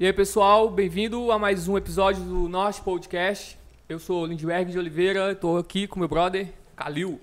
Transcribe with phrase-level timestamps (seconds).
[0.00, 3.56] E aí, pessoal, bem-vindo a mais um episódio do Norte Podcast.
[3.88, 7.20] Eu sou Lindbergh de Oliveira, estou aqui com meu brother, Kalil.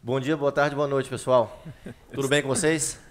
[0.00, 1.60] Bom dia, boa tarde, boa noite, pessoal.
[2.12, 3.07] Tudo bem com vocês?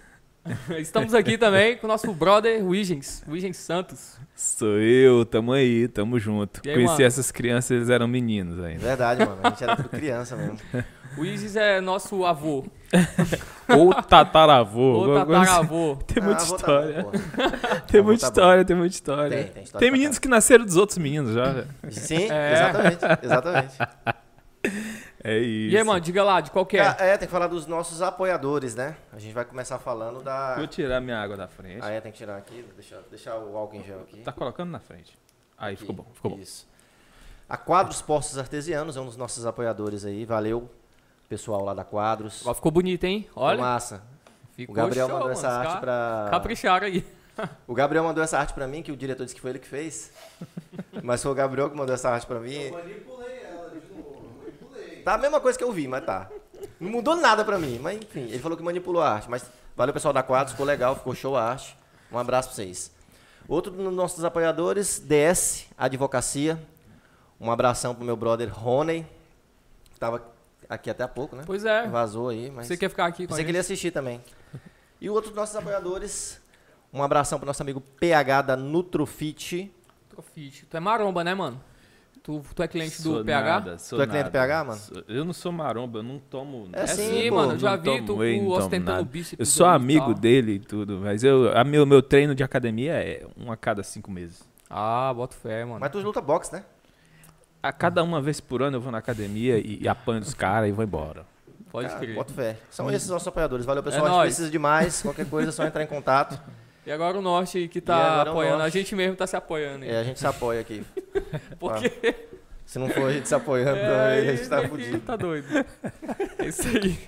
[0.78, 4.16] Estamos aqui também com o nosso brother, Wigens, Wigens Santos.
[4.34, 6.60] Sou eu, tamo aí, tamo junto.
[6.64, 7.04] Aí, Conheci mano?
[7.04, 8.80] essas crianças, eles eram meninos ainda.
[8.80, 9.38] Verdade, mano.
[9.42, 10.58] A gente era tudo criança mesmo.
[11.16, 12.64] O Wigens é nosso avô,
[13.76, 14.80] Ou tataravô.
[15.08, 15.26] ou assim.
[15.26, 15.96] tataravô.
[16.06, 17.02] Tem muita Ah, tá história.
[17.02, 17.18] bom, pô.
[17.90, 19.30] tem muita tá história, tem muita história.
[19.30, 21.64] Tem, tem história Tem meninos que nasceram dos outros meninos já.
[21.90, 22.52] Sim, É.
[22.52, 23.74] exatamente, exatamente.
[25.22, 25.74] É isso.
[25.74, 26.94] E aí, mano, diga lá, de qual que é?
[26.98, 28.96] É, tem que falar dos nossos apoiadores, né?
[29.12, 30.54] A gente vai começar falando da...
[30.54, 31.80] Vou tirar minha água da frente.
[31.82, 34.20] Ah, é, tem que tirar aqui, deixar, deixar o álcool em gel aqui.
[34.20, 35.18] Tá colocando na frente.
[35.56, 36.38] Aí, ficou bom, ficou bom.
[36.38, 36.68] Isso.
[37.48, 40.24] A Quadros Postos Artesianos é um dos nossos apoiadores aí.
[40.24, 40.70] Valeu,
[41.28, 42.42] pessoal lá da Quadros.
[42.42, 43.24] Agora ficou bonito, hein?
[43.28, 44.02] Ficou Olha, massa.
[44.54, 45.38] ficou O Gabriel show, mandou mano.
[45.38, 46.28] essa arte pra...
[46.30, 47.04] Capricharam aí.
[47.68, 49.68] O Gabriel mandou essa arte pra mim, que o diretor disse que foi ele que
[49.68, 50.10] fez.
[51.04, 52.52] Mas foi o Gabriel que mandou essa arte pra mim.
[52.52, 54.97] Eu manipulei ela de novo, manipulei.
[55.08, 56.28] Tá a mesma coisa que eu vi, mas tá.
[56.78, 59.30] Não mudou nada pra mim, mas enfim, ele falou que manipulou a arte.
[59.30, 59.42] Mas
[59.74, 61.74] valeu pessoal da Quadros, ficou legal, ficou show a arte.
[62.12, 62.90] Um abraço pra vocês.
[63.48, 66.62] Outro dos nossos apoiadores, DS Advocacia.
[67.40, 69.06] Um abração pro meu brother Rony,
[69.94, 70.22] que tava
[70.68, 71.42] aqui até há pouco, né?
[71.46, 72.66] Pois é, Vazou aí, mas...
[72.66, 73.70] você quer ficar aqui com a Pensei que ele gente?
[73.70, 74.22] ia assistir também.
[75.00, 76.38] E outro dos nossos apoiadores,
[76.92, 79.72] um abração pro nosso amigo PH da Nutrofit.
[80.10, 80.66] Trofite.
[80.66, 81.58] Tu é maromba, né, mano?
[82.28, 83.48] Tu, tu é cliente do Sou PH?
[83.50, 84.32] nada, sou Tu é cliente do.
[84.32, 84.80] PH, mano?
[85.08, 86.68] Eu não sou maromba, eu não tomo.
[86.74, 87.52] É É sim, sim, pô, mano.
[87.52, 89.02] Eu já vi tu whey, ostentando nada.
[89.02, 89.40] bíceps.
[89.40, 90.14] Eu sou e amigo tal.
[90.14, 93.82] dele e tudo, mas eu, a meu, meu treino de academia é um a cada
[93.82, 94.46] cinco meses.
[94.68, 95.80] Ah, bota fé, mano.
[95.80, 96.64] Mas tu luta boxe, né?
[97.62, 100.68] A cada uma vez por ano eu vou na academia e, e apanho dos caras
[100.68, 101.24] e vou embora.
[101.72, 102.14] Pode Cara, crer.
[102.14, 102.58] Bota fé.
[102.68, 103.64] São esses nossos apoiadores.
[103.64, 104.02] Valeu, pessoal.
[104.02, 104.28] É a gente nóis.
[104.34, 105.00] precisa de mais.
[105.00, 106.38] Qualquer coisa é só entrar em contato.
[106.88, 108.62] E agora o Norte que tá apoiando.
[108.62, 109.84] A gente mesmo tá se apoiando.
[109.84, 109.90] aí.
[109.90, 110.82] É, a gente se apoia aqui.
[111.60, 112.14] Porque
[112.64, 114.98] Se não for a gente se apoiando, é, a gente tá fudido.
[115.00, 115.46] tá doido.
[116.38, 116.98] É isso aí.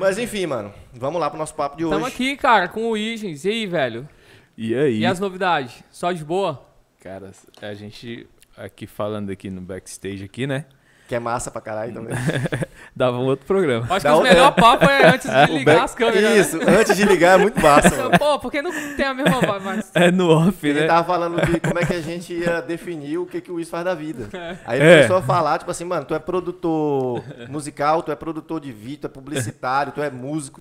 [0.00, 0.74] Mas enfim, mano.
[0.92, 1.94] Vamos lá pro nosso papo de hoje.
[1.94, 3.44] Tamo aqui, cara, com o Igens.
[3.44, 4.08] E aí, velho?
[4.56, 5.84] E aí, E as novidades?
[5.88, 6.66] Só de boa?
[7.00, 7.30] cara,
[7.62, 10.64] a gente aqui falando aqui no backstage aqui, né?
[11.10, 12.14] Que é massa pra caralho também.
[12.94, 13.84] Dava um outro programa.
[13.90, 16.22] Acho que Da o melhor papo é antes de ligar back- as câmeras.
[16.22, 16.38] né?
[16.38, 18.16] Isso, antes de ligar é muito massa, mano.
[18.16, 19.90] Pô, porque não tem a mesma vibe, mas...
[19.92, 20.86] É no off, Ele né?
[20.86, 23.68] tava falando de como é que a gente ia definir o que, que o Wiz
[23.68, 24.28] faz da vida.
[24.64, 24.96] Aí ele É.
[24.98, 28.98] começou a falar, tipo assim, mano, tu é produtor musical, tu é produtor de vídeo,
[29.00, 30.60] tu é publicitário, tu é músico.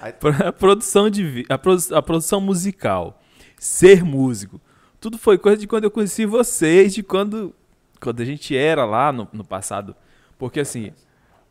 [0.00, 0.12] Aí,
[0.44, 3.20] A produção de vi- a, produ- a produção musical,
[3.56, 4.60] ser músico,
[5.00, 7.54] tudo foi coisa de quando eu conheci vocês, de quando
[8.04, 9.96] quando a gente era lá no, no passado,
[10.38, 10.92] porque assim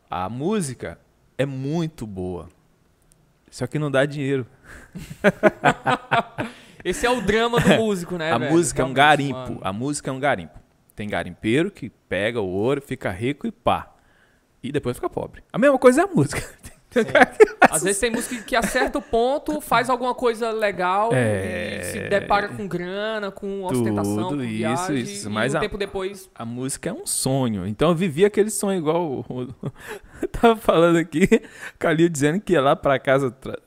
[0.09, 0.99] a música
[1.37, 2.47] é muito boa,
[3.49, 4.45] só que não dá dinheiro.
[6.85, 8.51] Esse é o drama do músico, né, a velho?
[8.51, 9.59] música é um Realmente, garimpo, mano.
[9.63, 10.59] a música é um garimpo.
[10.95, 13.91] Tem garimpeiro que pega o ouro, fica rico e pá,
[14.61, 15.43] e depois fica pobre.
[15.51, 16.41] A mesma coisa é a música.
[17.61, 21.79] Às vezes tem música que acerta o ponto, faz alguma coisa legal É.
[21.79, 25.57] e se depara com grana, com ostentação, Tudo com isso, viagem, isso, e mas um
[25.57, 26.29] a- tempo depois...
[26.35, 27.65] A música é um sonho.
[27.67, 29.71] Então eu vivi aquele sonho igual o, o-
[30.31, 31.27] tava falando aqui,
[31.79, 33.57] Calil dizendo que ia lá pra casa, tra-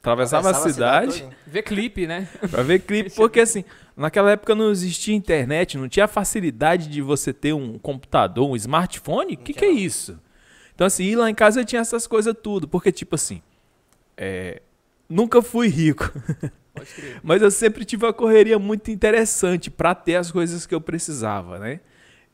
[0.00, 1.30] atravessava a cidade todinha.
[1.46, 2.28] Vê clipe, né?
[2.50, 3.64] pra ver clipe, porque assim,
[3.96, 8.54] naquela época não existia internet, não tinha a facilidade de você ter um computador, um
[8.56, 9.34] smartphone.
[9.34, 10.18] O que, que é isso?
[10.74, 13.40] Então assim, lá em casa eu tinha essas coisas tudo, porque tipo assim,
[14.16, 14.60] é,
[15.08, 16.10] nunca fui rico.
[17.22, 21.58] Mas eu sempre tive uma correria muito interessante pra ter as coisas que eu precisava,
[21.58, 21.80] né?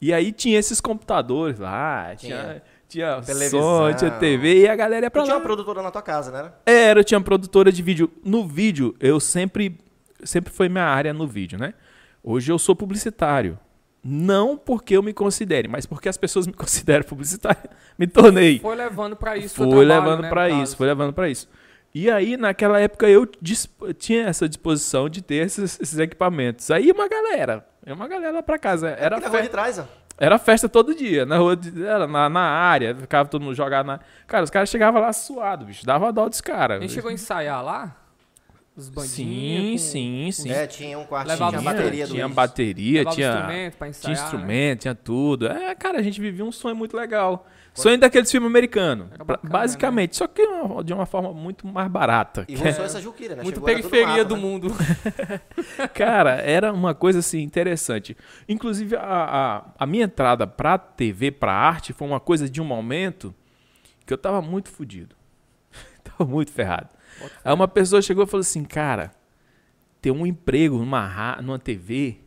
[0.00, 3.60] E aí tinha esses computadores lá, tinha, tinha Televisão.
[3.60, 5.40] som, tinha TV e a galera ia pra Tu tinha lá.
[5.40, 6.52] uma produtora na tua casa, né?
[6.64, 8.10] Era, eu tinha produtora de vídeo.
[8.24, 9.78] No vídeo, eu sempre
[10.24, 11.74] sempre foi minha área no vídeo, né?
[12.22, 13.58] Hoje eu sou publicitário.
[14.02, 17.68] Não porque eu me considere, mas porque as pessoas me consideram publicitário.
[17.98, 18.58] Me tornei.
[18.58, 19.54] Foi levando pra isso.
[19.54, 20.76] Foi trabalho, levando né, pra no isso, caso.
[20.76, 21.48] foi levando pra isso.
[21.94, 23.26] E aí, naquela época, eu
[23.98, 26.70] tinha essa disposição de ter esses, esses equipamentos.
[26.70, 28.90] Aí uma galera, uma galera lá pra casa.
[28.90, 29.84] Era, Aqui na rua de trás, ó.
[30.16, 33.86] era festa todo dia, na rua, de- era na, na área, ficava todo mundo jogado
[33.86, 33.98] na...
[34.28, 36.78] Cara, os caras chegavam lá suado, bicho, dava dó dos caras.
[36.78, 37.96] A gente chegou a ensaiar lá?
[38.76, 39.80] Os Sim, bandinhos.
[39.82, 40.50] sim, sim.
[40.50, 42.36] É, tinha um quartinho, Levava tinha bateria do tinha Luiz.
[42.36, 44.22] bateria, Levava tinha, instrumento pra tinha ensaiar, né?
[44.24, 45.46] instrumento, tinha tudo.
[45.48, 47.46] É, cara, a gente vivia um sonho muito legal.
[47.74, 49.08] Sonho daqueles filmes americanos.
[49.24, 50.42] Bacana, basicamente, só que
[50.84, 52.44] de uma forma muito mais barata.
[52.48, 53.42] E que é- essa Juquira, né?
[53.42, 54.40] Muito Chegou, periferia mato, do né?
[54.42, 54.74] mundo.
[55.94, 58.16] Cara, era uma coisa assim interessante.
[58.48, 62.64] Inclusive, a, a, a minha entrada pra TV, pra arte, foi uma coisa de um
[62.64, 63.34] momento
[64.06, 65.14] que eu tava muito fudido.
[66.02, 66.88] tava muito ferrado.
[67.44, 69.12] Aí uma pessoa chegou e falou assim: Cara,
[70.00, 72.18] ter um emprego numa, numa TV,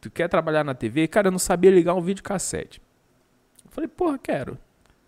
[0.00, 1.06] tu quer trabalhar na TV?
[1.08, 2.80] Cara, eu não sabia ligar um videocassete.
[3.64, 4.58] Eu falei: Porra, quero.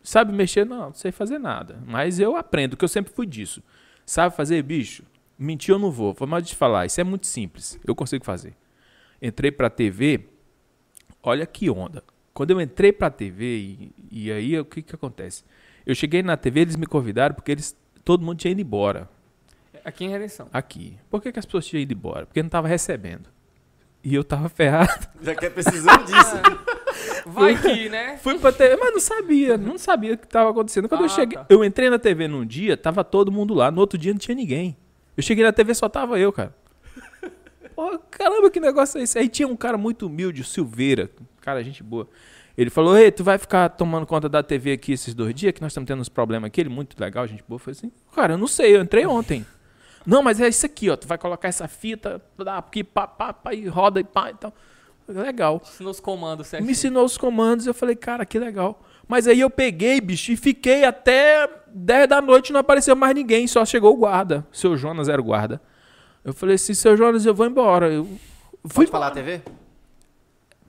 [0.03, 0.67] Sabe mexer?
[0.67, 1.81] Não, não sei fazer nada.
[1.87, 3.63] Mas eu aprendo, que eu sempre fui disso.
[4.05, 5.05] Sabe fazer, bicho?
[5.39, 6.13] Mentir eu não vou.
[6.13, 6.87] Vou mais te falar.
[6.87, 7.79] Isso é muito simples.
[7.87, 8.55] Eu consigo fazer.
[9.21, 10.29] Entrei pra TV.
[11.23, 12.03] Olha que onda.
[12.35, 15.45] Quando eu entrei pra TV, e, e aí o que que acontece?
[15.85, 19.09] Eu cheguei na TV, eles me convidaram porque eles, todo mundo tinha ido embora
[19.85, 20.49] Aqui em Redenção.
[20.53, 20.97] aqui.
[21.11, 22.25] Por que, que as pessoas tinham ido embora?
[22.27, 23.29] Porque não tava recebendo.
[24.05, 25.09] E eu tava ferrado.
[25.21, 26.37] Já que é precisando disso.
[27.27, 28.17] Vai que, né?
[28.19, 30.89] Fui pra TV, mas não sabia, não sabia o que tava acontecendo.
[30.89, 31.47] Quando eu Ah, cheguei, tá.
[31.49, 34.35] eu entrei na TV num dia, tava todo mundo lá, no outro dia não tinha
[34.35, 34.77] ninguém.
[35.17, 36.55] Eu cheguei na TV só tava eu, cara.
[37.75, 39.19] Pô, caramba, que negócio é esse?
[39.19, 41.11] Aí tinha um cara muito humilde, o Silveira,
[41.41, 42.09] cara, gente boa.
[42.57, 45.61] Ele falou: Ei, tu vai ficar tomando conta da TV aqui esses dois dias, que
[45.61, 46.61] nós estamos tendo uns problemas aqui.
[46.61, 47.57] Ele, muito legal, gente boa.
[47.57, 49.45] Eu falei assim: Cara, eu não sei, eu entrei ontem.
[50.05, 50.97] Não, mas é isso aqui, ó.
[50.97, 52.21] Tu vai colocar essa fita,
[52.57, 54.53] aqui, pá, pá, pá, e roda e pá, então.
[55.07, 55.61] Legal.
[55.65, 56.65] Ensinou os comandos, certo?
[56.65, 58.83] Me ensinou os comandos, eu falei, cara, que legal.
[59.07, 63.47] Mas aí eu peguei, bicho, e fiquei até 10 da noite, não apareceu mais ninguém,
[63.47, 64.47] só chegou o guarda.
[64.53, 65.61] Seu Jonas era o guarda.
[66.25, 67.93] Eu falei assim, seu Jonas, eu vou embora.
[67.93, 68.05] Eu
[68.65, 69.43] fui Pode falar a TV?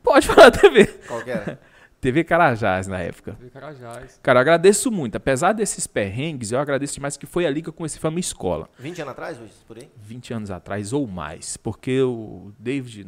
[0.03, 0.85] Pode falar TV.
[1.07, 1.59] Qual que era?
[2.03, 3.37] TV Carajás na época.
[3.41, 4.19] De Carajás.
[4.21, 5.15] Cara, eu agradeço muito.
[5.15, 8.69] Apesar desses perrengues, eu agradeço demais que foi ali que eu conheci a minha escola.
[8.77, 9.53] 20 anos atrás, Luiz?
[9.65, 9.89] Por aí?
[10.01, 11.55] 20 anos atrás ou mais.
[11.55, 13.07] Porque o David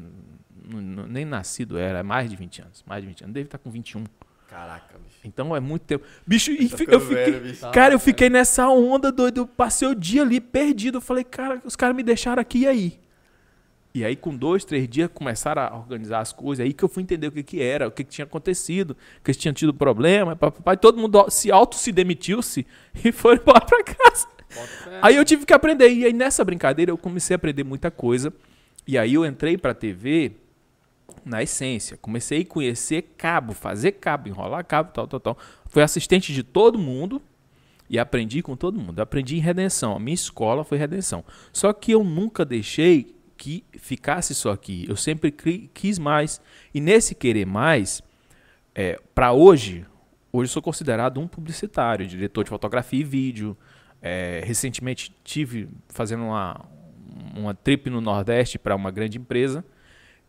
[1.09, 2.83] nem nascido era, é mais de 20 anos.
[2.87, 3.31] Mais de 20 anos.
[3.31, 4.05] O David tá com 21.
[4.47, 5.19] Caraca, bicho.
[5.25, 6.05] Então é muito tempo.
[6.25, 7.15] Bicho, e Tá ficando eu fiquei.
[7.25, 7.71] velho, bicho.
[7.71, 9.41] Cara, eu fiquei nessa onda, doido.
[9.41, 10.99] Eu passei o dia ali perdido.
[10.99, 12.99] Eu falei, cara, os caras me deixaram aqui e aí?
[13.95, 16.65] E aí, com dois, três dias, começaram a organizar as coisas.
[16.65, 18.93] Aí que eu fui entender o que, que era, o que, que tinha acontecido,
[19.23, 20.35] que eles tinham tido problema.
[20.35, 22.67] Papai, todo mundo se auto se demitiu-se
[23.05, 24.27] e foram embora pra casa.
[25.01, 25.89] Aí eu tive que aprender.
[25.93, 28.33] E aí nessa brincadeira eu comecei a aprender muita coisa.
[28.85, 30.33] E aí eu entrei pra TV
[31.23, 31.95] na essência.
[31.95, 35.37] Comecei a conhecer cabo, fazer cabo, enrolar cabo, tal, tal, tal.
[35.69, 37.21] Fui assistente de todo mundo
[37.89, 38.99] e aprendi com todo mundo.
[38.99, 39.95] Aprendi em redenção.
[39.95, 41.23] A minha escola foi redenção.
[41.53, 44.85] Só que eu nunca deixei que ficasse só aqui.
[44.87, 46.41] Eu sempre quis mais.
[46.73, 48.01] E nesse querer mais,
[48.73, 49.85] é, para hoje,
[50.31, 53.57] hoje sou considerado um publicitário, diretor de fotografia e vídeo.
[54.01, 56.65] É, recentemente tive fazendo uma,
[57.35, 59.65] uma trip no Nordeste para uma grande empresa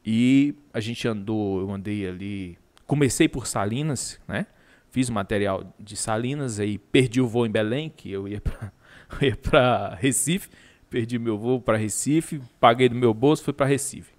[0.07, 2.57] e a gente andou, eu andei ali,
[2.87, 4.47] comecei por Salinas, né?
[4.89, 9.97] Fiz o material de Salinas, aí perdi o voo em Belém, que eu ia para
[10.01, 10.49] Recife,
[10.97, 14.15] perdi meu voo para Recife, paguei do meu bolso, fui para Recife.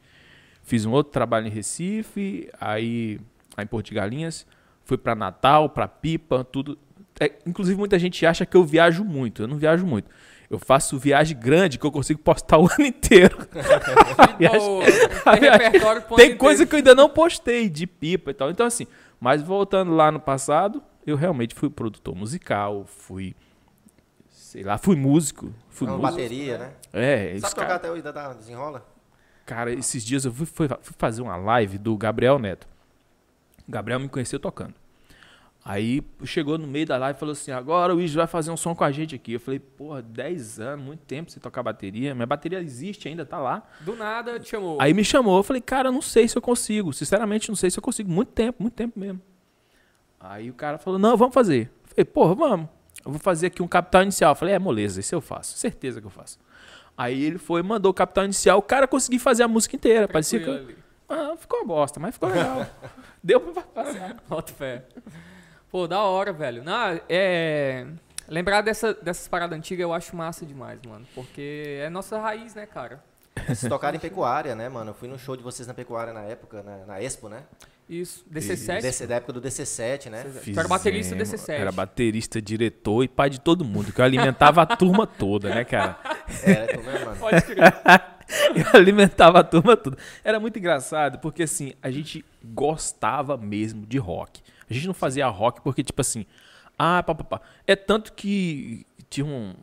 [0.62, 3.20] Fiz um outro trabalho em Recife, aí,
[3.56, 4.46] aí em Porto de Galinhas,
[4.86, 6.78] fui para Natal, para Pipa, tudo.
[7.20, 10.08] É, inclusive muita gente acha que eu viajo muito, eu não viajo muito.
[10.52, 13.36] Eu faço viagem grande que eu consigo postar o ano inteiro.
[16.16, 16.70] Tem coisa inteiro.
[16.70, 18.52] que eu ainda não postei de pipa e tal.
[18.52, 18.86] Então, assim,
[19.20, 23.36] mas voltando lá no passado, eu realmente fui produtor musical, fui.
[24.48, 25.54] Sei lá, fui músico.
[25.68, 26.12] Fui Uma músico.
[26.16, 26.72] bateria, né?
[26.94, 28.86] É, esse Sabe tocar cara, até hoje, ainda tá, desenrola?
[29.46, 32.66] cara, esses dias eu fui, fui- fui fazer uma live do Gabriel Neto.
[33.68, 34.74] O Gabriel me conheceu tocando.
[35.66, 38.56] Aí chegou no meio da live e falou assim: agora o Luiz vai fazer um
[38.56, 39.34] som com a gente aqui.
[39.34, 42.16] Eu falei, porra, 10 anos, muito tempo sem tocar bateria.
[42.16, 43.68] Minha bateria existe ainda, tá lá.
[43.82, 44.78] Do nada te chamou.
[44.80, 46.94] Aí me chamou, eu falei, cara, eu não sei se eu consigo.
[46.94, 48.10] Sinceramente, não sei se eu consigo.
[48.10, 49.22] Muito tempo, muito tempo mesmo.
[50.18, 51.70] Aí o cara falou, não, vamos fazer.
[51.84, 52.70] Eu falei, porra, vamos.
[53.08, 54.32] Eu vou fazer aqui um capital inicial.
[54.32, 55.58] Eu falei, é, moleza, isso eu faço.
[55.58, 56.38] Certeza que eu faço.
[56.98, 58.58] Aí ele foi, mandou o capital inicial.
[58.58, 60.10] O cara conseguiu fazer a música inteira.
[60.10, 60.76] Parecia que.
[61.08, 62.68] Ah, ficou uma bosta, mas ficou legal.
[63.24, 64.18] Deu pra passar.
[64.28, 64.84] Bota fé.
[65.72, 66.66] Pô, da hora, velho.
[66.66, 67.88] Não, é.
[68.28, 71.08] Lembrar dessa, dessas paradas antigas eu acho massa demais, mano.
[71.16, 73.02] Porque é nossa raiz, né, cara?
[73.46, 74.90] Vocês tocaram em pecuária, né, mano?
[74.90, 77.44] Eu fui no show de vocês na pecuária na época, na, na Expo, né?
[77.90, 78.26] Isso.
[78.32, 78.82] DC7.
[78.82, 80.24] DC, da época do DC7, né?
[80.24, 81.42] Tu era baterista Fizemos.
[81.42, 81.54] DC7.
[81.54, 83.94] Era baterista, diretor e pai de todo mundo.
[83.94, 85.98] Que eu alimentava a turma toda, né, cara?
[86.44, 87.18] Era, tu mesmo, mano.
[87.18, 87.58] Pode crer.
[88.54, 89.98] Eu alimentava a turma tudo.
[90.22, 94.42] Era muito engraçado, porque assim, a gente gostava mesmo de rock.
[94.70, 96.26] A gente não fazia rock porque, tipo assim,
[96.78, 97.42] ah, pá, pá, pá.
[97.66, 99.56] É tanto que tinha um.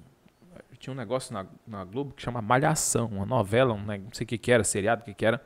[0.79, 4.25] tinha um negócio na, na Globo que chama Malhação, uma novela, um, né, não sei
[4.25, 5.43] o que que era, seriado, o que que era.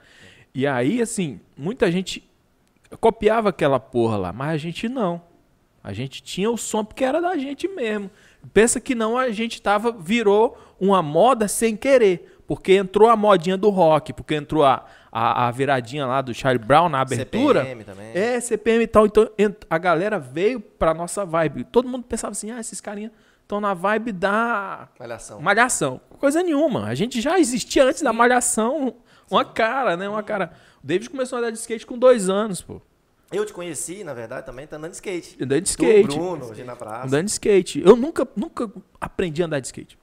[0.54, 2.27] E aí, assim, muita gente
[2.96, 5.20] copiava aquela porra lá, mas a gente não.
[5.82, 8.10] A gente tinha o som porque era da gente mesmo.
[8.52, 12.34] Pensa que não, a gente tava, virou uma moda sem querer.
[12.46, 16.64] Porque entrou a modinha do rock, porque entrou a, a, a viradinha lá do Charlie
[16.64, 17.60] Brown na abertura.
[17.60, 18.10] CPM também.
[18.14, 19.04] É, CPM e tal.
[19.06, 21.64] Então ent- a galera veio pra nossa vibe.
[21.64, 25.40] Todo mundo pensava assim: ah, esses carinha estão na vibe da Malhação.
[25.42, 26.00] malhação.
[26.18, 26.86] Coisa nenhuma.
[26.86, 28.94] A gente já existia antes da malhação.
[29.30, 30.08] Uma cara, né?
[30.08, 30.50] Uma cara.
[30.82, 32.80] O David começou a andar de skate com dois anos, pô.
[33.30, 35.36] Eu te conheci, na verdade, também tá andando de skate.
[35.40, 36.16] Andando de Tu, skate.
[36.16, 37.06] Bruno, hoje na praça.
[37.06, 37.82] Andando de skate.
[37.84, 38.70] Eu nunca, nunca
[39.00, 39.98] aprendi a andar de skate.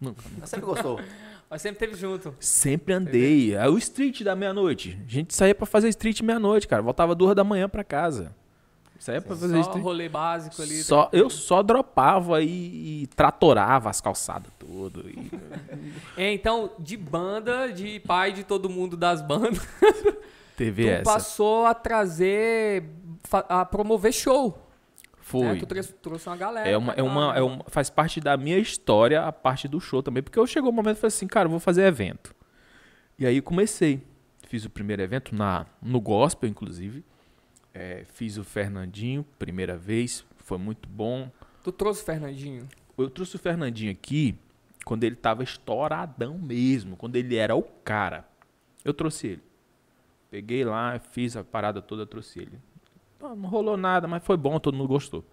[0.00, 0.22] Nunca.
[0.38, 1.00] Mas sempre gostou.
[1.50, 2.34] Mas sempre teve junto.
[2.40, 3.54] Sempre andei.
[3.54, 4.98] É o street da meia-noite.
[5.06, 6.82] A gente saía pra fazer street meia-noite, cara.
[6.82, 8.34] Voltava duas da manhã pra casa.
[9.04, 10.82] Saía pra fazer Só rolê básico ali.
[10.82, 15.04] Só, eu só dropava e, e tratorava as calçadas tudo.
[15.06, 15.30] E...
[16.16, 19.58] É, então, de banda, de pai de todo mundo das bandas,
[20.56, 21.02] tu essa.
[21.02, 22.84] passou a trazer,
[23.30, 24.56] a promover show.
[25.20, 25.48] Foi.
[25.48, 25.56] Né?
[25.56, 26.66] Tu trouxe, trouxe uma galera.
[26.66, 30.02] É uma, é uma, é uma, faz parte da minha história a parte do show
[30.02, 32.34] também, porque eu chegou um momento e falei assim, cara, eu vou fazer evento.
[33.18, 34.02] E aí comecei.
[34.48, 37.04] Fiz o primeiro evento na, no gospel, inclusive.
[37.74, 41.28] É, fiz o Fernandinho, primeira vez, foi muito bom.
[41.64, 42.68] Tu trouxe o Fernandinho.
[42.96, 44.38] Eu trouxe o Fernandinho aqui
[44.84, 48.24] quando ele tava estouradão mesmo, quando ele era o cara.
[48.84, 49.42] Eu trouxe ele.
[50.30, 52.58] Peguei lá, fiz a parada toda, trouxe ele.
[53.20, 55.24] Não, não rolou nada, mas foi bom, todo mundo gostou.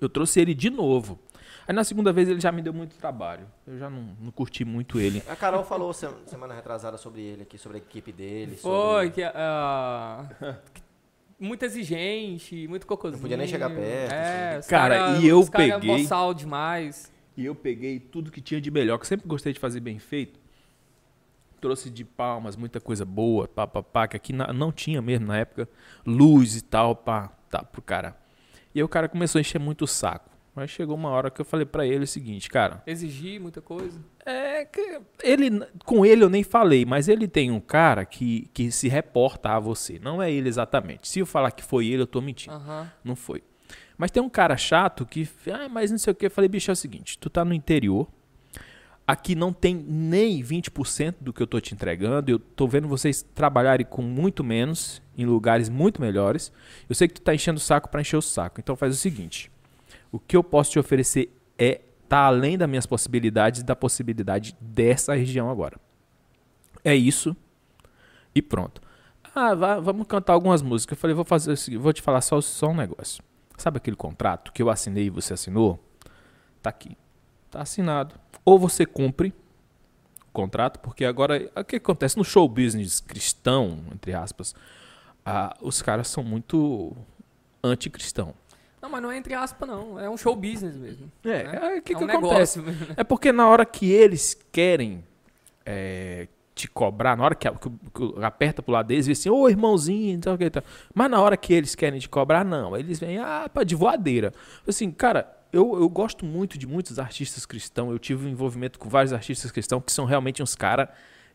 [0.00, 1.18] Eu trouxe ele de novo.
[1.68, 3.46] Aí na segunda vez ele já me deu muito trabalho.
[3.66, 5.22] Eu já não, não curti muito ele.
[5.28, 8.56] A Carol falou se- semana retrasada sobre ele aqui, sobre a equipe dele.
[8.56, 9.10] Foi, Sobre...
[9.10, 10.26] que ah,
[11.40, 13.16] muito exigente, muito cocôzinho.
[13.16, 17.10] Não podia nem chegar perto, É, os Cara, cara, e eu cara peguei- boçal demais.
[17.36, 20.38] E eu peguei tudo que tinha de melhor, que sempre gostei de fazer bem feito.
[21.60, 25.26] Trouxe de palmas, muita coisa boa, pá, pá, pá, que aqui na- não tinha mesmo
[25.26, 25.68] na época.
[26.06, 28.16] Luz e tal, pá, tá, pro cara.
[28.74, 30.30] E aí o cara começou a encher muito o saco.
[30.54, 34.00] Mas chegou uma hora que eu falei pra ele o seguinte, cara, Exigir muita coisa.
[34.26, 38.70] é que ele com ele eu nem falei, mas ele tem um cara que, que
[38.72, 39.98] se reporta a você.
[40.00, 41.08] Não é ele exatamente.
[41.08, 42.54] Se eu falar que foi ele, eu tô mentindo.
[42.56, 42.90] Aham.
[43.04, 43.42] Não foi.
[43.96, 46.26] Mas tem um cara chato que, ah, mas não sei o que.
[46.26, 48.08] Eu falei, bicho, é o seguinte: tu tá no interior,
[49.06, 52.30] aqui não tem nem 20% do que eu tô te entregando.
[52.30, 56.52] Eu tô vendo vocês trabalharem com muito menos, em lugares muito melhores.
[56.88, 58.58] Eu sei que tu tá enchendo o saco pra encher o saco.
[58.60, 59.50] Então faz o seguinte:
[60.12, 65.14] o que eu posso te oferecer é tá além das minhas possibilidades da possibilidade dessa
[65.14, 65.78] região agora.
[66.84, 67.36] É isso
[68.34, 68.80] e pronto.
[69.34, 70.96] Ah, vá- vamos cantar algumas músicas.
[70.96, 73.22] Eu falei, vou fazer o seguinte, vou te falar só, só um negócio.
[73.56, 75.78] Sabe aquele contrato que eu assinei e você assinou?
[76.62, 76.96] Tá aqui.
[77.50, 78.14] Tá assinado.
[78.44, 79.28] Ou você cumpre
[80.28, 84.54] o contrato, porque agora o que acontece no show business cristão, entre aspas,
[85.24, 86.96] ah, os caras são muito
[87.62, 88.34] anticristão.
[88.80, 89.98] Não, mas não é entre aspas, não.
[89.98, 91.10] É um show business mesmo.
[91.24, 91.58] É, né?
[91.76, 92.60] é, o que, é que um acontece?
[92.60, 92.94] negócio.
[92.96, 95.04] É porque na hora que eles querem
[95.66, 99.48] é, te cobrar, na hora que, que, que aperta pro lado deles, e assim, ô
[99.48, 100.50] irmãozinho, não sei o que.
[100.50, 100.62] Tá.
[100.94, 102.76] Mas na hora que eles querem te cobrar, não.
[102.76, 104.32] Eles vêm, ah, pá, de voadeira.
[104.66, 107.90] Assim, cara, eu, eu gosto muito de muitos artistas cristãos.
[107.90, 110.88] Eu tive um envolvimento com vários artistas cristãos que são realmente uns caras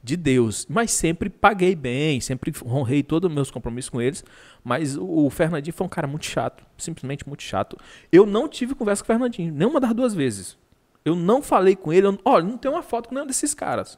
[0.06, 0.68] de Deus.
[0.70, 4.24] Mas sempre paguei bem, sempre honrei todos os meus compromissos com eles.
[4.64, 7.76] Mas o, Fernandinho foi um cara muito chato, simplesmente muito chato.
[8.12, 10.58] Eu não tive conversa com o Fernandinho, nenhuma das duas vezes.
[11.04, 13.98] Eu não falei com ele, eu, olha, não tenho uma foto com nenhum desses caras.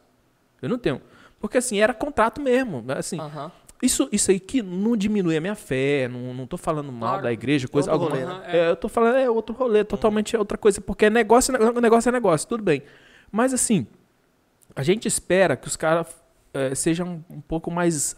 [0.61, 1.01] Eu não tenho.
[1.39, 2.83] Porque assim, era contrato mesmo.
[2.89, 3.51] Assim, Aham.
[3.83, 7.23] isso, isso aí que não diminui a minha fé, não, não tô falando mal Claro.
[7.23, 8.33] da igreja, coisa Outro alguma.
[8.33, 8.57] rolê, né?
[8.57, 11.81] É, eu tô falando, é outro rolê, totalmente é outra coisa, porque é negócio, é
[11.81, 12.81] negócio é negócio, tudo bem.
[13.31, 13.85] Mas assim,
[14.77, 16.07] a gente espera que os caras
[16.53, 18.15] é, sejam um pouco mais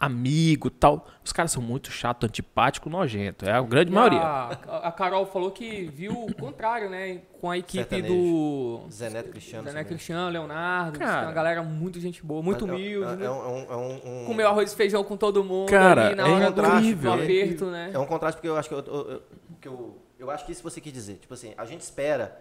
[0.00, 1.06] amigo tal.
[1.24, 3.44] Os caras são muito chato, antipático, nojento.
[3.44, 4.20] É a grande E maioria.
[4.20, 7.22] A, a Carol falou que viu o contrário, né?
[7.40, 8.14] Com a equipe Sertanejo.
[8.14, 8.80] do.
[8.92, 9.64] Zé Neto Cristiano.
[9.64, 9.96] Zé Neto também.
[9.96, 10.96] Cristiano, Leonardo.
[10.96, 11.26] é Cara.
[11.26, 13.12] uma galera muito gente boa, muito Mas é- humilde.
[13.12, 13.26] É, né?
[13.26, 16.06] é um, é um- é um- um- Comeu arroz e feijão com todo mundo Cara,
[16.08, 17.16] ali na é hora do, incrível.
[17.16, 17.90] do aperto, né?
[17.92, 19.22] É um contraste porque eu acho que eu, eu, eu-
[19.60, 21.14] que eu, eu acho que isso você quis dizer.
[21.16, 22.40] Tipo assim, a gente espera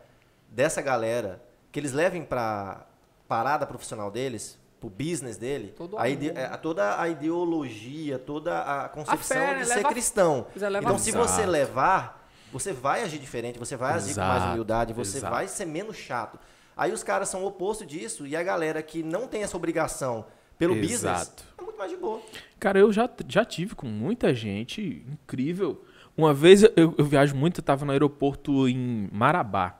[0.49, 1.41] dessa galera
[1.71, 2.85] que eles levem pra
[3.27, 8.89] parada profissional deles, pro business dele, Todo a ide- é, toda a ideologia, toda a
[8.89, 9.59] concepção fé, né?
[9.61, 10.47] de ser Leva- cristão.
[10.55, 11.17] Então, a se fé.
[11.17, 15.33] você levar, você vai agir diferente, você vai agir com mais humildade, você exato.
[15.33, 16.39] vai ser menos chato.
[16.75, 20.25] Aí os caras são o oposto disso e a galera que não tem essa obrigação
[20.59, 21.43] pelo business Exato.
[21.57, 22.21] é muito mais de boa.
[22.59, 25.83] Cara, eu já, já tive com muita gente incrível.
[26.15, 29.79] Uma vez eu, eu viajo muito, eu tava no aeroporto em Marabá.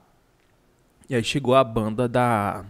[1.09, 2.65] E aí chegou a banda da,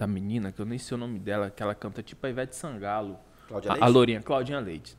[0.00, 2.56] da menina, que eu nem sei o nome dela, que ela canta tipo a Ivete
[2.56, 3.18] Sangalo.
[3.46, 3.84] Cláudia A, Leite?
[3.84, 4.96] a Lourinha, Claudinha Leite.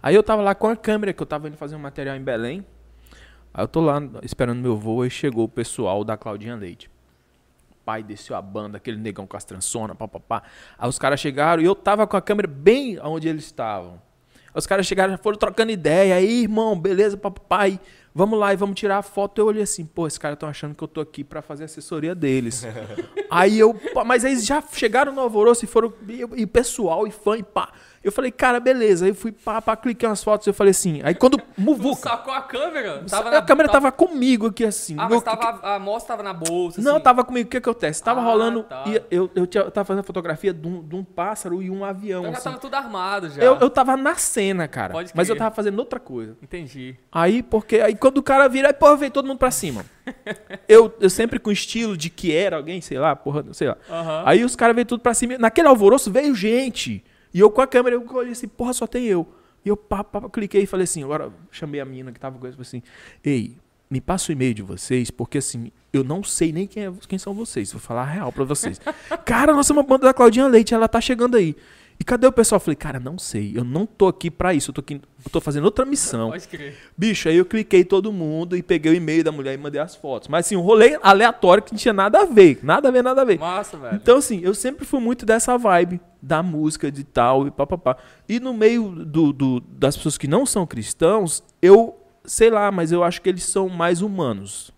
[0.00, 2.22] Aí eu tava lá com a câmera, que eu tava indo fazer um material em
[2.22, 2.64] Belém.
[3.52, 6.88] Aí eu tô lá esperando meu voo e chegou o pessoal da Claudinha Leite.
[7.84, 10.44] Pai desceu a banda, aquele negão com as trançonas, papapá.
[10.78, 14.00] Aí os caras chegaram e eu tava com a câmera bem onde eles estavam.
[14.54, 16.14] Aí os caras chegaram, foram trocando ideia.
[16.14, 17.80] Aí, irmão, beleza, papai.
[18.16, 19.40] Vamos lá e vamos tirar a foto.
[19.40, 22.14] Eu olhei assim, pô, esses caras estão achando que eu tô aqui pra fazer assessoria
[22.14, 22.62] deles.
[23.28, 23.74] aí eu,
[24.06, 27.42] mas aí eles já chegaram no alvoroço e foram, e, e pessoal, e fã, e
[27.42, 27.72] pá.
[28.04, 29.06] Eu falei, cara, beleza.
[29.06, 30.46] Aí eu fui pá, pá, cliquei umas fotos.
[30.46, 33.02] Eu falei assim, aí quando muvuca, sacou a câmera?
[33.38, 34.94] a câmera tava comigo aqui assim.
[34.98, 37.02] Ah, Meu- mas tava, a amostra tava na bolsa, não, assim.
[37.02, 37.46] tava comigo.
[37.46, 38.02] O que acontece?
[38.02, 38.62] Tava Ah, rolando.
[38.64, 38.84] tá.
[38.86, 41.84] e eu, eu, tinha- eu tava fazendo fotografia de um, de um pássaro e um
[41.84, 42.20] avião.
[42.20, 42.48] Então já assim.
[42.50, 43.42] tava tudo armado já.
[43.42, 44.92] eu, eu tava na cena, cara.
[44.92, 45.44] Pode Mas eu crer.
[45.44, 46.36] tava fazendo outra coisa.
[46.42, 46.96] Entendi.
[47.10, 47.80] Aí, porque.
[47.80, 49.84] Aí quando o cara vira, aí, porra, veio todo mundo pra cima.
[50.68, 53.76] eu, eu sempre com estilo de que era alguém, sei lá, porra, sei lá.
[54.26, 55.38] Aí os caras veio tudo pra cima.
[55.38, 57.02] Naquele alvoroço veio gente.
[57.34, 59.26] E eu com a câmera, eu olhei assim, porra, só tem eu.
[59.64, 62.46] E eu pá, pá, cliquei e falei assim, agora chamei a menina que tava com
[62.46, 62.80] isso, assim,
[63.24, 63.56] ei,
[63.90, 67.18] me passa o e-mail de vocês, porque assim, eu não sei nem quem, é, quem
[67.18, 68.80] são vocês, vou falar a real pra vocês.
[69.24, 71.56] cara, nós somos uma banda da Claudinha Leite, ela tá chegando aí.
[71.98, 72.56] E cadê o pessoal?
[72.56, 75.30] Eu falei, cara, não sei, eu não tô aqui pra isso, eu tô, aqui, eu
[75.30, 76.30] tô fazendo outra missão.
[76.30, 76.76] Pode crer.
[76.98, 79.94] Bicho, aí eu cliquei todo mundo e peguei o e-mail da mulher e mandei as
[79.94, 80.28] fotos.
[80.28, 83.22] Mas assim, um rolê aleatório que não tinha nada a ver, nada a ver, nada
[83.22, 83.38] a ver.
[83.38, 83.94] Massa, velho.
[83.96, 87.96] Então, assim, eu sempre fui muito dessa vibe da música de tal e papapá.
[88.28, 92.90] E no meio do, do- das pessoas que não são cristãos, eu sei lá, mas
[92.90, 94.72] eu acho que eles são mais humanos.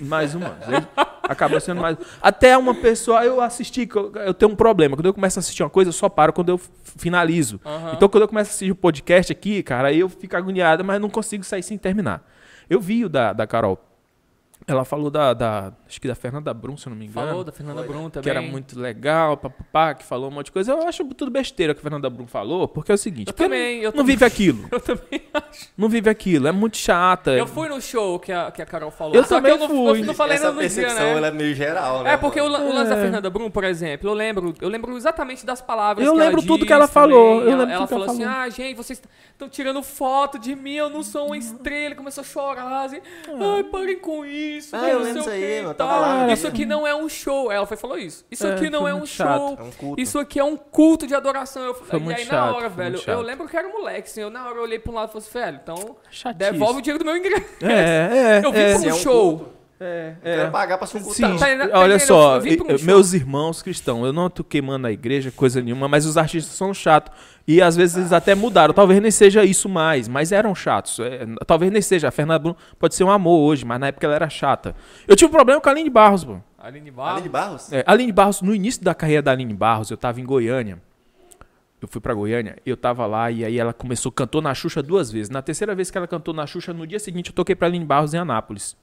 [0.00, 0.34] Mais.
[0.34, 0.86] Eles
[1.22, 1.96] acabam sendo mais.
[2.20, 3.88] Até uma pessoa, eu assisti,
[4.24, 4.96] eu, tenho um problema.
[4.96, 6.60] Quando eu começo a assistir uma coisa, eu só paro quando eu
[6.96, 7.60] finalizo.
[7.64, 7.92] Aham.
[7.94, 11.00] Então, quando eu começo a assistir o podcast aqui, cara, aí eu fico agoniado, mas
[11.00, 12.22] não consigo sair sem terminar.
[12.68, 13.93] Eu vi o da, da Carol.
[14.66, 15.72] Ela falou da, da.
[15.86, 18.22] Acho que da Fernanda Brum, se eu não me engano Falou da Fernanda Brum também.
[18.22, 20.72] que era muito legal, papapá, que falou um monte de coisa.
[20.72, 23.78] Eu acho tudo besteira que a Fernanda Brum falou, porque é o seguinte, Eu também,
[23.80, 24.06] eu não, também.
[24.16, 24.66] vive aquilo.
[24.72, 25.68] Eu também acho.
[25.76, 27.32] Não vive aquilo, é muito chata.
[27.32, 29.14] Eu fui no show que a, que a Carol falou.
[29.14, 30.00] Eu Só também que eu não, fui.
[30.00, 31.16] eu não falei Essa no dia, percepção né?
[31.18, 32.14] ela é meio geral, né?
[32.14, 33.00] É, porque o, o lance da É.
[33.02, 36.42] Fernanda Brum, por exemplo, eu lembro, eu lembro exatamente das palavras Eu que lembro ela
[36.46, 37.52] tudo disse que ela falou, também.
[37.52, 38.38] eu lembro ela tudo que ela falou assim, falou.
[38.40, 39.02] ah, gente, vocês
[39.32, 41.94] estão tirando foto de mim, eu não sou uma estrela.
[41.94, 44.53] Começou a chorar, assim, ai, parem com isso.
[44.72, 47.50] Ah, que eu lembro isso aí, eu tava lá, Isso aqui não é um show.
[47.50, 48.24] Ela foi falou isso.
[48.30, 49.56] Isso É, aqui não é um show.
[49.58, 50.00] É um culto.
[50.02, 51.62] Isso aqui é um culto de adoração.
[51.64, 54.20] Eu, Foi e muito aí, na hora, velho, eu lembro que era moleque, assim.
[54.20, 56.38] Eu, na hora eu olhei pra um lado e falei assim, velho, então Chatice.
[56.38, 57.44] devolve o dinheiro do meu ingresso.
[57.62, 58.72] É, é, Eu vim é.
[58.72, 59.53] pra um é um show.
[59.80, 60.50] É, eu quero é.
[60.50, 61.00] pagar pra um.
[61.00, 64.92] Sim, Tá, tá, tá olha só, um meus irmãos cristãos, eu não tô queimando a
[64.92, 67.12] igreja, coisa nenhuma, mas os artistas são chatos.
[67.46, 68.72] E às vezes eles até mudaram.
[68.72, 70.98] Talvez nem seja isso mais, mas eram chatos.
[71.00, 72.08] É, talvez nem seja.
[72.08, 74.74] A Fernanda Bruno pode ser um amor hoje, mas na época ela era chata.
[75.06, 76.38] Eu tive um problema com a Aline Barros, pô.
[76.58, 77.22] Aline Ali Barros.
[77.22, 77.72] de Barros?
[77.72, 80.78] É, Aline Barros, no início da carreira da Aline Barros, eu tava em Goiânia.
[81.78, 85.12] Eu fui pra Goiânia, eu tava lá e aí ela começou, cantou na Xuxa duas
[85.12, 85.28] vezes.
[85.28, 87.84] Na terceira vez que ela cantou na Xuxa, no dia seguinte eu toquei pra Aline
[87.84, 88.74] Barros em Anápolis.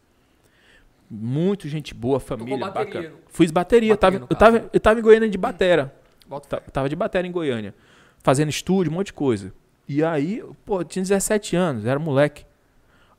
[1.14, 3.16] Muito gente boa, família, bateria, bacana.
[3.28, 5.94] Fiz bateria, bateria, tava, eu, tava, eu tava em Goiânia de batera.
[6.26, 7.76] Bota Ta- Tava de batera em Goiânia.
[8.24, 9.54] Fazendo estúdio, um monte de coisa.
[9.90, 12.46] E aí, pô, eu tinha 17 anos, era moleque.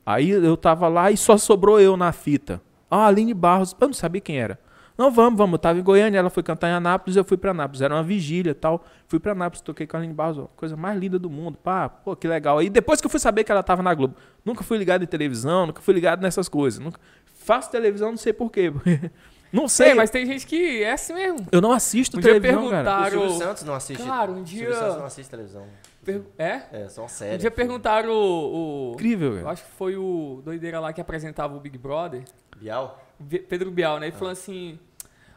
[0.07, 2.63] Aí eu tava lá e só sobrou eu na fita.
[2.91, 4.59] Ah, Aline Barros, eu não sabia quem era.
[4.97, 5.55] Não, vamos, vamos.
[5.55, 7.81] Eu tava em Goiânia, ela foi cantar em Anápolis, eu fui pra Anápolis.
[7.81, 8.85] Era uma vigília e tal.
[9.09, 11.57] Fui pra Anápolis, toquei com a Aline Barros, ó, coisa mais linda do mundo.
[11.59, 12.59] Pá, pô, que legal.
[12.59, 15.07] Aí depois que eu fui saber que ela tava na Globo, nunca fui ligado em
[15.07, 16.79] televisão, nunca fui ligado nessas coisas.
[16.79, 17.01] Nunca...
[17.43, 18.71] Faço televisão, não sei porquê.
[19.53, 21.47] não sei, Sei, mas tem gente que é assim mesmo.
[21.53, 23.07] eu não assisto Um dia televisão, cara.
[23.07, 23.11] O.
[23.11, 24.03] Silvio Santos não assiste.
[24.05, 25.65] Cara, um O dia- Silvio Santos não assiste televisão.
[26.05, 26.63] Per- É?
[26.73, 28.91] É, só uma Um dia perguntaram o.
[28.91, 29.49] o- Incrível, eu velho.
[29.49, 32.23] acho que foi o doideira lá que apresentava o Big Brother,
[32.57, 33.01] Bial?
[33.49, 34.07] Pedro Bial, né?
[34.09, 34.79] Ele falou assim.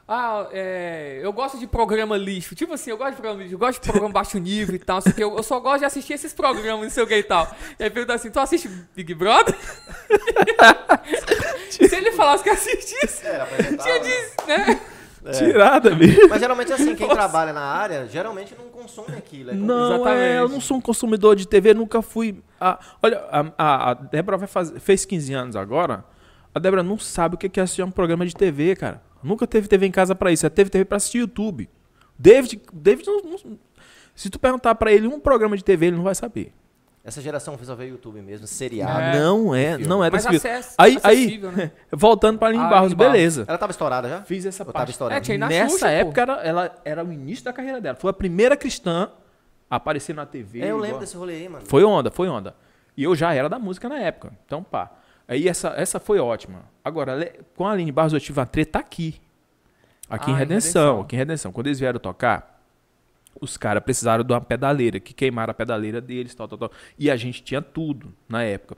[0.07, 2.53] Ah, é, eu gosto de programa lixo.
[2.53, 5.01] Tipo assim, eu gosto de programa lixo, eu gosto de programa baixo nível e tal.
[5.01, 7.23] Só que eu, eu só gosto de assistir esses programas, não sei o que e
[7.23, 7.47] tal.
[7.79, 9.55] E aí perguntou assim: tu assiste Big Brother?
[11.69, 13.83] Se ele falasse que assistisse, É, apresentava.
[13.83, 13.99] tinha né?
[13.99, 14.81] disse, né?
[15.25, 15.31] É.
[15.31, 16.27] Tirada, bicho.
[16.29, 19.49] Mas geralmente é assim, quem trabalha na área, geralmente não consome aquilo.
[19.49, 20.21] É Não, Exatamente.
[20.21, 22.43] é, eu não sou um consumidor de TV, nunca fui.
[22.61, 26.05] a- olha, a, a, a Débora vai fazer, fez 15 anos agora.
[26.53, 29.01] A Débora não sabe o que é assistir um programa de TV, cara.
[29.23, 30.45] Nunca teve TV em casa pra isso.
[30.45, 31.69] Ela teve TV pra assistir YouTube.
[32.17, 33.59] David, David não- não-
[34.15, 36.53] se tu perguntar pra ele um programa de TV, ele não vai saber.
[37.03, 38.99] Essa geração só vê YouTube mesmo, seriado.
[38.99, 41.71] É, não é, não é desse acesso, Aí, aí né?
[41.91, 43.45] voltando pra Aline Ah, Barros, beleza.
[43.47, 44.21] Ela tava estourada já?
[44.23, 44.89] Fiz essa tava parte.
[44.91, 45.19] estourada?
[45.19, 47.95] É, tinha na Nessa Xuxa, época era, ela era o início da carreira dela.
[47.95, 49.11] Foi a primeira cristã
[49.69, 50.61] a aparecer na TV.
[50.61, 51.63] É, eu igual- lembro desse rolê aí, mano.
[51.67, 52.55] Foi onda, foi onda.
[52.97, 54.31] E eu já era da música na época.
[54.45, 54.91] Então, pá.
[55.27, 56.63] Aí essa, essa foi ótima.
[56.83, 59.15] Agora, com a Aline Barros eu tive uma treta aqui.
[60.09, 61.01] Aqui Ah, em em Redenção, Redenção.
[61.01, 61.51] aqui em Redenção.
[61.51, 62.61] Quando eles vieram tocar,
[63.41, 66.71] os caras precisaram de uma pedaleira, que queimaram a pedaleira deles, tal, tal, tal.
[66.97, 68.77] E a gente tinha tudo na época.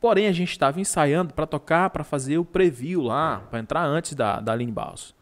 [0.00, 4.14] Porém, a gente estava ensaiando pra tocar, pra fazer o preview lá, pra entrar antes
[4.14, 5.14] da, da Aline Baus.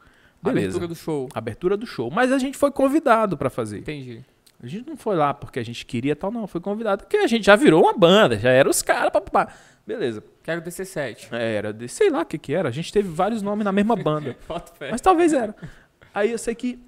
[0.43, 0.69] Beleza.
[0.69, 1.29] Abertura do show.
[1.35, 2.11] Abertura do show.
[2.11, 3.81] Mas a gente foi convidado pra fazer.
[3.81, 4.25] Entendi.
[4.63, 6.47] A gente não foi lá porque a gente queria tal, não.
[6.47, 9.49] Foi convidado porque a gente já virou uma banda, já era os caras, papapá.
[9.87, 10.23] Beleza.
[10.43, 11.29] Quero descer 7.
[11.33, 12.69] Era, de, sei lá o que que era.
[12.69, 14.37] A gente teve vários nomes na mesma banda.
[14.91, 15.55] Mas talvez era.
[16.15, 16.79] Aí eu sei que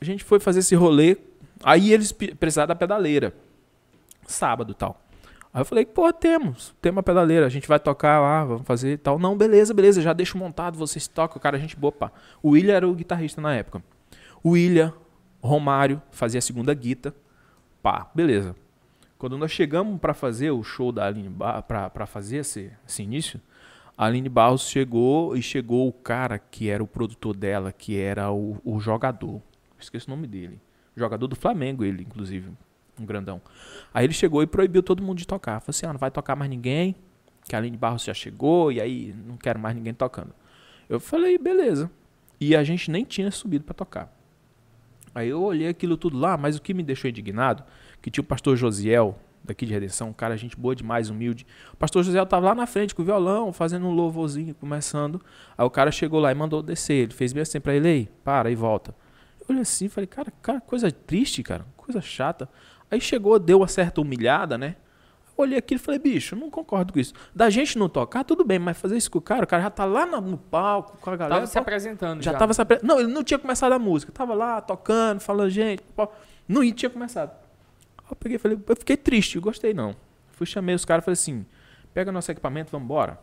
[0.00, 1.16] a gente foi fazer esse rolê.
[1.62, 3.34] Aí eles precisaram da pedaleira.
[4.26, 5.02] Sábado e tal.
[5.52, 6.74] Aí eu falei, pô, temos.
[6.80, 7.44] Temos a pedaleira.
[7.44, 9.18] A gente vai tocar lá, vamos fazer e tal.
[9.18, 10.00] Não, beleza, beleza.
[10.00, 11.36] Já deixo montado, vocês tocam.
[11.36, 12.12] O cara, a gente boa, pá.
[12.42, 13.82] O William era o guitarrista na época.
[14.42, 14.92] O William,
[15.42, 17.14] Romário, fazia a segunda guita.
[17.82, 18.54] Pá, beleza.
[19.20, 23.38] Quando nós chegamos pra fazer o show da Aline Barros, pra fazer esse, esse início,
[23.94, 28.32] a Aline Barros chegou e chegou o cara que era o produtor dela, que era
[28.32, 29.42] o, o jogador.
[29.78, 30.58] Esqueci o nome dele.
[30.96, 32.50] Jogador do Flamengo, ele, inclusive.
[32.98, 33.42] Um grandão.
[33.92, 35.60] Aí ele chegou e proibiu todo mundo de tocar.
[35.60, 36.96] Falou assim: ah, não vai tocar mais ninguém,
[37.46, 40.32] que a Aline Barros já chegou, e aí não quero mais ninguém tocando.
[40.88, 41.90] Eu falei, beleza.
[42.40, 44.10] E a gente nem tinha subido pra tocar.
[45.14, 47.64] Aí eu olhei aquilo tudo lá, mas o que me deixou indignado,
[48.00, 51.46] que tinha o pastor Josiel, daqui de Redenção, um cara, gente boa demais, humilde.
[51.72, 55.20] O pastor Josiel tava lá na frente com o violão, fazendo um louvorzinho, começando.
[55.56, 56.94] Aí o cara chegou lá e mandou descer.
[57.04, 58.94] Ele fez bem assim pra ele, ei, para e volta.
[59.40, 62.48] Eu olhei assim, falei, cara, cara, coisa triste, cara, coisa chata.
[62.90, 64.76] Aí chegou, deu uma certa humilhada, né?
[65.38, 67.14] Eu olhei aquilo e falei, bicho, não concordo com isso.
[67.34, 69.70] Da gente não tocar, tudo bem, mas fazer isso com o cara, o cara já
[69.70, 71.36] tá lá no palco com a galera.
[71.36, 72.38] Tava se apresentando já já.
[72.38, 74.12] tava se apre- Não, ele não tinha começado a música.
[74.12, 75.82] Tava lá tocando, falando, gente.
[76.46, 77.30] Não ia- tinha começado.
[78.10, 79.94] Eu peguei e falei, eu fiquei triste, eu gostei não.
[80.32, 81.46] Fui chamei os caras e falei assim:
[81.94, 83.18] pega nosso equipamento, vamos embora.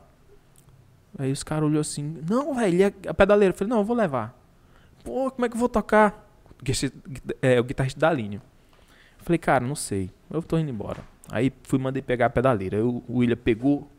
[1.17, 3.53] Aí os caras olhou assim: não, velho, e a- a pedaleira.
[3.53, 4.37] Eu falei: não, eu vou levar.
[5.03, 6.25] Pô, como é que eu vou tocar?
[7.41, 8.41] É, o guitarrista da linha.
[9.19, 10.09] Eu falei, cara, não sei.
[10.29, 10.99] Eu tô indo embora.
[11.31, 12.83] Aí fui, mandei pegar a pedaleira.
[12.85, 13.89] O William pegou,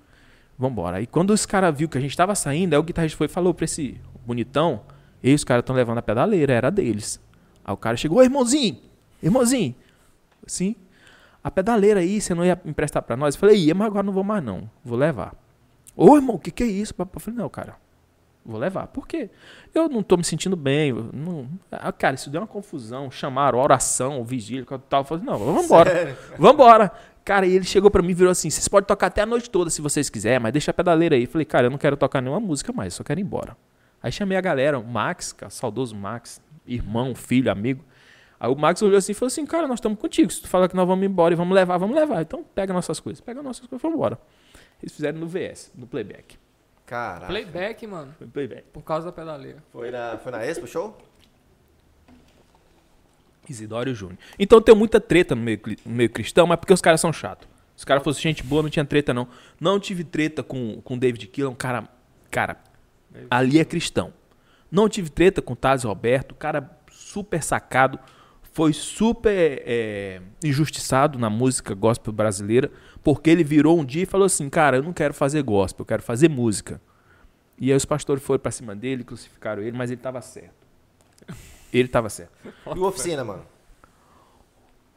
[0.59, 0.97] vambora.
[0.99, 3.31] Aí quando os caras viu que a gente tava saindo, aí o guitarrista foi e
[3.31, 4.83] falou pra esse bonitão:
[5.23, 7.21] Ei, os caras estão levando a pedaleira, era deles.
[7.65, 8.79] Aí o cara chegou, "Ô, irmãozinho,
[9.23, 9.75] irmãozinho,
[10.53, 10.77] sim,
[11.43, 13.35] a pedaleira aí, você não ia emprestar pra nós?
[13.35, 15.35] Eu falei, ia, mas agora não vou mais não, vou levar.
[15.97, 16.95] Ô, irmão, o que que é isso?
[16.97, 17.77] Eu falei, não, cara,
[18.45, 18.87] vou levar.
[18.87, 19.31] Por quê?
[19.75, 20.93] Eu não tô me sentindo bem.
[21.13, 21.49] Não...
[21.71, 23.11] Ah, cara, isso deu uma confusão.
[23.11, 25.01] Chamaram oração, vigília, tal.
[25.01, 25.91] Eu falei, não, vamos embora.
[25.91, 26.17] Sério?
[26.39, 26.93] Vambora.
[27.25, 29.51] Cara, e ele chegou pra mim e virou assim: vocês podem tocar até a noite
[29.51, 31.25] toda se vocês quiserem, mas deixa a pedaleira aí.
[31.25, 33.55] Eu falei, cara, eu não quero tocar nenhuma música mais, só quero ir embora.
[34.03, 37.85] Aí chamei a galera, o Max, cara, saudoso Max, irmão, filho, amigo.
[38.41, 40.31] Aí o Max olhou assim e falou assim: cara, nós estamos contigo.
[40.31, 42.23] Se tu falar que nós vamos embora e vamos levar, vamos levar.
[42.23, 43.21] Então pega nossas coisas.
[43.21, 44.19] Pega nossas coisas e vamos embora.
[44.83, 46.39] Eles fizeram no VS, no playback.
[46.87, 47.27] Caraca.
[47.27, 48.15] Playback, mano.
[48.17, 48.65] Foi playback.
[48.73, 49.63] Por causa da pedaleira.
[49.73, 50.97] Foi na, foi na Expo Show?
[53.49, 54.19] Isidório Júnior.
[54.39, 57.49] Então tem muita treta no meio, no meio cristão, mas porque os caras são chatos.
[57.77, 59.29] Os caras fossem gente boa, não tinha treta, não.
[59.61, 61.89] Não tive treta com com o David Killan, um cara.
[62.31, 62.59] Cara,
[63.31, 64.13] ali é cristão.
[64.71, 67.99] Não tive treta com o Taz Roberto, cara super sacado.
[68.59, 72.73] Foi super é, injustiçado na música gospel brasileira,
[73.05, 75.87] porque ele virou um dia e falou assim: Cara, eu não quero fazer gospel, eu
[75.87, 76.81] quero fazer música.
[77.57, 80.67] E aí os pastores foram pra cima dele, crucificaram ele, mas ele tava certo.
[81.73, 82.33] Ele tava certo.
[82.75, 83.47] E o Oficina, mano?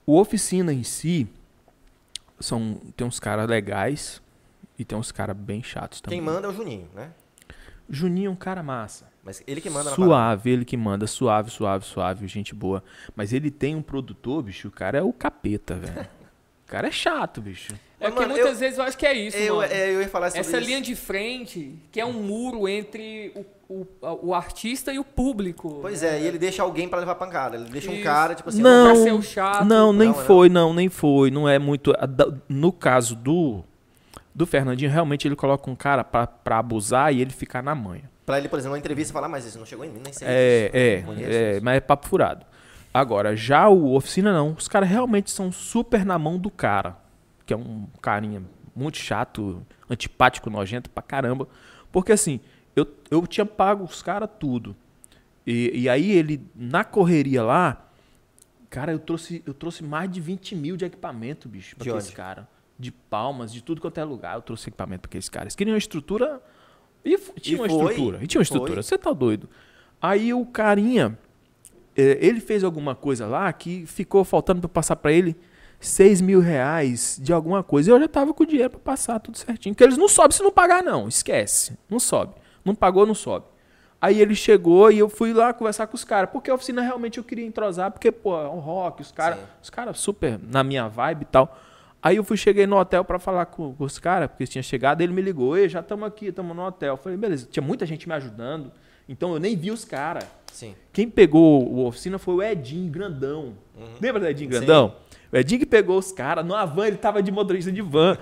[0.07, 1.27] O oficina em si
[2.39, 4.23] são tem uns caras legais
[4.75, 6.17] e tem uns caras bem chatos também.
[6.17, 7.11] Quem manda é o Juninho, né?
[7.87, 9.10] Juninho é um cara massa.
[9.23, 9.91] Mas ele que manda.
[9.91, 12.83] Suave, ele que manda, suave, suave, suave, gente boa.
[13.15, 16.07] Mas ele tem um produtor, bicho, o cara é o capeta, velho.
[16.63, 17.73] O cara é chato, bicho.
[17.99, 19.73] É porque mano, muitas eu- vezes eu acho que é isso, Eu, mano.
[19.73, 20.65] é, eu ia falar sobre Essa isso.
[20.67, 23.45] linha de frente, que é um muro entre o,
[24.01, 25.79] o, o artista e o público.
[25.81, 27.57] Pois é, e ele deixa alguém pra levar pancada.
[27.57, 28.03] Ele deixa um Isso.
[28.05, 28.61] cara, tipo assim...
[28.61, 28.85] Não.
[28.85, 29.65] Pra ser o chato.
[29.65, 30.23] Não, nem Não, não.
[30.25, 31.29] foi, não, nem foi.
[31.29, 31.93] Não é muito.
[32.47, 33.65] No caso do
[34.33, 38.09] do Fernandinho, realmente ele coloca um cara pra, pra abusar e ele ficar na manha.
[38.25, 40.27] Pra ele, por exemplo, numa entrevista falar, mas isso não chegou em mim, nem sei.
[40.27, 41.65] É, é, não conheço é, isso.
[41.65, 42.45] mas é papo furado.
[42.93, 44.51] Agora, já o Oficina não.
[44.51, 46.97] Os caras realmente são super na mão do cara.
[47.45, 48.43] Que é um carinha
[48.75, 51.47] muito chato, antipático, nojento pra caramba.
[51.91, 52.39] Porque assim,
[52.75, 54.75] eu, eu tinha pago os caras tudo.
[55.45, 57.89] E, e aí ele, na correria lá,
[58.69, 62.11] cara, eu trouxe, eu trouxe mais de 20 mil de equipamento, bicho, pra De onde?
[62.11, 62.45] caras.
[62.77, 64.35] De palmas, de tudo quanto é lugar.
[64.35, 65.47] Eu trouxe equipamento pra aqueles caras.
[65.47, 66.41] Eles queriam uma estrutura.
[67.03, 68.19] E, tinha uma foi, estrutura.
[68.21, 68.83] E tinha uma estrutura.
[68.83, 69.49] Você tá doido.
[70.01, 71.17] Aí o carinha,
[71.95, 75.35] eh, ele fez alguma coisa lá que ficou faltando pra passar pra ele
[75.79, 77.89] 6 mil reais de alguma coisa.
[77.89, 79.73] E eu já tava com o dinheiro pra passar tudo certinho.
[79.73, 81.07] Porque eles não sobem se não pagar, não.
[81.07, 81.77] Esquece.
[81.89, 82.35] Não sobe.
[82.63, 83.45] Não pagou, não sobe.
[83.99, 86.29] Aí ele chegou e eu fui lá conversar com os caras.
[86.31, 89.69] Porque a oficina realmente eu queria entrosar, porque, pô, é um rock, os caras, os
[89.69, 91.57] caras super na minha vibe e tal.
[92.03, 94.63] Aí eu fui, cheguei no hotel pra falar com, com os caras, porque eles tinham
[94.63, 96.93] chegado, ele me ligou, ei, já estamos aqui, estamos no hotel.
[96.93, 98.71] Eu falei, beleza, tinha muita gente me ajudando,
[99.07, 100.25] então eu nem vi os caras.
[100.51, 100.75] Sim.
[100.91, 103.53] Quem pegou o oficina foi o Edinho Grandão.
[104.01, 104.95] Lembra do Edinho Grandão?
[105.31, 108.17] O Edinho que pegou os caras numa van, ele tava de motorista de van.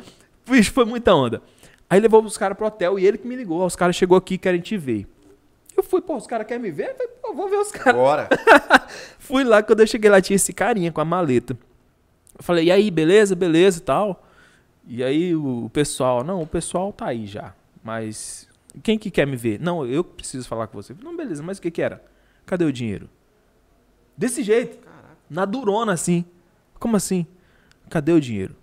[0.46, 1.42] Vixe, foi muita onda.
[1.89, 3.65] Aí levou os caras pro hotel e ele que me ligou.
[3.65, 5.08] Os caras chegou aqui querem te ver.
[5.76, 6.89] Eu fui, pô, os caras querem me ver?
[6.89, 8.00] Eu falei, pô, vou ver os caras.
[8.00, 8.30] Agora.
[9.18, 11.58] Fui lá, quando eu cheguei lá, tinha esse carinha com a maleta.
[12.39, 14.25] Eu falei, e aí, beleza, beleza e tal.
[14.88, 17.54] E aí o pessoal, não, o pessoal tá aí já.
[17.84, 18.47] Mas
[18.82, 19.60] quem que quer me ver?
[19.60, 20.95] Não, eu preciso falar com você.
[21.04, 22.04] Não, beleza, mas o que que era?
[22.45, 23.10] Cadê o dinheiro?
[24.17, 24.80] Desse jeito.
[25.30, 26.25] Na durona, assim.
[26.80, 27.28] Como assim?
[27.89, 28.56] Cadê o dinheiro?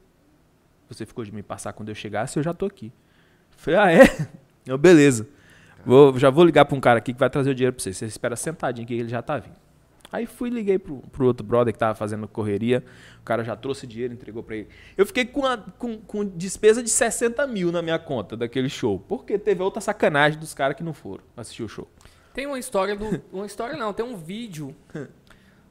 [0.88, 2.90] Você ficou de me passar quando eu chegasse, eu já tô aqui.
[3.56, 4.28] Falei, ah, é?
[4.66, 5.28] Eu, beleza.
[5.84, 7.92] Vou, já vou ligar pra um cara aqui que vai trazer o dinheiro pra você.
[7.92, 9.54] Você espera sentadinho aqui, ele já tá vindo.
[10.12, 12.84] Aí fui liguei pro, pro outro brother que tava fazendo correria.
[13.20, 14.68] O cara já trouxe dinheiro, entregou pra ele.
[14.96, 19.00] Eu fiquei com, a- com, com despesa de 60 mil na minha conta daquele show.
[19.08, 21.88] Porque teve outra sacanagem dos caras que não foram assistir o show.
[22.32, 23.20] Tem uma história do.
[23.32, 24.74] Uma história não, tem um vídeo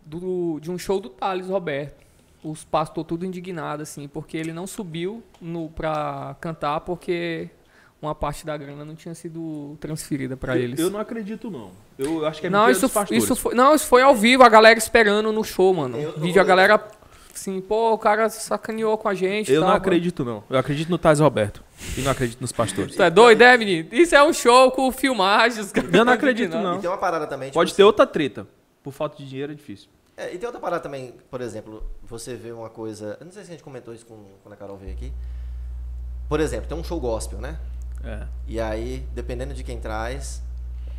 [0.06, 2.04] do, de um show do Thales Roberto.
[2.44, 7.50] Os pastores tudo indignado, assim, porque ele não subiu no, pra cantar porque
[8.06, 10.80] uma parte da grana não tinha sido transferida pra eu, eles.
[10.80, 11.72] eu não acredito, não.
[11.98, 14.50] Eu, eu acho que é não, isso, isso foi, não, isso foi ao vivo, a
[14.50, 15.98] galera esperando no show, mano.
[15.98, 16.84] Outro Vídeo, a galera,
[17.34, 19.52] assim, pô, o cara sacaneou com a gente.
[19.52, 20.44] Eu tal, não acredito, não.
[20.50, 21.64] Eu acredito no Tais Roberto.
[21.98, 22.96] E não acredito nos pastores.
[22.96, 23.90] Tu é doido, é, menino?
[23.92, 25.72] Isso é um show com filmagens.
[25.72, 25.88] cara.
[25.92, 26.78] Eu não acredito, não.
[26.78, 27.50] E tem uma parada também.
[27.50, 28.48] tipo Pode assim, ter outra treta.
[28.82, 29.90] Por falta de dinheiro é difícil.
[30.18, 33.18] É, e tem outra parada também, por exemplo, você vê uma coisa.
[33.20, 35.12] Eu não sei se a gente comentou isso com, quando a Carol veio aqui.
[36.30, 37.60] Por exemplo, tem um show gospel, né?
[38.06, 38.20] É.
[38.48, 40.42] E aí, dependendo de quem traz,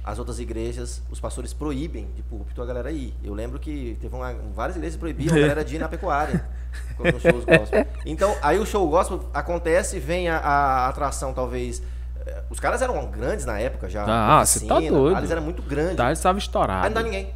[0.03, 3.15] as outras igrejas, os pastores proíbem de púlpito a galera ir.
[3.25, 6.45] Eu lembro que teve uma, várias igrejas que proibiam a galera de ir na pecuária.
[6.97, 7.87] com shows gospel.
[8.05, 11.83] Então, aí o show gospel acontece, vem a, a atração, talvez.
[12.27, 14.05] eh, Os caras eram grandes na época já.
[14.07, 15.17] Ah, você tá doido.
[15.19, 15.97] Eles eram muito grandes.
[15.97, 16.87] Tá, estava Aí estourado.
[16.87, 17.33] não dá ninguém.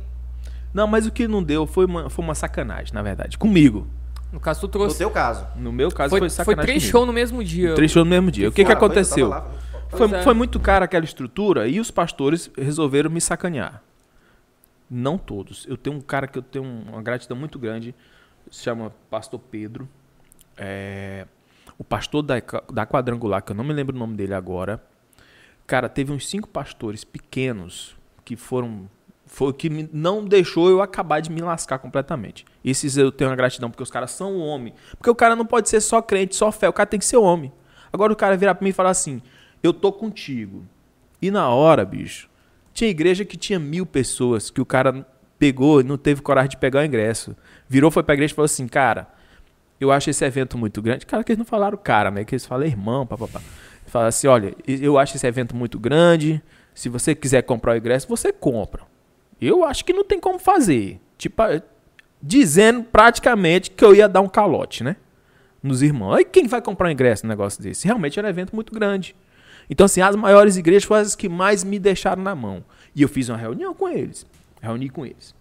[0.72, 3.37] Não, mas o que não deu foi uma, foi uma sacanagem, na verdade.
[3.37, 3.87] Comigo.
[4.32, 4.98] No caso, tu No trouxe.
[4.98, 5.46] teu caso.
[5.56, 6.64] No meu caso Foi, foi, foi sacanagem.
[6.64, 6.92] três comigo.
[6.98, 7.74] shows no mesmo dia.
[7.74, 8.48] Três shows no mesmo dia.
[8.48, 9.28] O que, que foi, aconteceu?
[9.28, 9.42] lá,
[9.90, 10.08] foi.
[10.08, 10.22] Foi, é.
[10.22, 13.82] foi muito cara aquela estrutura e os pastores resolveram me sacanear.
[14.88, 15.66] Não todos.
[15.68, 17.94] Eu tenho um cara que eu tenho uma gratidão muito grande,
[18.50, 19.88] se chama Pastor Pedro.
[20.56, 21.26] É,
[21.78, 22.34] o pastor da,
[22.72, 24.82] da quadrangular, que eu não me lembro o nome dele agora.
[25.66, 28.88] Cara, teve uns cinco pastores pequenos que foram.
[29.32, 32.44] Foi o que me- não deixou eu acabar de me lascar completamente.
[32.64, 34.74] Esses eu tenho uma gratidão, porque os caras são homem.
[34.98, 36.68] Porque o cara não pode ser só crente, só fé.
[36.68, 37.52] O cara tem que ser homem.
[37.92, 39.22] Agora o cara virar pra mim e falar assim:
[39.62, 40.64] Eu tô contigo.
[41.22, 42.28] E na hora, bicho,
[42.74, 45.06] tinha igreja que tinha mil pessoas que o cara
[45.38, 47.36] pegou e não teve coragem de pegar o ingresso.
[47.68, 49.06] Virou, foi pra igreja e falou assim: Cara,
[49.80, 51.06] eu acho esse evento muito grande.
[51.06, 52.24] Cara, que eles não falaram cara, né?
[52.24, 53.40] Que eles falam irmão, papapá.
[53.86, 56.42] Fala assim: olha, eu acho esse evento muito grande.
[56.74, 58.89] Se você quiser comprar o ingresso, você compra.
[59.40, 61.00] Eu acho que não tem como fazer.
[61.16, 61.62] Tipo, eh,
[62.22, 64.96] dizendo praticamente que eu ia dar um calote, né?
[65.62, 66.14] Nos irmãos.
[66.14, 67.87] Aí quem vai comprar um ingresso num negócio desse?
[67.87, 69.14] Realmente era um evento muito grande.
[69.68, 72.64] Então, assim, as maiores igrejas foram as que mais me deixaram na mão.
[72.94, 74.26] E eu fiz uma reunião com eles.
[74.61, 75.35] Reuni com eles.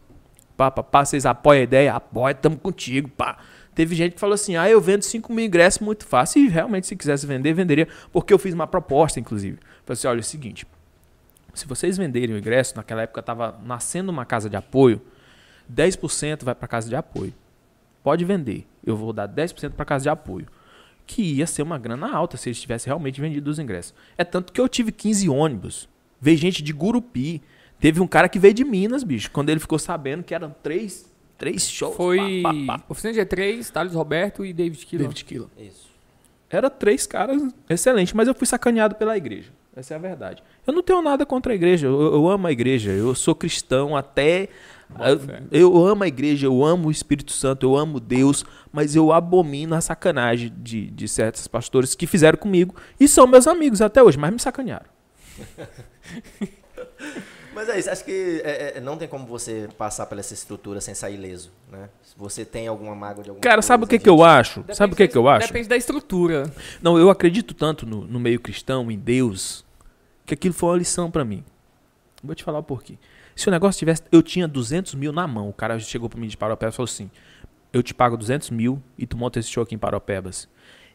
[0.55, 1.93] Pá, pá, pá, vocês apoiam a ideia?
[1.93, 3.37] Apoia, tamo contigo, pá.
[3.73, 6.43] Teve gente que falou assim, ah, eu vendo 5 mil ingressos muito fácil.
[6.43, 7.87] E realmente, se quisesse vender, venderia.
[8.11, 9.57] Porque eu fiz uma proposta, inclusive.
[9.85, 10.65] Falei assim, olha, é o seguinte.
[11.53, 15.01] Se vocês venderem o ingresso, naquela época estava nascendo uma casa de apoio,
[15.71, 17.33] 10% vai para casa de apoio.
[18.03, 18.65] Pode vender.
[18.85, 20.47] Eu vou dar 10% para casa de apoio.
[21.05, 23.93] Que ia ser uma grana alta se eles tivessem realmente vendido os ingressos.
[24.17, 25.89] É tanto que eu tive 15 ônibus.
[26.21, 27.41] Veio gente de Gurupi.
[27.79, 29.31] Teve um cara que veio de Minas, bicho.
[29.31, 31.95] Quando ele ficou sabendo que eram três, três shows.
[31.95, 32.85] Foi pá, pá, pá.
[32.89, 35.03] Oficina G3, Thales Roberto e David Kilo.
[35.03, 35.47] David Killa.
[35.57, 35.89] Isso.
[36.49, 39.51] Era três caras excelentes, mas eu fui sacaneado pela igreja.
[39.75, 40.43] Essa é a verdade.
[40.69, 41.87] Eu não tenho nada contra a igreja.
[41.87, 42.91] Eu, eu amo a igreja.
[42.91, 44.49] Eu sou cristão até.
[45.51, 49.11] Eu, eu amo a igreja, eu amo o Espírito Santo, eu amo Deus, mas eu
[49.11, 52.75] abomino a sacanagem de, de certos pastores que fizeram comigo.
[52.99, 54.87] E são meus amigos até hoje, mas me sacanearam.
[57.53, 60.79] Mas é isso, acho que é, é, não tem como você passar pela essa estrutura
[60.79, 61.89] sem sair ileso, né?
[62.03, 64.59] Se você tem alguma mágoa de alguma Cara, coisa, sabe o que, que eu acho?
[64.61, 65.47] Depende sabe o que, da- que eu acho?
[65.47, 66.49] Depende da estrutura.
[66.81, 69.65] Não, eu acredito tanto no, no meio cristão, em Deus,
[70.29, 71.43] que aquilo foi uma lição pra mim.
[72.23, 72.97] Vou te falar o porquê.
[73.35, 74.03] Se o negócio tivesse.
[74.11, 75.49] Eu tinha 200 mil na mão.
[75.49, 77.09] O cara chegou pra mim de Paropebas e falou assim:
[77.73, 80.47] Eu te pago 200 mil e tu monta esse show aqui em Paropebas.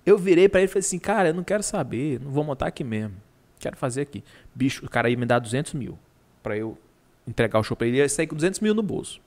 [0.07, 2.21] Eu virei pra ele e falei assim: Cara, eu não quero saber.
[2.21, 3.17] Não vou montar aqui mesmo.
[3.59, 4.23] Quero fazer aqui.
[4.55, 5.99] Bicho, o cara ia me dar 200 mil.
[6.43, 6.79] pra eu
[7.27, 7.97] entregar o show pra ele.
[7.97, 9.21] Ele ia sair com 200 mil no bolso.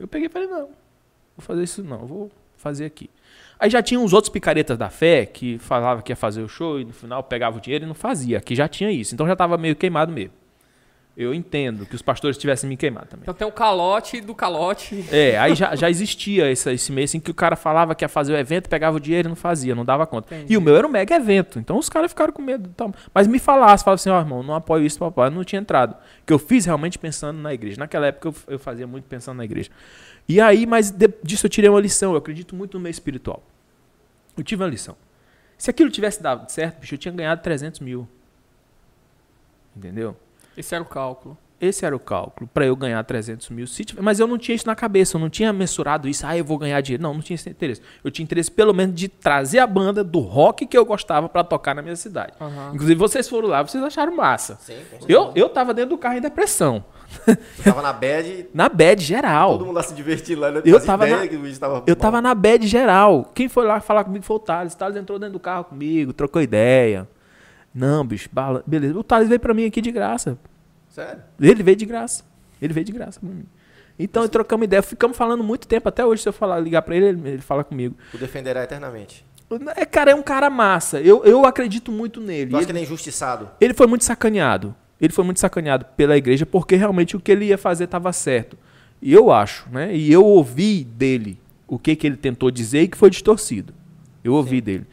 [0.00, 0.68] Eu peguei e falei, não,
[1.36, 3.10] vou fazer isso não, vou fazer aqui.
[3.60, 6.78] Aí já tinha uns outros picaretas da fé que falavam que ia fazer o show
[6.80, 8.38] e no final pegava o dinheiro e não fazia.
[8.38, 9.14] Aqui já tinha isso.
[9.14, 10.32] Então já tava meio queimado mesmo.
[11.20, 13.24] Eu entendo que os pastores tivessem me queimado também.
[13.24, 15.04] Então tem o calote do calote.
[15.10, 18.08] É, aí já, já existia esse, esse mês em que o cara falava que ia
[18.08, 20.32] fazer o evento, pegava o dinheiro e não fazia, não dava conta.
[20.32, 20.52] Entendi.
[20.52, 22.70] E o meu era um mega evento, então os caras ficaram com medo.
[22.72, 25.60] Então, mas me falasse, falavam assim, ó irmão, não apoio isso, papai, eu não tinha
[25.60, 25.96] entrado.
[26.24, 27.78] Que eu fiz realmente pensando na igreja.
[27.80, 29.70] Naquela época eu, eu fazia muito pensando na igreja.
[30.28, 33.42] E aí, mas de- disso eu tirei uma lição, eu acredito muito no meio espiritual.
[34.36, 34.94] Eu tive uma lição.
[35.56, 38.06] Se aquilo tivesse dado certo, bicho, eu tinha ganhado 300 mil.
[39.76, 40.16] Entendeu?
[40.58, 41.36] Esse era o cálculo.
[41.60, 43.66] Esse era o cálculo, para eu ganhar 300 mil.
[44.00, 46.56] Mas eu não tinha isso na cabeça, eu não tinha mensurado isso, ah, eu vou
[46.56, 47.02] ganhar dinheiro.
[47.02, 47.82] Não, não tinha esse interesse.
[48.04, 51.42] Eu tinha interesse, pelo menos, de trazer a banda do rock que eu gostava para
[51.42, 52.32] tocar na minha cidade.
[52.40, 52.70] Aham.
[52.74, 54.56] Inclusive, vocês foram lá, vocês acharam massa.
[54.60, 54.76] Sim.
[55.08, 56.84] Eu, eu tava dentro do carro em depressão.
[57.26, 59.52] Eu tava na bad, Na bad geral.
[59.58, 60.52] todo mundo lá se divertindo lá.
[60.52, 60.62] né?
[60.64, 63.32] Eu tava na- que o bicho tava Eu tava na bad geral.
[63.34, 64.74] Quem foi lá falar comigo foi o Thales.
[64.74, 67.08] O Thales entrou dentro do carro comigo, trocou ideia.
[67.74, 68.98] Não, bicho, bala- beleza.
[68.98, 70.38] O Thales veio pra mim aqui de graça.
[70.88, 71.22] Sério?
[71.40, 72.24] Ele veio de graça.
[72.60, 73.44] Ele veio de graça pra mim.
[73.98, 74.82] Então, eu trocamos ideia.
[74.82, 75.88] Ficamos falando muito tempo.
[75.88, 77.96] Até hoje, se eu falar, ligar pra ele, ele, ele fala comigo.
[78.14, 79.24] O defenderá eternamente.
[79.76, 81.00] É, cara, é um cara massa.
[81.00, 82.50] Eu, eu acredito muito nele.
[82.50, 83.48] Tu acha Ele, que ele é injustiçado?
[83.60, 84.74] ele foi muito sacaneado.
[85.00, 88.58] Ele foi muito sacaneado pela igreja porque realmente o que ele ia fazer estava certo.
[89.00, 89.94] E eu acho, né?
[89.96, 93.72] E eu ouvi dele o que, que ele tentou dizer e que foi distorcido.
[94.24, 94.86] Eu ouvi dele.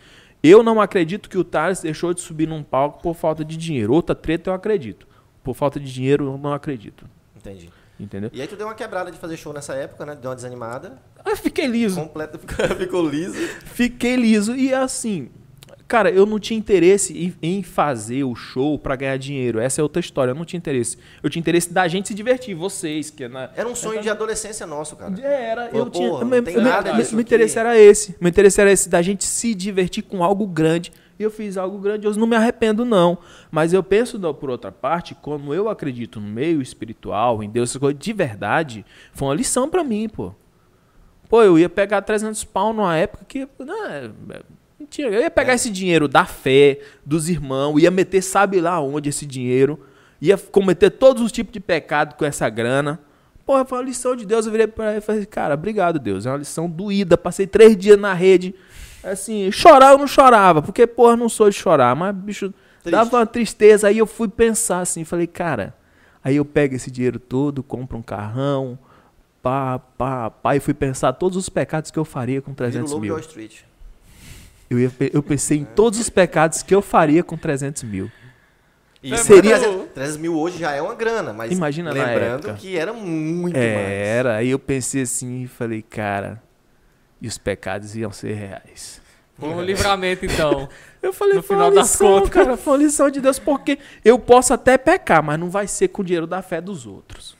[0.47, 3.93] Eu não acredito que o Thales deixou de subir num palco por falta de dinheiro.
[3.93, 5.07] Outra treta eu acredito.
[5.43, 7.05] Por falta de dinheiro eu não acredito.
[7.35, 7.71] Entendi.
[7.99, 8.29] Entendeu?
[8.31, 10.15] E aí tu deu uma quebrada de fazer show nessa época, né?
[10.15, 11.01] Deu uma desanimada.
[11.25, 11.99] Eu fiquei liso.
[11.99, 12.37] Completa,
[12.77, 13.35] ficou liso.
[13.65, 14.55] Fiquei liso.
[14.55, 15.29] E assim,
[15.87, 19.59] cara, eu não tinha interesse em, fazer o show pra ganhar dinheiro.
[19.59, 20.31] Essa é outra história.
[20.31, 20.97] Eu não tinha interesse.
[21.21, 23.49] Eu tinha interesse da gente se divertir, vocês, que é na.
[23.55, 25.19] Era um sonho de adolescência nosso, cara.
[25.21, 26.09] Era, Pô, eu tinha.
[26.09, 26.25] porra,
[26.61, 28.15] nada meu- interesse era esse.
[28.19, 30.91] Meu interesse era esse, da gente se divertir com algo grande.
[31.17, 32.19] E eu fiz algo grandioso.
[32.19, 33.17] Não me arrependo, não.
[33.49, 37.79] Mas eu penso, por outra parte, como eu acredito no meio espiritual, em Deus, essas
[37.79, 40.33] coisas, de verdade, foi uma lição pra mim, pô.
[41.29, 43.47] Pô, eu ia pegar 300 pau numa época que.
[43.59, 44.41] Não, é- é-
[44.85, 45.09] mentira.
[45.09, 49.25] Eu ia pegar esse dinheiro da fé, dos irmãos, ia meter, sabe lá onde esse
[49.25, 49.79] dinheiro,
[50.21, 52.99] ia cometer todos os tipos de pecado com essa grana.
[53.45, 54.45] Porra, foi uma lição de Deus.
[54.45, 56.25] Eu virei pra ele e falei, cara, obrigado, Deus.
[56.25, 57.17] É uma lição doída.
[57.17, 58.55] Passei três dias na rede.
[59.03, 62.51] Assim, chorar eu não chorava, porque, porra, não sou de chorar, mas, bicho,
[62.83, 63.87] dava uma tristeza.
[63.87, 65.75] Aí eu fui pensar assim, falei, cara,
[66.23, 68.79] aí eu pego esse dinheiro todo, compro um carrão,
[69.43, 72.71] pá, pá, pá, e fui pensar todos os pecados que eu faria com Vira o
[72.71, 73.13] 300 lobo de mil.
[73.13, 73.57] Wall Street.
[74.69, 78.11] Eu, ia eu pensei em todos os pecados que eu faria com 300 mil.
[79.03, 82.53] E Seria- 300, 300 mil hoje já é uma grana, mas Imagina na lembrando época.
[82.55, 83.87] que era muito É, mais.
[83.91, 86.41] era, aí eu pensei assim e falei, cara,
[87.21, 88.99] e os pecados iam ser reais.
[89.37, 90.67] Foi um livramento, então.
[91.03, 92.29] Eu falei, No foi final uma das lição, contas.
[92.31, 95.89] cara, foi uma lição de Deus, porque eu posso até pecar, mas não vai ser
[95.89, 97.37] com o dinheiro da fé dos outros.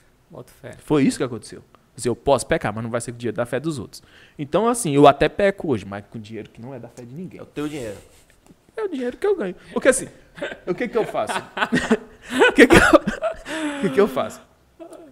[0.84, 1.64] Foi isso que aconteceu.
[1.98, 4.04] Assim, eu posso pecar, mas não vai ser com o dinheiro da fé dos outros.
[4.38, 7.14] Então, assim, eu até peco hoje, mas com dinheiro que não é da fé de
[7.14, 7.40] ninguém.
[7.40, 7.98] É o teu dinheiro.
[8.76, 9.56] É o dinheiro que eu ganho.
[9.72, 10.08] Porque assim,
[10.68, 11.34] o que que eu faço?
[12.50, 14.42] o que que eu, o que que eu faço?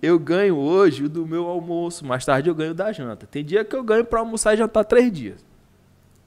[0.02, 3.26] Eu ganho hoje o do meu almoço, mais tarde eu ganho da janta.
[3.26, 5.46] Tem dia que eu ganho pra almoçar e jantar três dias.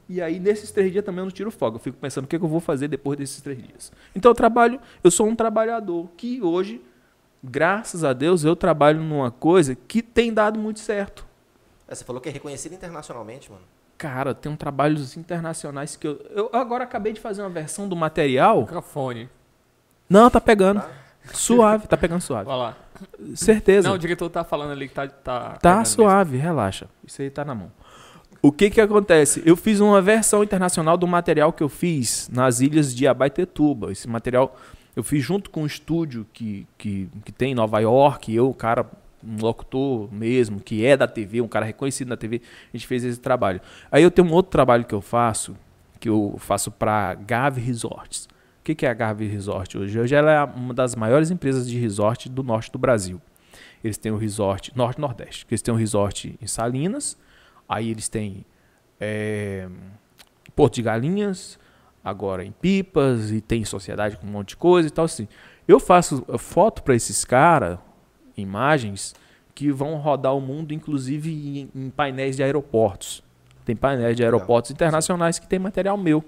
[0.09, 1.77] E aí, nesses três dias também eu não tiro folga.
[1.77, 3.92] Eu fico pensando o que, que eu vou fazer depois desses três dias.
[4.14, 6.81] Então eu trabalho, eu sou um trabalhador que hoje,
[7.50, 11.26] graças a Deus, eu trabalho numa coisa que tem dado muito certo.
[11.88, 13.62] É, você falou que é reconhecido internacionalmente, mano.
[13.96, 16.20] Cara, tem um trabalhos internacionais que eu.
[16.30, 18.61] Eu agora acabei de fazer uma versão do material.
[18.61, 19.30] Microfone.
[20.09, 20.80] Não, tá pegando.
[20.80, 20.90] Tá?
[21.32, 22.44] Suave, tá pegando suave.
[22.44, 22.76] Vai lá.
[23.35, 23.88] Certeza.
[23.88, 25.09] Não, o diretor tá falando ali que tá.
[25.09, 26.87] Tá, tá suave, relaxa.
[27.04, 27.72] Isso aí tá na mão.
[28.40, 29.42] O que que acontece?
[29.44, 33.90] Eu fiz uma versão internacional do material que eu fiz nas ilhas de Abaetetuba.
[33.90, 34.56] Esse material
[34.96, 38.35] eu fiz junto com um estúdio que, que, que tem em Nova York.
[38.35, 38.90] Eu, cara,
[39.22, 42.40] um locutor mesmo, que é da TV, um cara reconhecido na TV,
[42.72, 43.61] a gente fez esse trabalho.
[43.92, 45.54] Aí eu tenho um outro trabalho que eu faço,
[46.00, 48.24] que eu faço para Gave Resorts.
[48.61, 50.00] O que, que é a Gave Resort hoje?
[50.00, 53.20] Hoje ela é uma das maiores empresas de resort do norte do Brasil.
[53.85, 55.46] Eles têm o resort norte nordeste.
[55.50, 57.18] Eles têm um resort em Salinas,
[57.68, 58.46] aí eles têm
[58.98, 59.68] é,
[60.54, 61.58] Porto de Galinhas,
[62.07, 65.27] agora em Pipas e tem sociedade com um monte de coisa e tal assim.
[65.67, 67.81] Eu faço foto para esses caras,
[68.37, 69.13] imagens
[69.52, 73.25] que vão rodar o mundo, inclusive em, em painéis de aeroportos.
[73.65, 76.25] Tem painéis de aeroportos internacionais que tem material meu.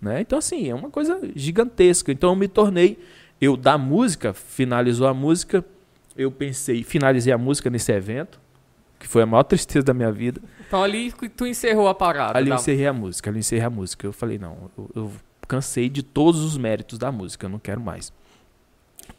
[0.00, 0.22] Né?
[0.22, 2.10] Então, assim, é uma coisa gigantesca.
[2.10, 2.98] Então, eu me tornei.
[3.38, 5.62] Eu, da música, finalizou a música,
[6.16, 8.40] eu pensei, finalizei a música nesse evento,
[8.98, 10.40] que foi a maior tristeza da minha vida.
[10.70, 12.38] Então ali tu encerrou a parada.
[12.38, 14.06] Ali eu encerrei a música, ali eu encerrei a música.
[14.06, 15.12] Eu falei, não, eu, eu
[15.48, 18.12] cansei de todos os méritos da música, eu não quero mais.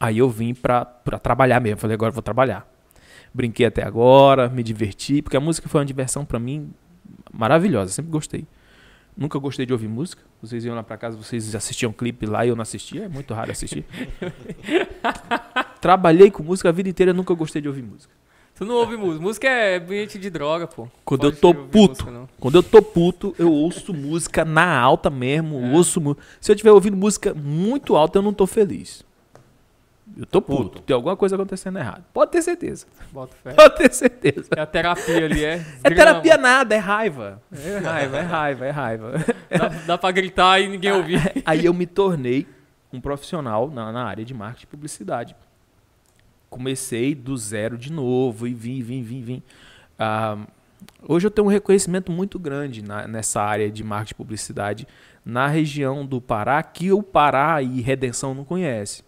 [0.00, 2.66] Aí eu vim pra, pra trabalhar mesmo, falei, agora eu vou trabalhar.
[3.34, 6.72] Brinquei até agora, me diverti, porque a música foi uma diversão pra mim
[7.30, 8.46] maravilhosa, sempre gostei.
[9.14, 10.22] Nunca gostei de ouvir música.
[10.40, 13.34] Vocês iam lá pra casa, vocês assistiam clipe lá e eu não assistia, é muito
[13.34, 13.84] raro assistir.
[15.82, 18.21] Trabalhei com música a vida inteira, nunca gostei de ouvir música.
[18.62, 19.20] Tu não ouve música.
[19.20, 20.86] Música é ambiente de droga, pô.
[21.04, 22.28] Quando Pode eu tô puto, música.
[22.38, 25.58] Quando eu tô puto, eu ouço música na alta mesmo.
[25.66, 25.72] É.
[25.72, 26.00] Ouço
[26.40, 29.04] Se eu estiver ouvindo música muito alta, eu não tô feliz.
[30.16, 30.62] Eu tô puto.
[30.62, 30.82] Puto.
[30.82, 32.04] Tem alguma coisa acontecendo errado.
[32.12, 32.86] Pode ter certeza.
[33.10, 33.52] Bota fé.
[33.52, 34.48] Pode ter certeza.
[34.56, 35.54] É a terapia ali, é.
[35.82, 35.96] É Grama.
[35.96, 37.42] terapia nada, é raiva.
[37.52, 39.12] É raiva, é raiva, é raiva.
[39.50, 41.42] Dá, dá pra gritar e ninguém ouvir.
[41.44, 42.46] Aí eu me tornei
[42.92, 45.34] um profissional na, na área de marketing e publicidade.
[46.52, 49.42] Comecei do zero de novo e vim, vim, vim, vim.
[49.98, 50.36] Ah,
[51.08, 54.88] hoje eu tenho um reconhecimento muito grande na- nessa área de marketing e publicidade
[55.24, 59.02] na região do Pará, que o Pará e Redenção não conhece.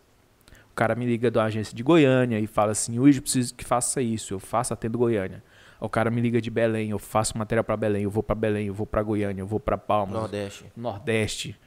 [0.72, 3.62] O cara me liga da agência de Goiânia e fala assim, hoje eu preciso que
[3.62, 5.42] faça isso, eu faço atendo Goiânia.
[5.78, 8.68] O cara me liga de Belém, eu faço material para Belém, eu vou para Belém,
[8.68, 10.64] eu vou para Goiânia, eu vou para Palmas, Nordeste.
[10.74, 11.60] Nordeste.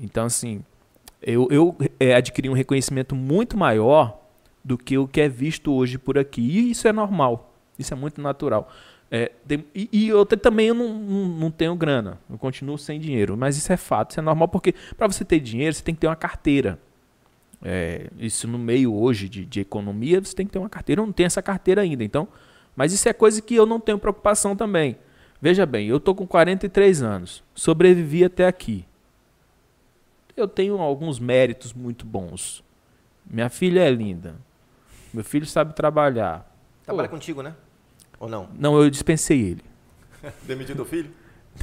[0.00, 0.64] Então, assim,
[1.20, 4.17] eu, eu é, adquiri um reconhecimento muito maior
[4.64, 6.40] do que o que é visto hoje por aqui.
[6.42, 7.54] E isso é normal.
[7.78, 8.70] Isso é muito natural.
[9.10, 12.18] É, tem- e, e outra também eu não, não, não tenho grana.
[12.28, 13.36] Eu continuo sem dinheiro.
[13.36, 16.00] Mas isso é fato, isso é normal, porque para você ter dinheiro, você tem que
[16.00, 16.78] ter uma carteira.
[17.62, 21.00] É, isso no meio hoje de, de economia, você tem que ter uma carteira.
[21.02, 22.04] Eu não tenho essa carteira ainda.
[22.04, 22.28] Então,
[22.76, 24.96] mas isso é coisa que eu não tenho preocupação também.
[25.40, 28.84] Veja bem, eu tô com 43 anos, sobrevivi até aqui.
[30.36, 32.62] Eu tenho alguns méritos muito bons.
[33.28, 34.36] Minha filha é linda.
[35.12, 36.46] Meu filho sabe trabalhar.
[36.84, 37.14] Trabalha Pô.
[37.14, 37.54] contigo, né?
[38.20, 38.48] Ou não?
[38.58, 39.62] Não, eu dispensei ele.
[40.46, 41.10] Demitiu teu filho?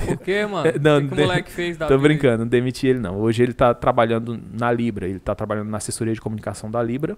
[0.06, 0.68] Por quê, mano?
[0.68, 2.08] É, não, o que, que o moleque fez da Tô vida?
[2.08, 3.20] brincando, não demiti ele não.
[3.20, 7.18] Hoje ele tá trabalhando na Libra, ele tá trabalhando na assessoria de comunicação da Libra.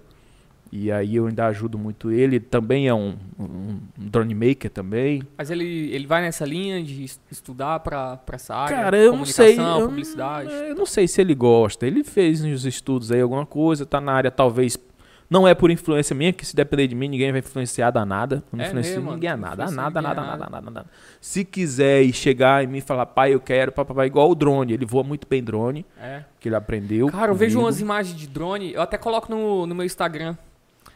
[0.70, 2.36] E aí eu ainda ajudo muito ele.
[2.36, 5.22] Ele também é um, um, um drone maker também.
[5.38, 5.64] Mas ele,
[5.94, 8.76] ele vai nessa linha de es- estudar pra, pra essa área?
[8.76, 9.54] Cara, eu não sei.
[9.56, 10.50] Comunicação, Eu, publicidade.
[10.52, 11.86] eu não sei se ele gosta.
[11.86, 14.78] Ele fez uns estudos aí, alguma coisa, tá na área, talvez.
[15.30, 18.42] Não é por influência minha, que se depender de mim, ninguém vai influenciar a nada.
[18.50, 19.64] Não É influencio mesmo, ninguém a nada.
[19.64, 20.36] A Influencia nada, nada, nada.
[20.38, 20.86] nada, nada, nada.
[21.20, 24.72] Se quiser e chegar e me falar, pai, eu quero, papai, igual o drone.
[24.72, 26.24] Ele voa muito bem drone, É.
[26.40, 27.08] que ele aprendeu.
[27.08, 27.66] Cara, eu vejo comigo.
[27.66, 30.34] umas imagens de drone, eu até coloco no, no meu Instagram.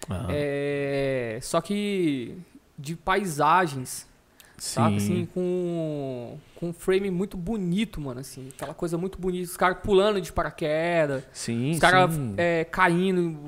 [0.08, 2.34] Ah, É, só que
[2.78, 4.08] de paisagens,
[4.56, 4.96] sabe?
[4.96, 8.48] Assim, com, com um frame muito bonito, mano, assim.
[8.54, 9.44] Aquela coisa muito bonita.
[9.44, 12.34] Os caras pulando de paraquedas, sim, os caras sim.
[12.36, 13.38] é, caindo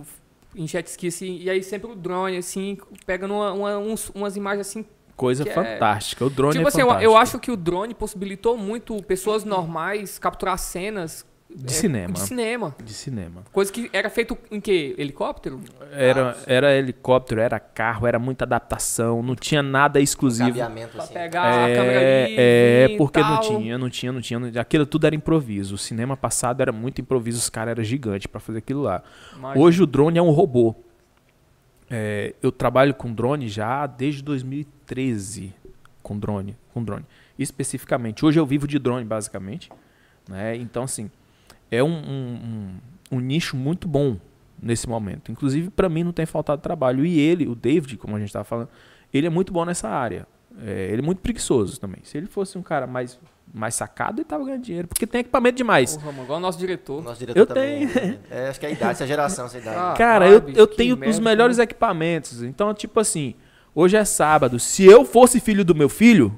[0.55, 1.39] em jet ski, assim.
[1.39, 2.77] E aí sempre o drone, assim,
[3.07, 4.85] pegando uma- uma- uns- umas imagens, assim.
[5.17, 6.25] Coisa é- fantástica.
[6.25, 7.13] O drone tipo é assim, eu, fantástico.
[7.13, 11.25] eu acho que o drone possibilitou muito pessoas normais capturar cenas...
[11.57, 12.13] De é, cinema.
[12.15, 12.77] De cinema.
[12.85, 13.45] De cinema.
[13.53, 14.93] Coisa que era feito em quê?
[14.99, 15.61] Helicóptero?
[15.93, 20.49] Era, era helicóptero, era carro, era muita adaptação, não tinha nada exclusivo.
[20.49, 21.15] Cabeamento, Pra assim.
[21.15, 22.25] pegar a câmera É,
[22.87, 22.95] ali.
[22.95, 23.41] é porque não tal.
[23.43, 25.77] tinha, não tinha, não tinha, não- Aquilo tudo era improviso.
[25.77, 29.03] O cinema passado era muito improviso, os caras eram gigantes pra fazer aquilo lá.
[29.39, 30.75] Mas- Hoje o drone é um robô.
[31.89, 35.53] É, eu trabalho com drone já desde 2013
[36.03, 37.05] com drone, com drone.
[37.39, 39.71] Especificamente, hoje eu vivo de drone basicamente,
[40.29, 40.57] né?
[40.57, 41.11] Então assim,
[41.71, 42.39] é um, um-
[43.13, 44.17] um- um nicho muito bom
[44.63, 45.31] nesse momento.
[45.31, 48.45] Inclusive para mim não tem faltado trabalho e ele, o David, como a gente estava
[48.45, 48.69] falando,
[49.13, 50.27] ele é muito bom nessa área.
[50.65, 51.99] É, ele é muito preguiçoso também.
[52.05, 53.19] Se ele fosse um cara mais
[53.53, 55.97] mais sacado, ele tava ganhando dinheiro, porque tem equipamento demais.
[55.97, 57.05] Porra, mano, igual o nosso diretor.
[57.05, 57.89] Nosso diretor Eu também.
[58.31, 59.77] É, acho que é a idade, essa geração, essa idade.
[59.79, 62.43] Ah, Cara, eu, eu tenho merda, os melhores equipamentos.
[62.43, 63.35] Então, tipo assim,
[63.73, 64.59] hoje é sábado.
[64.59, 66.37] Se eu fosse filho do meu filho,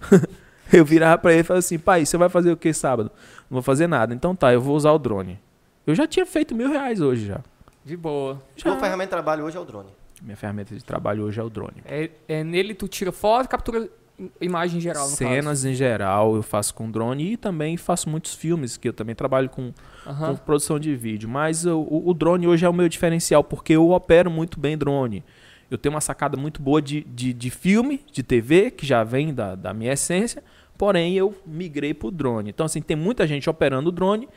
[0.76, 3.10] eu virava pra ele e falava assim: pai, você vai fazer o que sábado?
[3.50, 4.14] Não vou fazer nada.
[4.14, 5.38] Então tá, eu vou usar o drone.
[5.86, 7.40] Eu já tinha feito mil reais hoje já.
[7.84, 8.40] De boa.
[8.64, 9.88] Minha ferramenta de trabalho hoje é o drone.
[10.22, 11.82] Minha ferramenta de trabalho hoje é o drone.
[11.84, 16.34] É, é nele tu tira foto e captura im- imagem geral, no Cenas em geral
[16.36, 19.72] eu faço com drone e também faço muitos filmes, que eu também trabalho com,
[20.04, 20.18] caso.
[20.26, 21.28] com produção de vídeo.
[21.28, 24.78] Mas o, o- o drone hoje é o meu diferencial, porque eu opero muito bem
[24.78, 25.22] drone.
[25.70, 29.34] Eu tenho uma sacada muito boa de, de, de filme, de TV, que já vem
[29.34, 30.42] da, da minha essência,
[30.76, 32.50] porém eu migrei pro drone.
[32.50, 34.28] Então, assim, tem muita gente operando o drone,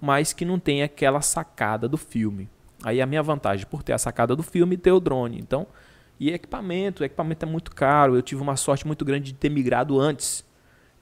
[0.00, 2.48] mas que não tem aquela sacada do filme.
[2.82, 5.38] Aí a minha vantagem por ter a sacada do filme e ter o drone.
[5.38, 5.66] Então,
[6.18, 8.14] e equipamento, o equipamento é muito caro.
[8.14, 10.44] Eu tive uma sorte muito grande de ter migrado antes.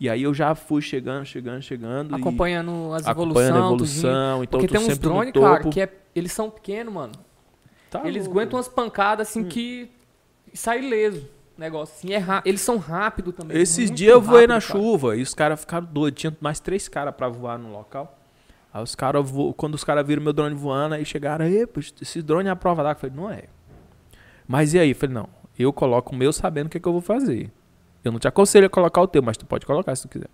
[0.01, 2.15] E aí eu já fui chegando, chegando, chegando.
[2.15, 4.05] Acompanhando as acompanhando a evoluções.
[4.05, 4.45] evolução.
[4.45, 7.13] Então Porque tem uns drones, cara, que é, eles são pequenos, mano.
[7.91, 8.39] Tá eles louco.
[8.39, 9.91] aguentam umas pancadas assim que
[10.53, 11.27] sai ileso.
[11.59, 13.59] Negócio assim, é ra- eles são rápidos também.
[13.61, 14.81] Esses dias eu voei na rápido, cara.
[14.81, 16.21] chuva e os caras ficaram doidos.
[16.21, 18.17] Tinha mais três caras pra voar no local.
[18.73, 19.53] Aí os caras, vo...
[19.55, 21.67] quando os caras viram meu drone voando, aí chegaram, aí,
[22.01, 22.97] esse drone é a prova d'água.
[23.05, 23.45] Eu falei, não é.
[24.47, 24.91] Mas e aí?
[24.91, 25.29] Eu falei, não,
[25.59, 27.51] eu coloco o meu sabendo o que, que eu vou fazer.
[28.05, 30.29] Eu não te aconselho a colocar o teu, mas tu pode colocar se tu quiser.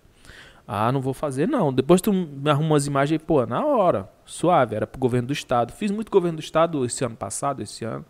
[0.67, 1.73] Ah, não vou fazer não.
[1.73, 5.73] Depois tu me arruma umas imagens, pô, na hora, suave, era pro governo do estado.
[5.73, 8.05] Fiz muito governo do estado esse ano passado, esse ano.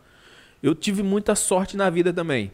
[0.61, 2.51] Eu tive muita sorte na vida também.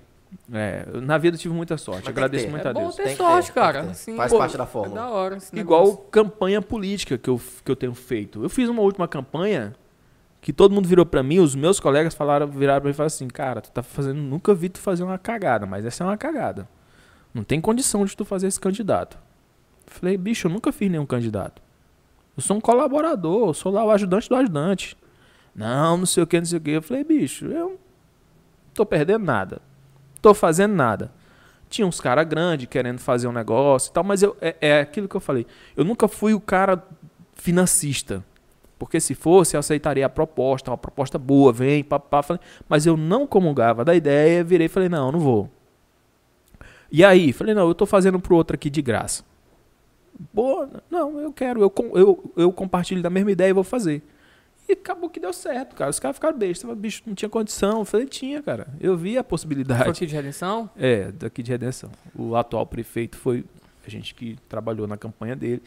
[0.53, 2.01] É, na vida eu tive muita sorte.
[2.05, 2.95] Mas Agradeço muito É a bom Deus.
[2.95, 3.83] ter Tem sorte, ter, cara.
[3.83, 3.89] ter.
[3.91, 5.01] Assim, Faz pô, parte da É fórmula.
[5.01, 5.37] da hora.
[5.37, 6.05] esse Igual negócio.
[6.09, 8.43] campanha política que eu, que eu tenho feito.
[8.43, 9.73] Eu fiz uma última campanha
[10.41, 13.07] que todo mundo virou pra mim, os meus colegas falaram, viraram pra mim e falaram
[13.07, 16.17] assim, cara, tu tá fazendo, nunca vi tu fazer uma cagada, mas essa é uma
[16.17, 16.67] cagada.
[17.33, 19.17] Não tem condição de tu fazer esse candidato.
[19.85, 21.61] Falei, bicho, eu nunca fiz nenhum candidato.
[22.35, 24.97] Eu sou um colaborador, eu sou lá o ajudante do ajudante.
[25.53, 26.71] Não, não sei o que, não sei o que.
[26.71, 27.77] Eu falei, bicho, eu não
[28.73, 29.61] tô perdendo nada.
[30.21, 31.11] Tô fazendo nada.
[31.69, 35.07] Tinha uns caras grandes querendo fazer um negócio e tal, mas eu, é, é aquilo
[35.07, 35.47] que eu falei.
[35.75, 36.83] Eu nunca fui o cara
[37.33, 38.23] financista.
[38.77, 42.21] Porque se fosse, eu aceitaria a proposta, uma proposta boa, vem, papá.
[42.23, 45.49] Falei, mas eu não comungava da ideia, virei e falei, não, não vou.
[46.91, 49.23] E aí, falei, não, eu tô fazendo pro outro aqui de graça.
[50.33, 54.03] Boa, não, eu quero, eu, eu, eu compartilho da mesma ideia e vou fazer.
[54.71, 55.89] E acabou que deu certo, cara.
[55.89, 56.61] Os caras ficaram bestas.
[56.61, 57.79] Falaram, Bicho, não tinha condição.
[57.79, 58.67] Eu falei, tinha, cara.
[58.79, 59.83] Eu vi a possibilidade.
[59.83, 60.69] Foi aqui de redenção?
[60.77, 61.91] É, daqui de Redenção.
[62.15, 63.43] O atual prefeito foi
[63.85, 65.61] a gente que trabalhou na campanha dele.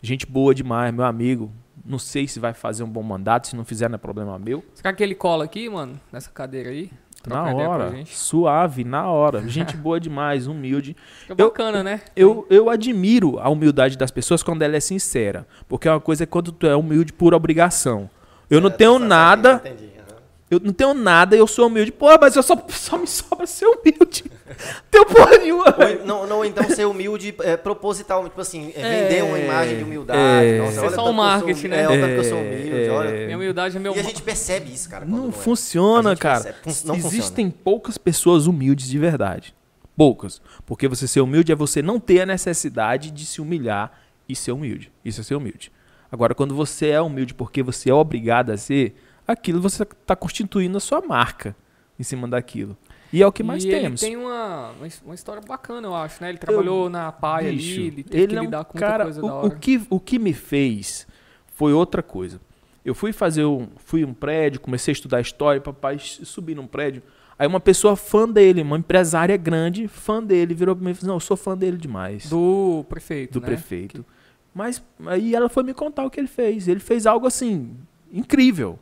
[0.00, 1.50] Gente boa demais, meu amigo.
[1.84, 4.64] Não sei se vai fazer um bom mandato, se não fizer não é problema meu.
[4.72, 5.98] Será que ele cola aqui, mano?
[6.12, 6.92] Nessa cadeira aí?
[7.26, 8.16] Na hora, gente.
[8.16, 9.48] suave, na hora.
[9.48, 10.94] Gente boa demais, humilde.
[11.20, 12.02] Fica bacana, né?
[12.14, 15.46] Eu, eu admiro a humildade das pessoas quando ela é sincera.
[15.66, 18.10] Porque é uma coisa é quando tu é humilde por obrigação.
[18.50, 19.90] Eu não É, tenho nada, Entendi.
[20.50, 21.90] eu não tenho nada e eu sou humilde.
[21.90, 24.24] Pô, mas eu só, só me sobra ser humilde.
[24.90, 25.64] Tenho porra nenhuma.
[25.66, 29.84] Ou, não, não, então ser humilde é, proposital, tipo assim, é, vender uma imagem de
[29.84, 30.18] humildade.
[30.46, 30.58] é.
[30.58, 31.82] Nossa, Ser olha só que eu sou marketing, humilde, né?
[31.82, 32.90] É, olha tanto que eu sou É, humilde, é.
[32.90, 33.24] olha.
[33.26, 33.96] Minha humildade é meu.
[33.96, 35.04] E a gente percebe isso, cara.
[35.04, 35.32] Não é.
[35.32, 36.54] funciona, cara.
[36.62, 39.54] percebe, não Existem poucas pessoas humildes de verdade.
[39.96, 40.42] Poucas.
[40.66, 43.92] Porque você ser humilde é você não ter a necessidade de se humilhar
[44.28, 44.90] e ser humilde.
[45.04, 45.70] Isso é ser humilde.
[46.14, 48.94] Agora, quando você é humilde porque você é obrigado a ser,
[49.26, 51.56] aquilo você está constituindo a sua marca
[51.98, 52.76] em cima daquilo.
[53.12, 54.00] E é o que mais e temos.
[54.00, 56.28] ele tem uma, uma his- uma história bacana, eu acho, né?
[56.28, 59.04] Ele trabalhou na paia Bicho, ali, ele teve que é um lidar com muita cara-
[59.04, 59.54] coisa o, da o hora.
[59.56, 61.04] que, o que me fez
[61.56, 62.40] foi outra coisa.
[62.84, 67.02] Eu fui fazer um, fui um prédio, comecei a estudar história, papai subi num prédio.
[67.36, 71.08] Aí uma pessoa fã dele, uma empresária grande, fã dele, virou pra mim e falou:
[71.08, 72.28] Não, eu sou fã dele demais.
[72.30, 73.46] Do prefeito, do né?
[73.46, 74.04] prefeito.
[74.54, 76.68] Mas aí ela foi me contar o que ele fez.
[76.68, 77.76] Ele fez algo assim,
[78.12, 78.78] incrível.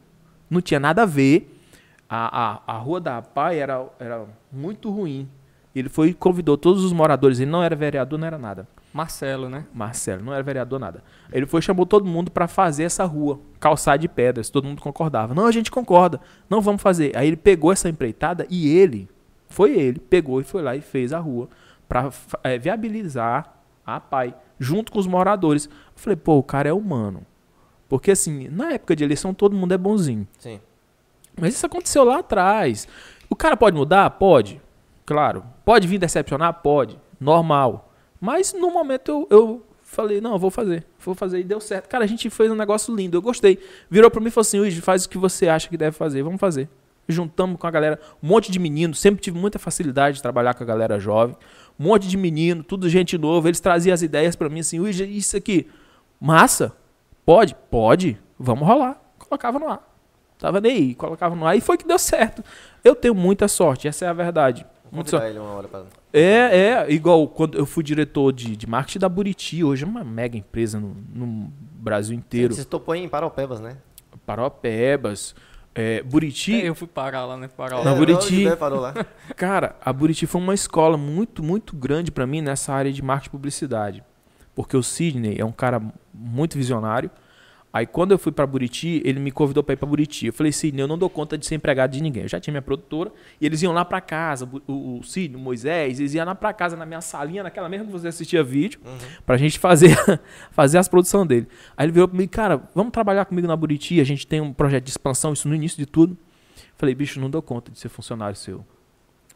[0.50, 1.58] Não tinha nada a ver.
[2.08, 5.26] A, a, a rua da Pai era, era muito ruim.
[5.74, 7.40] Ele foi e convidou todos os moradores.
[7.40, 8.68] Ele não era vereador, não era nada.
[8.92, 9.64] Marcelo, né?
[9.72, 11.02] Marcelo, não era vereador nada.
[11.32, 14.50] Ele foi e chamou todo mundo para fazer essa rua, calçar de pedras.
[14.50, 15.34] Todo mundo concordava.
[15.34, 16.20] Não, a gente concorda.
[16.50, 17.16] Não vamos fazer.
[17.16, 19.08] Aí ele pegou essa empreitada e ele,
[19.48, 21.48] foi ele, pegou e foi lá e fez a rua
[21.88, 22.10] para
[22.60, 23.54] viabilizar
[23.84, 25.66] a PAI, junto com os moradores.
[25.66, 27.26] Eu falei, pô, o cara é humano.
[27.88, 30.26] Porque assim, na época de eleição todo mundo é bonzinho.
[30.38, 30.60] Sim.
[31.38, 32.86] Mas isso aconteceu lá atrás.
[33.28, 34.08] O cara pode mudar?
[34.10, 34.60] Pode.
[35.04, 35.44] Claro.
[35.64, 36.54] Pode vir decepcionar?
[36.62, 36.98] Pode.
[37.20, 37.92] Normal.
[38.20, 40.86] Mas no momento eu, eu falei, não, eu vou fazer.
[41.00, 41.88] Vou fazer e deu certo.
[41.88, 43.16] Cara, a gente fez um negócio lindo.
[43.16, 43.58] Eu gostei.
[43.90, 46.22] Virou pra mim e falou assim, Luiz, faz o que você acha que deve fazer.
[46.22, 46.68] Vamos fazer.
[47.08, 48.94] Juntamos com a galera, um monte de menino.
[48.94, 51.36] Sempre tive muita facilidade de trabalhar com a galera jovem.
[51.82, 53.48] Um monte de menino, tudo gente nova.
[53.48, 55.68] Eles traziam as ideias pra mim assim, isso aqui,
[56.20, 56.72] massa.
[57.26, 57.56] Pode?
[57.68, 58.16] Pode.
[58.38, 59.02] Vamos rolar.
[59.18, 59.92] Colocava no ar.
[60.38, 62.44] Tava nem aí, colocava no ar e foi que deu certo.
[62.84, 64.64] Eu tenho muita sorte, essa é a verdade.
[64.84, 65.26] Convidar sorte.
[65.26, 65.84] ele uma hora pra...
[66.12, 70.04] É, é, igual quando eu fui diretor de, de marketing da Buriti, hoje é uma
[70.04, 72.54] mega empresa no, no Brasil inteiro.
[72.54, 73.76] Você topou em Paraupebas, né?
[74.24, 75.34] Paropebas,
[75.74, 77.48] é, Buriti, É, eu fui parar lá, né?
[77.48, 77.90] Parar Na lá.
[77.92, 78.26] É, Buriti.
[78.26, 78.94] o Gilberto parou lá.
[79.36, 83.28] cara, a Buriti foi uma escola muito, muito grande pra mim nessa área de marketing
[83.28, 84.04] e publicidade.
[84.54, 85.80] Porque o Sidney é um cara
[86.12, 87.10] muito visionário.
[87.72, 90.26] Aí quando eu fui pra Buriti, ele me convidou pra ir pra Buriti.
[90.26, 92.24] Eu falei, Sidney, eu não dou conta de ser empregado de ninguém.
[92.24, 93.10] Eu já tinha minha produtora
[93.40, 94.46] e eles iam lá pra casa.
[94.66, 97.86] O, o Sidney, o Moisés, eles iam lá pra casa, na minha salinha, naquela mesma
[97.86, 98.78] que você assistia vídeo,
[99.24, 99.96] pra gente fazer,
[100.52, 101.48] fazer as produções dele.
[101.74, 104.52] Aí ele virou pra mim, cara, vamos trabalhar comigo na Buriti, a gente tem um
[104.52, 106.16] projeto de expansão, isso no início de tudo.
[106.76, 108.66] Falei, bicho, não dou conta de ser funcionário seu.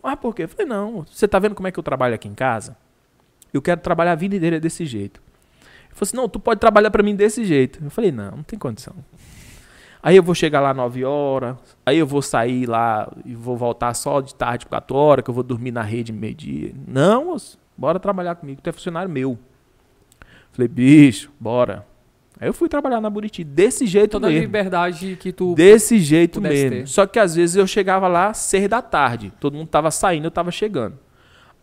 [0.02, 0.42] Ah, por quê?
[0.42, 2.76] Eu falei, não, você tá vendo como é que eu trabalho aqui em casa?
[3.52, 5.22] Eu quero trabalhar a vida inteira desse jeito.
[5.96, 7.82] Falou assim, não, tu pode trabalhar pra mim desse jeito.
[7.82, 8.94] Eu falei, não, não tem condição.
[10.02, 13.94] Aí eu vou chegar lá 9 horas, aí eu vou sair lá e vou voltar
[13.94, 16.74] só de tarde 4 horas, que eu vou dormir na rede meio-dia.
[16.86, 19.38] Não, moço, bora trabalhar comigo, tu é funcionário meu.
[20.52, 21.86] Falei, bicho, bora.
[22.38, 24.42] Aí eu fui trabalhar na Buriti, desse jeito Toda mesmo.
[24.42, 25.54] liberdade que tu.
[25.54, 26.70] Desse jeito mesmo.
[26.70, 26.86] ter.
[26.86, 29.32] Só que às vezes eu chegava lá seis da tarde.
[29.40, 30.98] Todo mundo tava saindo, eu tava chegando.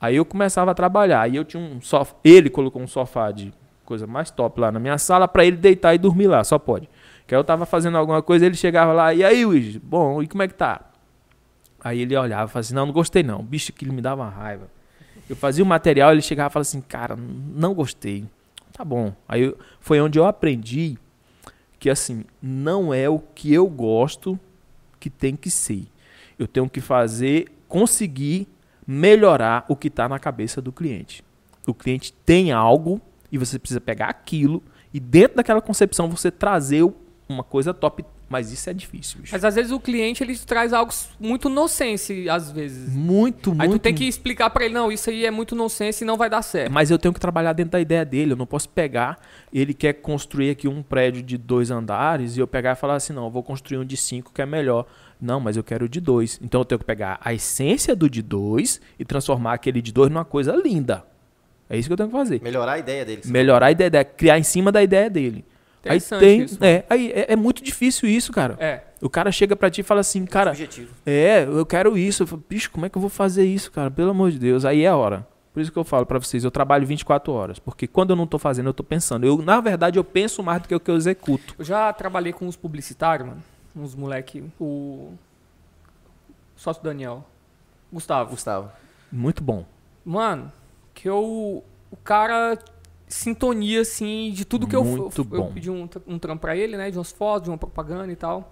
[0.01, 1.21] Aí eu começava a trabalhar.
[1.21, 2.15] Aí eu tinha um sofá.
[2.23, 3.53] Ele colocou um sofá de
[3.93, 6.89] coisa mais top lá na minha sala pra ele deitar e dormir lá, só pode.
[7.25, 10.27] Que aí eu tava fazendo alguma coisa, ele chegava lá, e aí, Luiz, bom, e
[10.27, 10.81] como é que tá?
[11.83, 13.43] Aí ele olhava e falava assim, não, não gostei não.
[13.43, 14.67] Bicho, aquilo me dava uma raiva.
[15.29, 18.25] Eu fazia o material, ele chegava e falava assim, cara, não gostei.
[18.73, 19.13] Tá bom.
[19.27, 20.97] Aí eu- foi onde eu aprendi
[21.79, 24.39] que assim, não é o que eu gosto
[24.99, 25.85] que tem que ser.
[26.39, 28.47] Eu tenho que fazer, conseguir
[28.87, 31.23] melhorar o que está na cabeça do cliente.
[31.67, 32.99] O cliente tem algo
[33.34, 34.61] e você precisa pegar aquilo
[34.93, 36.88] e dentro daquela concepção você trazer
[37.27, 39.21] uma coisa top, mas isso é difícil.
[39.21, 39.34] bicho.
[39.34, 42.93] Mas às vezes o cliente ele traz algo muito nonsense, às vezes.
[42.93, 43.61] Muito, muito.
[43.61, 46.15] Aí tu tem que explicar pra ele, não, isso aí é muito nonsense e não
[46.15, 46.71] vai dar certo.
[46.71, 48.34] Mas eu tenho que trabalhar dentro da ideia dele.
[48.34, 49.19] Eu não posso pegar.
[49.51, 53.13] Ele quer construir aqui um prédio de dois andares e eu pegar e falar assim:
[53.13, 54.86] não, eu vou construir um de cinco que é melhor.
[55.19, 56.39] Não, mas eu quero o de dois.
[56.39, 60.11] Então eu tenho que pegar a essência do de dois e transformar aquele de dois
[60.11, 61.03] numa coisa linda.
[61.70, 62.41] É isso que eu tenho que fazer.
[62.41, 63.22] Melhorar a ideia dele.
[63.26, 65.45] Melhorar a ideia, dele, criar em cima da ideia dele.
[65.86, 66.43] Aí tem.
[66.43, 66.57] isso.
[66.64, 68.55] É, aí é, é muito difícil isso, cara.
[68.59, 68.82] É.
[69.01, 70.93] O cara chega pra ti e fala assim, cara, objetivo.
[71.05, 72.24] é, eu quero isso.
[72.24, 73.91] Eu falo, bicho, como é que eu vou fazer isso, cara?
[73.91, 74.64] Pelo amor de Deus.
[74.64, 75.28] Aí é a hora.
[75.53, 77.59] Por isso que eu falo pra vocês, eu trabalho 24 horas.
[77.59, 79.26] Porque quando eu não tô fazendo, eu tô pensando.
[79.26, 81.53] Eu, na verdade, eu penso mais do que o que eu executo.
[81.59, 83.43] Eu já trabalhei com uns publicitários, mano.
[83.76, 84.43] Uns moleque.
[84.59, 85.11] O.
[86.55, 87.26] Sócio Daniel.
[87.91, 88.32] Gustavo.
[88.32, 88.72] Gustavo.
[89.11, 89.66] Muito bom.
[90.03, 90.51] Mano,
[90.93, 91.63] que eu.
[91.91, 92.57] O cara
[93.07, 95.53] sintonia, assim, de tudo que eu, Muito eu, eu bom.
[95.53, 96.89] pedi um, um trampo pra ele, né?
[96.89, 98.51] De umas fotos, de uma propaganda e tal.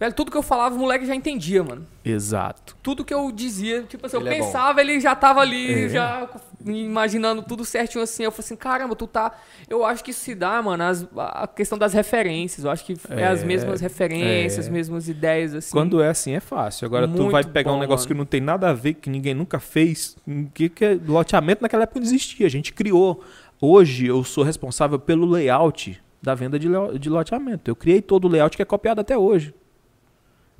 [0.00, 1.86] Velho, tudo que eu falava, o moleque já entendia, mano.
[2.02, 2.74] Exato.
[2.82, 4.46] Tudo que eu dizia, tipo assim, eu Ele é bom.
[4.46, 5.88] pensava, ele já tava ali, É.
[5.90, 6.26] já
[6.66, 8.22] imaginando tudo certinho assim.
[8.24, 9.32] Eu falei assim, caramba, tu tá.
[9.68, 12.64] Eu acho que isso se dá, mano, as- a questão das referências.
[12.64, 14.60] Eu acho que é, as É, mesmas referências, é.
[14.60, 15.70] as mesmas ideias, assim.
[15.72, 16.86] Quando é assim, é fácil.
[16.86, 18.14] Agora tu Muito vai pegar um bom, negócio mano.
[18.14, 20.16] que não tem nada a ver, que ninguém nunca fez.
[20.54, 22.46] Que, que é- loteamento naquela época não existia.
[22.46, 23.22] A gente criou.
[23.60, 27.70] Hoje eu sou responsável pelo layout da venda de, de loteamento.
[27.70, 29.54] Eu criei todo o layout que é copiado até hoje.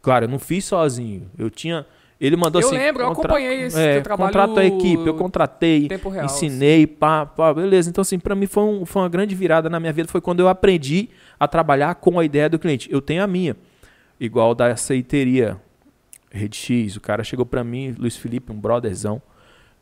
[0.02, 1.30] Claro, eu não fiz sozinho.
[1.38, 1.86] Eu tinha.
[2.20, 2.76] Ele mandou Eu assim.
[2.76, 6.26] lembro, eu acompanhei esse é, trabalho Contrata a equipe, eu contratei, real.
[6.26, 7.88] ensinei, pá, pá, beleza.
[7.88, 10.06] Então, assim, pra mim foi, um- foi uma grande virada na minha vida.
[10.06, 12.92] Foi quando eu aprendi a trabalhar com a ideia do cliente.
[12.92, 13.56] Eu tenho a minha.
[14.18, 15.56] Igual da aceiteria
[16.30, 16.96] Rede X.
[16.96, 19.20] O cara chegou pra mim, Luiz Felipe, um brotherzão,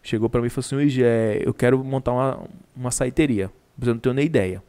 [0.00, 2.38] chegou pra mim e falou assim: Luiz, é, eu quero montar uma,
[2.76, 3.50] uma saiteria.
[3.76, 4.62] Mas eu não tenho nem ideia.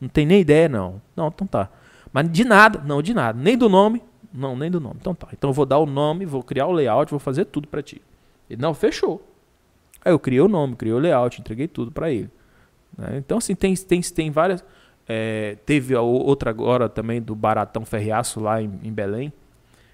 [0.00, 1.00] Não tem nem ideia, não.
[1.14, 1.68] Não, então tá.
[2.10, 3.38] Mas de nada, não, de nada.
[3.38, 4.96] Nem do nome, não, nem do nome.
[5.00, 5.28] Então tá.
[5.32, 8.00] Então eu vou dar o nome, vou criar o layout, vou fazer tudo pra ti.
[8.48, 9.22] Ele, não, fechou.
[10.04, 12.30] Aí eu criei o nome, criei o layout, entreguei tudo pra ele.
[12.96, 13.18] né?
[13.18, 14.64] Então, assim, tem, tem, tem várias.
[15.08, 19.32] é, teve outra agora também do Baratão Ferriaço lá em, em Belém.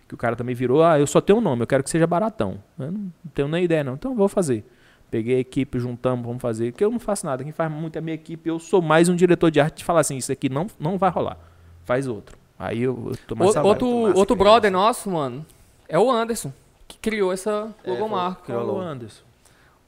[0.07, 2.07] Que o cara também virou, ah, eu só tenho um nome, eu quero que seja
[2.07, 2.63] Baratão.
[2.79, 3.95] Eu não tenho nem ideia, não.
[3.95, 4.65] Então vou fazer.
[5.11, 6.73] Peguei a equipe, juntamos, vamos fazer.
[6.73, 7.43] Porque eu não faço nada.
[7.43, 8.49] Quem faz muito é a minha equipe.
[8.49, 11.11] Eu sou mais um diretor de arte de falar assim, isso aqui não, não vai
[11.11, 11.39] rolar.
[11.85, 12.38] Faz outro.
[12.59, 13.87] Aí eu, eu tô mais O- outro
[14.17, 15.47] outro brother nosso, mano,
[15.89, 16.53] é o Anderson,
[16.89, 18.43] que criou essa É, logomarca.
[18.43, 18.81] criou a Qual o.
[18.81, 19.23] Anderson.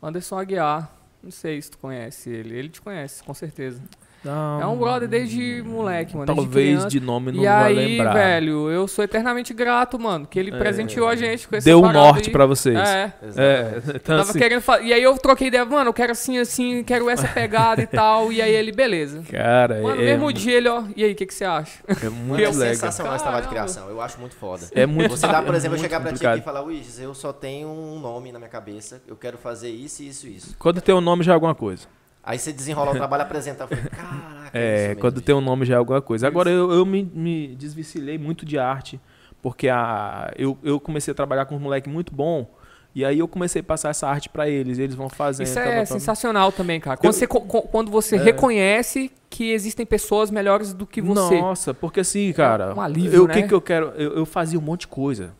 [0.03, 0.91] Anderson Aguiar.
[1.23, 2.57] Não sei se tu conhece ele.
[2.57, 3.83] Ele te conhece, com certeza.
[4.25, 6.27] Não, É um brother desde moleque, mano.
[6.27, 8.13] Talvez de nome não e vai aí, lembrar.
[8.13, 10.59] velho, eu sou eternamente grato, mano, que ele É.
[10.59, 12.33] presenteou a gente com essa Deu um norte aí.
[12.33, 12.77] pra vocês.
[12.79, 13.13] É.
[13.23, 13.39] Exatamente.
[13.41, 16.39] É, então, Tava assim, querendo fa- E aí eu troquei ideia, mano, eu quero assim,
[16.39, 18.31] assim, quero essa pegada e tal.
[18.31, 19.23] E aí ele, beleza.
[19.31, 21.79] cara, Mano, no é, mesmo dia ele, ó, e aí, o que, que você acha?
[21.89, 22.53] é muito é legal.
[22.55, 23.89] sensacional esse trabalho de criação.
[23.89, 24.67] Eu acho muito foda.
[24.73, 26.61] É muito Você dá, por é exemplo, eu muito chegar pra ti aqui e falar,
[26.61, 30.57] Luiz, eu só tenho um nome na minha cabeça, eu quero fazer isso, isso, isso.
[30.59, 31.87] Quando tem um nome já é alguma coisa.
[32.23, 33.67] Aí você desenrola o trabalho, apresenta.
[33.67, 36.27] Falei, caraca, É, isso mesmo, quando bicho." tem um nome já é alguma coisa.
[36.27, 39.01] Agora, eu, eu me, me desvicilhei muito de arte,
[39.43, 42.47] porque a, eu, eu comecei a trabalhar com um moleque muito bom,
[42.95, 45.47] e aí eu comecei a passar essa arte pra eles, e eles vão fazendo.
[45.47, 45.87] Isso tá, é tá, tá.
[45.87, 46.97] sensacional também, cara.
[46.97, 48.19] Quando Eu- você, quando você É.
[48.19, 51.41] reconhece que existem pessoas melhores do que você.
[51.41, 53.35] Nossa, porque assim, cara, um alívio, eu, o né?
[53.35, 53.93] que que eu quero?
[53.97, 55.33] Eu, eu fazia um monte de coisa.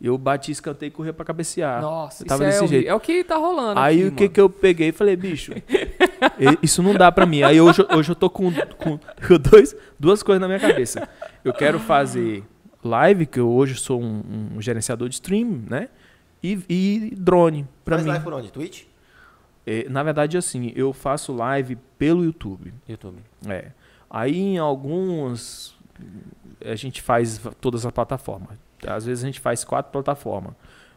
[0.00, 1.82] Eu bati escanteio e corria pra cabecear.
[1.82, 2.88] Nossa, eu isso tava é, desse o, jeito.
[2.88, 3.78] é o que tá rolando.
[3.78, 4.34] Aí aqui, o que mano.
[4.34, 5.52] que eu peguei e falei, bicho,
[6.62, 7.42] isso não dá pra mim.
[7.42, 8.98] Aí hoje, hoje eu tô com, com
[9.50, 11.06] dois, duas coisas na minha cabeça.
[11.44, 12.42] Eu quero fazer
[12.82, 14.22] live, que eu hoje sou um,
[14.56, 15.88] um gerenciador de stream, né?
[16.42, 18.10] E, e drone, pra Faz mim.
[18.10, 18.50] live por onde?
[18.50, 18.84] Twitch?
[19.66, 22.72] É, na verdade, assim, eu faço live pelo YouTube.
[22.88, 23.18] YouTube.
[23.46, 23.72] É.
[24.08, 25.78] Aí em alguns
[26.64, 28.58] a gente faz todas as plataformas.
[28.86, 30.52] Às vezes a gente faz quatro plataformas.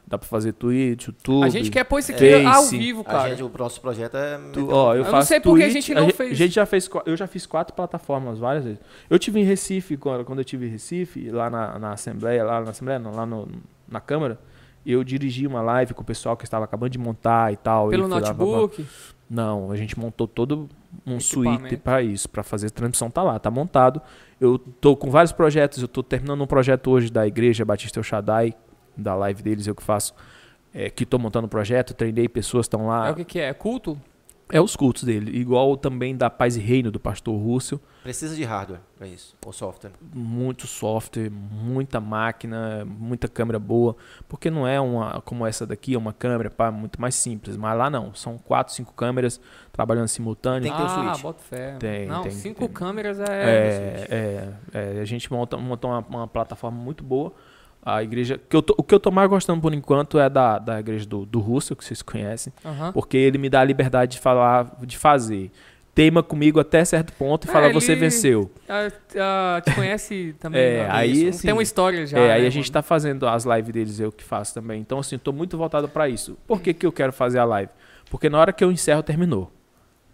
[0.05, 1.45] Dá pra fazer Twitch, YouTube.
[1.45, 2.45] A gente quer pôr isso aqui Face.
[2.45, 3.29] ao vivo, A cara.
[3.29, 4.37] gente, o nosso projeto é.
[4.51, 6.31] Tu- ó, eu, Eu não faço sei por que a Twitch, gente não ge- fez.
[6.31, 8.79] A gente já fez, eu já fiz quatro plataformas várias vezes.
[9.09, 12.59] Eu tive em Recife, quando, quando eu tive em Recife, lá na, na Assembleia, lá
[12.61, 13.47] na Assembleia, não, lá no-
[13.87, 14.37] na Câmara,
[14.85, 17.89] eu dirigi uma live com o pessoal que estava acabando de montar e tal.
[17.89, 18.45] Pelo e fui lá, blá, blá.
[18.45, 18.85] notebook.
[19.29, 20.69] Não, a gente montou todo
[21.05, 24.01] um suíte para isso, para fazer transmissão, tá lá, tá montado.
[24.39, 28.03] Eu tô com vários projetos, eu tô terminando um projeto hoje da Igreja Batista El
[28.03, 28.53] Shaddai,
[28.95, 30.13] da live deles, eu que faço,
[30.73, 33.07] é, que tô montando o projeto, treinei pessoas, estão lá.
[33.07, 33.49] É o que que é?
[33.49, 33.99] É culto?
[34.51, 38.43] É os cultos dele, igual também da Paz e Reino do pastor Rússio, Precisa de
[38.43, 39.33] hardware pra isso.
[39.45, 39.93] Ou software.
[40.13, 43.95] muito software, muita máquina, muita câmera boa,
[44.27, 47.77] porque não é uma como essa daqui, é uma câmera pá, muito mais simples, mas
[47.77, 49.39] lá não, são quatro, cinco câmeras
[49.71, 50.63] trabalhando simultâneo.
[50.63, 51.21] Tem que ter o ah, switch.
[51.21, 51.77] bota fé.
[51.79, 52.67] Tem, Não, tem, cinco tem.
[52.67, 53.23] câmeras é...
[53.23, 57.31] É, é, é, a gente monta, monta uma, uma plataforma muito boa.
[57.85, 58.39] A igreja.
[58.49, 61.05] Que eu tô- o que eu tô mais gostando por enquanto é da, da igreja
[61.05, 62.53] do, do Russell, que vocês conhecem.
[62.65, 62.91] Aham.
[62.93, 65.51] Porque ele me dá a liberdade de falar, de fazer.
[65.95, 68.49] Teima comigo até certo ponto e É, fala, você ele- venceu.
[68.67, 70.59] Ah, ah, te conhece também.
[70.61, 72.17] É, aí, assim, Tem uma história já.
[72.17, 72.73] é, né, aí a gente mano?
[72.73, 74.81] tá fazendo as lives deles, eu que faço também.
[74.81, 76.35] Então, assim, tô muito voltado para isso.
[76.47, 77.71] Por que, que eu quero fazer a live?
[78.09, 79.51] Porque na hora que eu encerro, terminou.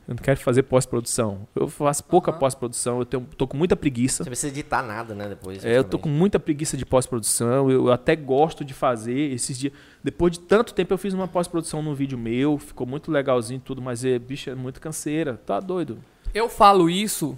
[0.10, 1.48] Eu não quero fazer pós-produção.
[1.56, 2.40] Eu faço pouca Aham.
[2.40, 4.24] pós-produção, eu tenho, tô com muita preguiça.
[4.24, 5.30] Você precisa editar nada, né?
[5.30, 5.64] Depois.
[5.64, 7.70] É, eu tô com muita preguiça de pós-produção.
[7.70, 9.72] Eu até gosto de fazer esses dias.
[10.04, 12.58] Depois de tanto tempo, eu fiz uma pós-produção num vídeo meu.
[12.58, 15.40] Ficou muito legalzinho e tudo, mas é, bicho, é muito canseira.
[15.46, 16.00] Tá doido.
[16.34, 17.38] Eu falo isso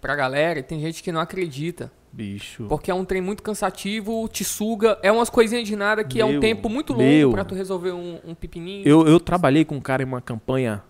[0.00, 1.92] pra galera e tem gente que não acredita.
[2.10, 2.64] Bicho.
[2.66, 4.98] Porque é um trem muito cansativo, te suga.
[5.02, 7.30] É umas coisinhas de nada que é um Meu, tempo muito longo meu.
[7.30, 8.88] pra tu resolver um, um pepininho.
[8.88, 10.82] Eu, eu trabalhei com um cara em uma campanha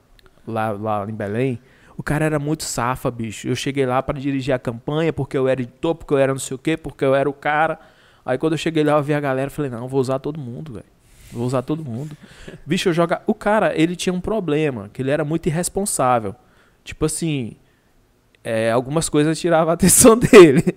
[0.47, 1.59] lá, lá em Belém.
[1.97, 3.49] O cara era muito safa, bicho.
[3.49, 6.38] Eu cheguei lá pra dirigir a campanha porque eu era editor, porque eu era não
[6.38, 7.78] sei o quê, porque eu era o cara.
[8.24, 10.74] Aí quando eu cheguei lá, eu vi a galera, falei, não, vou usar todo mundo,
[10.74, 10.84] velho.
[11.32, 12.16] Vou usar todo mundo.
[12.66, 13.22] Bicho, eu joga.
[13.26, 16.34] O cara, ele tinha um problema, que ele era muito irresponsável.
[16.84, 17.57] Tipo assim,
[18.44, 20.76] é, algumas coisas tiravam a atenção dele.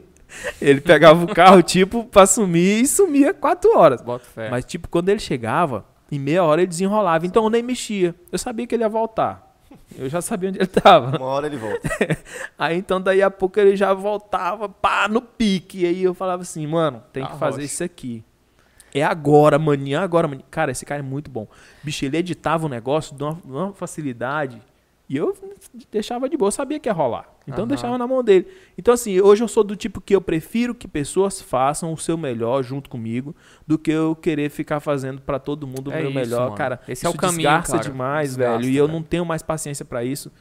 [0.61, 4.01] Ele pegava o carro, tipo, pra sumir e sumia quatro horas.
[4.01, 4.49] Bota fé.
[4.49, 7.25] Mas, tipo, quando ele chegava, em meia hora ele desenrolava.
[7.25, 8.15] Então eu nem mexia.
[8.31, 9.48] Eu sabia que ele ia voltar.
[9.97, 11.17] Eu já sabia onde ele tava.
[11.17, 11.89] Uma hora ele volta.
[12.57, 15.81] Aí então, daí a pouco ele já voltava, pá, no pique.
[15.81, 17.65] E aí eu falava assim, mano, tem que Ah, fazer rocha.
[17.65, 18.23] isso aqui.
[18.93, 20.45] É agora, maninho, é agora, maninho.
[20.49, 21.47] Cara, esse cara é muito bom.
[21.83, 24.61] Bicho, ele editava o negócio de uma, de uma facilidade.
[25.09, 25.35] E eu
[25.91, 27.27] deixava de boa, eu sabia que ia rolar.
[27.43, 27.67] Então eu Aham.
[27.69, 28.45] deixava na mão dele.
[28.77, 32.15] Então, assim, hoje eu sou do tipo que eu prefiro que pessoas façam o seu
[32.15, 33.35] melhor junto comigo
[33.65, 36.43] do que eu querer ficar fazendo pra todo mundo o É meu isso, melhor.
[36.45, 36.55] mano.
[36.55, 37.89] Cara, Esse é o isso caminho, desgasta cara.
[37.89, 38.71] demais, Desgasta, velho.
[38.71, 40.31] E eu não tenho mais paciência pra isso.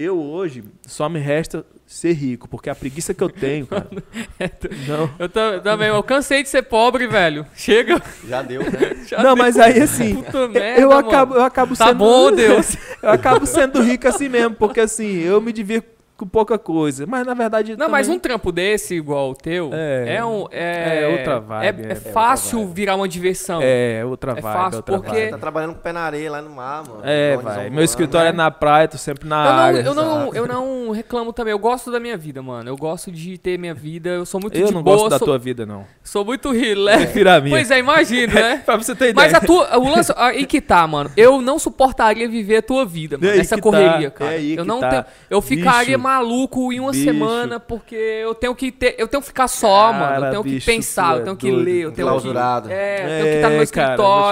[0.00, 3.88] Eu hoje só me resta ser rico, porque a preguiça que eu tenho, cara.
[4.88, 7.44] não, Eu ta- também, eu cansei de ser pobre, velho.
[7.54, 8.00] Chega.
[8.26, 8.96] Já deu, né?
[9.06, 9.44] Já não deu.
[9.44, 12.76] mas aí assim, Puta merda, eu acabo, eu acabo Tá sendo bom, Deus.
[13.02, 15.88] eu acabo sendo rico assim mesmo, porque assim, eu me divirto
[16.20, 19.70] com pouca coisa, mas na verdade Não, mas também- um trampo desse, igual o teu,
[19.72, 20.16] É.
[20.16, 22.74] é, um, é, É outra vibe, É, é é fácil vibe.
[22.74, 23.60] virar uma diversão.
[23.62, 25.30] é outra É vibe, fácil, outra porque- vibe.
[25.30, 27.00] Tá trabalhando com pé na areia lá no mar, mano.
[27.04, 27.70] É, vai.
[27.70, 28.36] Meu escritório é né?
[28.36, 29.78] na praia, tô sempre na Eu não, área.
[29.80, 31.52] eu, não, eu não reclamo também.
[31.52, 32.68] Eu gosto da minha vida, mano.
[32.68, 34.10] Eu gosto de ter minha vida.
[34.10, 34.96] Eu sou muito Eu de não boa.
[34.96, 35.84] gosto da sou, tua vida, não.
[36.04, 37.14] sou muito relax.
[37.14, 37.40] Minha.
[37.50, 38.62] Pois é, imagino, né?
[38.66, 39.14] pra você ter ideia.
[39.14, 41.10] Mas a tua, o lance, aí que tá, mano.
[41.16, 43.30] Eu não suportaria viver a tua vida, mano.
[43.32, 44.32] É Essa que correria, tá, cara.
[44.32, 44.90] é aí eu que não tá.
[44.90, 45.98] tenho, eu ficaria Bicho.
[46.10, 47.04] Maluco em uma Bicho.
[47.04, 50.16] semana porque eu tenho que ter, eu tenho que ficar só, mano.
[50.16, 51.64] Eu Cara, tenho bicho, que pensar, eu é tenho que doido.
[51.64, 52.68] ler, eu tenho Enclausurado.
[52.68, 54.26] que É, eu tenho que estar no É, meu cara, vou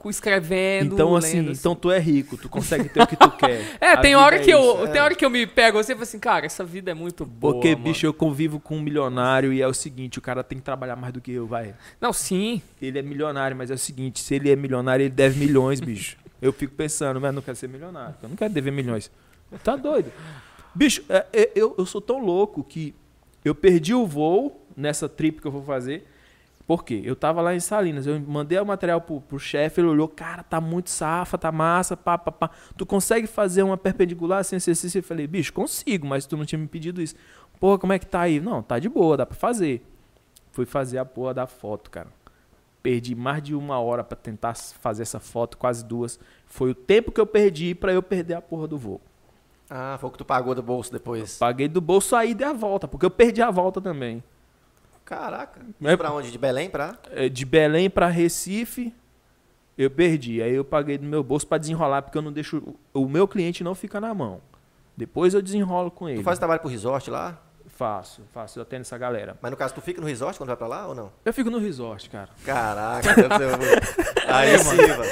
[0.00, 3.16] te escritório, escrevendo, Então, assim, lendo, então tu é rico, tu consegue ter o que
[3.16, 3.76] tu quer.
[3.80, 6.02] É, tem hora é que eu, tem hora que eu me pego assim e falo
[6.02, 7.54] assim, cara, essa vida é muito boa.
[7.54, 7.84] Porque, mano.
[7.84, 10.96] bicho, eu convivo com um milionário e é o seguinte, o cara tem que trabalhar
[10.96, 11.74] mais do que eu, vai.
[12.00, 12.60] Não, sim.
[12.80, 16.16] Ele é milionário, mas é o seguinte, se ele é milionário, ele deve milhões, bicho.
[16.42, 19.10] Eu fico pensando, mas não quero ser milionário, eu não quero dever milhões.
[19.62, 20.10] Tá doido?
[20.74, 22.94] Bicho, é, é, eu, eu sou tão louco que
[23.44, 26.06] eu perdi o voo nessa trip que eu vou fazer.
[26.66, 27.02] Por quê?
[27.04, 30.42] Eu tava lá em Salinas, eu mandei o material pro, pro chefe, ele olhou, cara,
[30.42, 32.50] tá muito safa, tá massa, pá, pá, pá.
[32.76, 34.98] Tu consegue fazer uma perpendicular sem exercício?
[34.98, 37.14] Eu falei, bicho, consigo, mas tu não tinha me pedido isso.
[37.60, 38.40] Porra, como é que tá aí?
[38.40, 39.84] Não, tá de boa, dá pra fazer.
[40.52, 42.08] Fui fazer a porra da foto, cara.
[42.82, 46.18] Perdi mais de uma hora pra tentar fazer essa foto, quase duas.
[46.46, 49.00] Foi o tempo que eu perdi pra eu perder a porra do voo.
[49.70, 51.38] Ah, foi o que tu pagou do bolso depois.
[51.38, 54.22] Paguei do bolso aí e a volta, porque eu perdi a volta também.
[55.04, 55.60] Caraca.
[55.82, 56.30] É- E pra onde?
[56.30, 56.96] De Belém pra?
[57.10, 58.94] É, De Belém pra Recife,
[59.76, 60.42] eu perdi.
[60.42, 62.62] Aí eu paguei do meu bolso pra desenrolar, porque eu não deixo.
[62.92, 64.40] O meu cliente não fica na mão.
[64.96, 66.18] Depois eu desenrolo com ele.
[66.20, 67.38] Tu faz trabalho pro resort lá?
[67.66, 68.58] Faço, faço.
[68.58, 69.36] Eu atendo essa galera.
[69.42, 71.10] Mas no caso, tu fica no resort quando vai pra lá ou não?
[71.24, 72.28] Eu fico no resort, cara.
[72.44, 75.02] Caraca, muito- Aí sim, mano.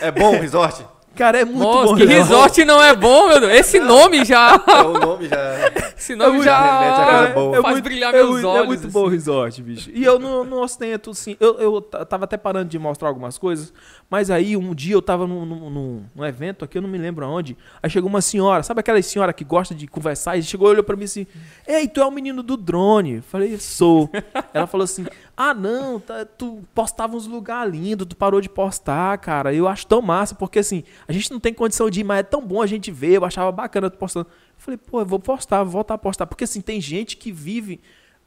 [0.00, 0.86] É bom o resort?
[1.14, 1.96] Cara, é muito Nossa, bom.
[1.96, 2.14] que né?
[2.14, 3.52] resort não é bom, meu Deus.
[3.52, 4.52] Esse nome já.
[4.66, 5.70] É, o nome já.
[5.96, 7.62] Esse nome remete já a coisa boa.
[7.62, 8.64] faz muito- brilhar é meus muito, olhos.
[8.64, 8.90] É muito assim.
[8.90, 9.90] bom o resort, bicho.
[9.92, 11.36] E eu não, não ostento, assim.
[11.38, 13.72] Eu, eu tava até parando de mostrar algumas coisas.
[14.12, 15.70] Mas aí, um dia eu tava num, num,
[16.14, 17.56] num- evento aqui, eu não me lembro aonde.
[17.82, 20.36] Aí chegou uma senhora, sabe aquela senhora que gosta de conversar?
[20.36, 21.26] E chegou e olhou pra mim assim:
[21.66, 23.14] Ei, tu é o menino do drone?
[23.14, 24.10] Eu falei, sou.
[24.52, 29.16] Ela falou assim: Ah, não, tá- tu postava uns lugares lindos, tu parou de postar,
[29.16, 29.54] cara.
[29.54, 32.22] Eu acho tão massa, porque assim, a gente não tem condição de ir, mas é
[32.22, 33.12] tão bom a gente ver.
[33.16, 34.26] Eu achava bacana tu postando.
[34.28, 36.26] Eu falei, pô, eu vou postar, vou voltar a postar.
[36.26, 37.80] Porque assim, tem gente que vive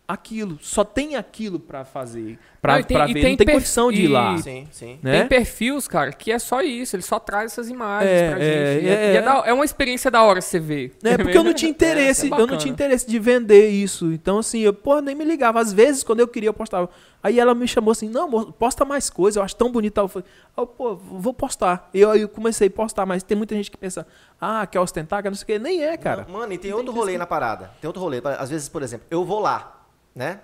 [0.07, 3.21] aquilo, só tem aquilo pra fazer, Não, e tem- e ver.
[3.21, 4.37] tem não tem condição de ir lá.
[4.37, 4.99] Sim, sim.
[5.01, 5.19] Né?
[5.19, 6.95] Tem perfis, cara, que é só isso.
[6.95, 8.41] Ele só traz essas imagens É, pra é,
[8.75, 8.85] gente.
[8.85, 9.21] E é, É, e é é.
[9.21, 10.95] da- é uma experiência da hora você ver.
[11.03, 14.11] É, porque eu não tinha interesse, É, é eu não tinha interesse de vender isso.
[14.13, 15.59] Então, assim, eu, pô, nem me ligava.
[15.59, 16.89] Às vezes, quando eu queria, eu postava.
[17.23, 19.97] Aí ela me chamou assim, não, amor, posta mais coisa, eu acho tão bonito.
[19.99, 21.89] Eu falei, ah, pô, vou postar.
[21.91, 24.05] E eu, aí eu comecei a postar, mas tem muita gente que pensa,
[24.39, 25.57] ah, quer ostentar, quer não sei o quê.
[25.59, 26.27] Nem é, cara.
[26.29, 27.71] Mano, e tem outro rolê na parada.
[27.81, 28.21] Tem outro rolê.
[28.37, 29.84] Às vezes, por exemplo, eu vou lá,
[30.15, 30.39] né?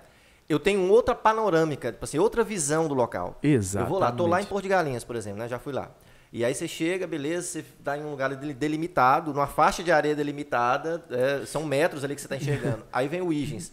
[0.48, 3.38] Eu tenho outra panorâmica, tipo assim, outra visão do local.
[3.42, 3.86] Exato.
[3.86, 5.48] Eu vou lá, tô lá em Porto de Galinhas, por exemplo, né?
[5.48, 5.90] Já fui lá.
[6.32, 9.90] E aí você chega, beleza, você tá em um lugar del- delimitado, numa faixa de
[9.92, 12.82] areia delimitada, é, são metros ali que você tá enxergando.
[12.92, 13.72] aí vem o Igens.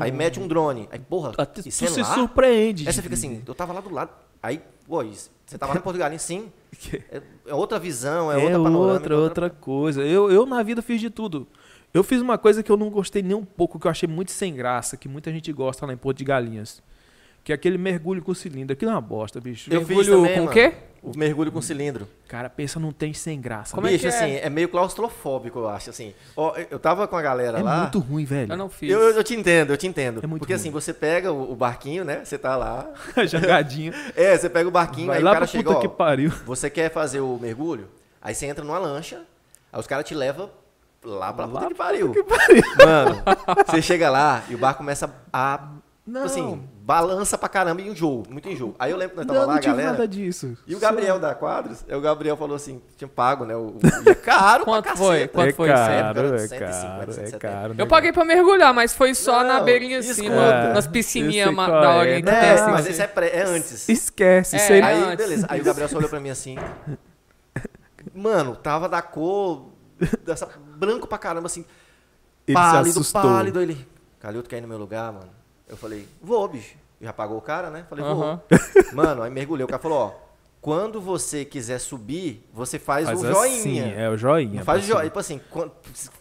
[0.00, 0.88] Aí mete um drone.
[0.90, 2.14] Aí, porra, Até isso tu é se lá?
[2.14, 2.88] surpreende.
[2.88, 4.10] Aí você fica assim, eu tava lá do lado.
[4.42, 6.50] Aí, pô, isso, você tava lá em Porto de Galinhas, sim.
[7.12, 8.92] É, é outra visão, é, É, outra panorâmica.
[9.14, 10.02] outra, outra coisa.
[10.02, 11.46] Eu, eu na vida fiz de tudo.
[11.92, 14.30] Eu fiz uma coisa que eu não gostei nem um pouco, que eu achei muito
[14.30, 16.82] sem graça, que muita gente gosta lá em Porto de Galinhas.
[17.42, 18.74] Que é aquele mergulho com cilindro.
[18.74, 19.72] Aquilo é uma bosta, bicho.
[19.72, 20.74] Eu fiz Mergulho também, com o quê?
[21.02, 22.06] O mergulho com cilindro.
[22.28, 23.74] Cara, pensa, não tem sem graça.
[23.74, 24.10] Como é Bicho, que é?
[24.10, 26.12] assim, é meio claustrofóbico, eu acho, assim.
[26.36, 27.78] Ó, eu tava com a galera É lá...
[27.80, 28.52] muito ruim, velho.
[28.52, 28.90] Eu não fiz.
[28.90, 30.20] Eu, eu te entendo, eu te entendo.
[30.22, 30.60] É muito Porque ruim.
[30.60, 32.22] assim, você pega o, o barquinho, né?
[32.22, 32.92] Você tá lá.
[33.26, 33.94] Jogadinha.
[34.14, 35.88] É, você pega o barquinho, Vai aí lá o cara pra chega, puta ó, que
[35.88, 36.30] pariu.
[36.44, 37.88] você quer fazer o mergulho?
[38.20, 39.22] Aí você entra numa lancha,
[39.72, 40.50] aí os caras te levam
[41.04, 42.12] lá pra puta que pariu.
[42.84, 43.22] Mano,
[43.66, 45.68] você chega lá e o barco começa a...
[46.06, 46.26] Não.
[46.26, 48.74] Tipo assim, balança pra caramba e enjoo, muito enjoo.
[48.80, 49.92] Aí eu lembro que nós Não, tava não lá, tive galera...
[49.92, 50.58] nada disso.
[50.66, 53.54] E o Gabriel da Quadros, é o Gabriel falou assim, tinha pago, né?
[53.54, 55.28] O, o, e é caro Quanto pra foi?
[55.28, 57.38] Quanto é foi caro, Era é 150, caro, é 170.
[57.38, 57.74] caro.
[57.78, 61.62] Eu paguei pra mergulhar, mas foi só Não, na beirinha assim, mano, nas piscininhas da
[61.62, 62.40] é, hora que né?
[62.40, 62.70] tem É, assim.
[62.72, 63.88] mas esse é, pré, é antes.
[63.88, 64.82] Esquece, É, isso aí.
[64.82, 65.16] Aí, antes.
[65.16, 65.46] beleza.
[65.48, 66.56] Aí o Gabriel só olhou pra mim assim.
[68.12, 69.66] Mano, tava da cor
[70.24, 70.46] dessa
[70.80, 71.64] branco pra caramba, assim.
[72.46, 73.22] Ele se pálido, assustou.
[73.22, 73.60] pálido.
[73.60, 73.86] Ele,
[74.18, 75.30] Calil, tu quer ir no meu lugar, mano?
[75.68, 76.74] Eu falei, vou, bicho.
[77.00, 77.84] Já pagou o cara, né?
[77.88, 78.40] Falei, vou.
[78.92, 79.64] Mano, aí mergulhei.
[79.64, 80.12] O cara falou, ó,
[80.60, 83.86] quando você quiser subir, você faz, Faz o assim, joinha.
[83.94, 84.56] é o joinha.
[84.58, 85.04] Não faz o joinha.
[85.04, 85.72] Tipo assim, quando-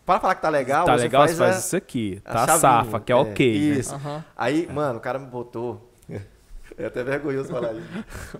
[0.05, 2.22] para falar que tá legal, Tá você legal, faz, você faz a- isso aqui.
[2.24, 2.57] Tá chavinha.
[2.60, 3.51] safa, que é ok.
[3.72, 3.78] né?
[3.80, 3.93] Isso.
[3.95, 4.24] Aham.
[4.38, 5.89] Aí, mano, o cara me botou.
[6.78, 7.88] É até vergonhoso falar isso.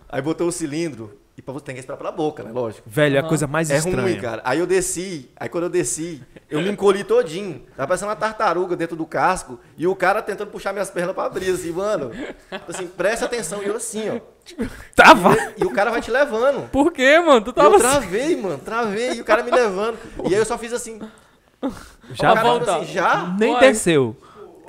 [0.08, 2.52] Aí botou o cilindro e pra você tem que esperar pela boca, né?
[2.52, 2.84] Lógico.
[2.86, 4.02] Velho, é a coisa mais É estranha.
[4.02, 4.42] ruim, cara.
[4.44, 7.62] Aí eu desci, aí quando eu desci, eu me encolhi todinho.
[7.78, 11.24] Tava parecendo uma tartaruga dentro do casco e o cara tentando puxar minhas pernas pra
[11.24, 12.12] abrir, assim, mano.
[12.12, 13.64] Tipo assim, presta atenção.
[13.64, 14.20] E eu assim, ó.
[14.94, 15.34] Tava.
[15.58, 16.70] E o cara vai te levando.
[16.72, 17.40] Por quê, mano?
[17.42, 17.84] Tu E tava eu assim.
[18.00, 19.14] travei, mano, travei.
[19.14, 19.98] E o cara me levando.
[20.26, 21.00] E aí eu só fiz assim.
[22.12, 22.78] Já volta.
[22.78, 23.34] assim, já?
[23.40, 23.62] Nem Uai.
[23.62, 24.16] desceu.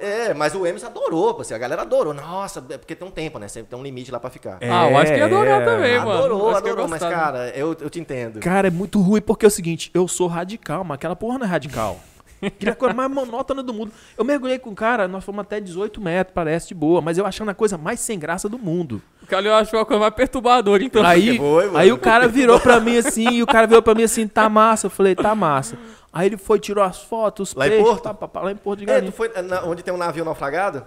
[0.00, 2.14] É, mas o Emerson adorou, assim, a galera adorou.
[2.14, 3.48] Nossa, é porque tem um tempo, né?
[3.48, 4.58] Sempre tem um limite lá pra ficar.
[4.62, 6.10] Ah, eu acho que ia adorar É, também, mano.
[6.12, 8.40] adorou, adorou, mas cara, eu, eu te entendo.
[8.40, 11.46] Cara, é muito ruim porque é o seguinte, eu sou radical, mas aquela porra não
[11.46, 12.00] é radical.
[12.42, 13.92] Aquela coisa mais monótona do mundo.
[14.16, 17.26] Eu mergulhei com o cara, nós fomos até 18 metros, parece de boa, mas eu
[17.26, 19.02] achando a coisa mais sem graça do mundo.
[19.22, 21.04] O Calil achou a coisa mais perturbadora, então.
[21.04, 21.78] Aí, foi, mano?
[21.78, 24.48] aí o cara virou pra mim assim, e o cara virou pra mim assim, tá
[24.48, 24.86] massa.
[24.86, 25.76] Eu falei, tá massa.
[26.12, 28.02] Aí ele foi, tirou as fotos, os Lá em peixes, Porto?
[28.02, 29.12] pá, pá, pá, lá em Porto de É, Galinha.
[29.12, 30.84] tu foi na- onde tem um navio naufragado?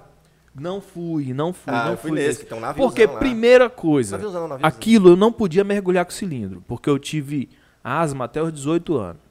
[0.55, 2.19] Não fui, não fui, Ah, não eu fui fui.
[2.19, 2.39] nesse, nesse.
[2.41, 3.17] que tem um naviozão Porque, lá.
[3.19, 4.67] primeira coisa, Naviozão, naviozão.
[4.67, 7.49] aquilo eu não podia mergulhar com cilindro, porque eu tive
[7.83, 9.21] asma até os 18 anos.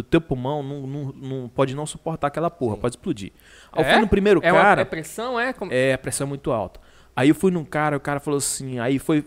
[0.00, 3.32] O teu pulmão não, não, não- pode não suportar aquela porra, pode explodir.
[3.72, 4.82] Aí eu fui no primeiro é uma- cara.
[4.82, 5.52] é pressão, é?
[5.52, 6.80] Como- É, a pressão é muito alta.
[7.14, 9.24] Aí eu fui num cara, o cara falou assim, aí foi,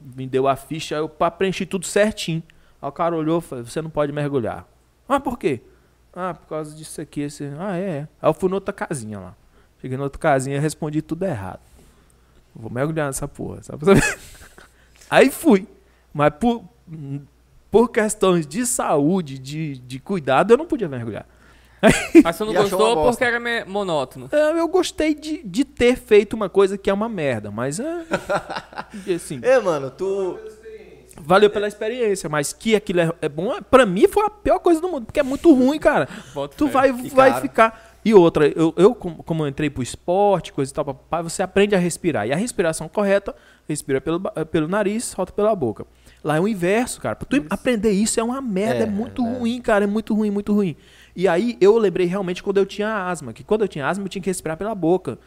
[0.00, 2.42] me deu a ficha, eu preenchi tudo certinho.
[2.82, 4.66] Aí o cara olhou e falou, você não pode mergulhar.
[5.08, 5.60] Ah, por quê?
[6.12, 7.20] Ah, por causa disso aqui.
[7.20, 7.44] Esse...
[7.58, 8.08] Ah, é, é.
[8.20, 9.36] Aí eu fui noutra casinha lá.
[9.80, 11.60] Cheguei noutra casinha e respondi tudo errado.
[12.54, 13.84] Vou mergulhar nessa porra, sabe?
[15.08, 15.66] Aí fui.
[16.12, 16.64] Mas por,
[17.70, 21.26] por questões de saúde, de, de cuidado, eu não podia mergulhar.
[22.22, 24.28] Mas você não E gostou porque era monótono.
[24.30, 28.04] É, Eu gostei de, de ter feito uma coisa que é uma merda, mas é.
[29.14, 30.38] assim, É, mano, tu.
[31.18, 34.58] valeu pela experiência, mas que aquilo é, é bom, é- pra mim foi a pior
[34.58, 36.06] coisa do mundo, porque é muito ruim, cara.
[36.34, 37.88] Bota Tu vai, E vai ficar.
[38.04, 41.74] E outra, eu, eu como eu entrei pro esporte, coisa e tal, papai, você aprende
[41.74, 42.26] a respirar.
[42.26, 43.34] E a respiração correta,
[43.68, 45.86] respira pelo, pelo nariz, solta pela boca.
[46.22, 47.16] Lá é o inverso, cara.
[47.16, 49.38] Pra tu aprender isso é uma merda, é, É, muito é.
[49.38, 50.76] ruim, cara, é muito ruim, muito ruim.
[51.16, 54.08] E aí eu lembrei realmente quando eu tinha asma, que quando eu tinha asma eu
[54.08, 55.18] tinha que respirar pela boca.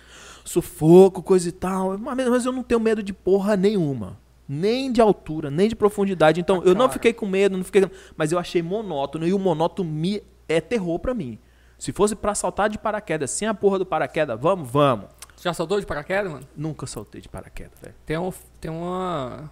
[0.45, 1.97] Sufoco, coisa e tal.
[1.97, 4.17] Mas mas eu não tenho medo de porra nenhuma.
[4.47, 6.39] Nem de altura, nem de profundidade.
[6.39, 6.91] Então, eu não cara.
[6.93, 7.89] fiquei com medo, não fiquei.
[8.17, 9.25] Mas eu achei monótono.
[9.25, 11.39] E o monótono me é terror pra mim.
[11.79, 15.05] Se fosse pra saltar de paraquedas sem a porra do paraquedas, vamos, vamos.
[15.41, 16.45] Já saltou de paraquedas, mano?
[16.55, 17.95] Nunca saltei de paraquedas, velho.
[18.05, 19.49] Tem, um, tem uma.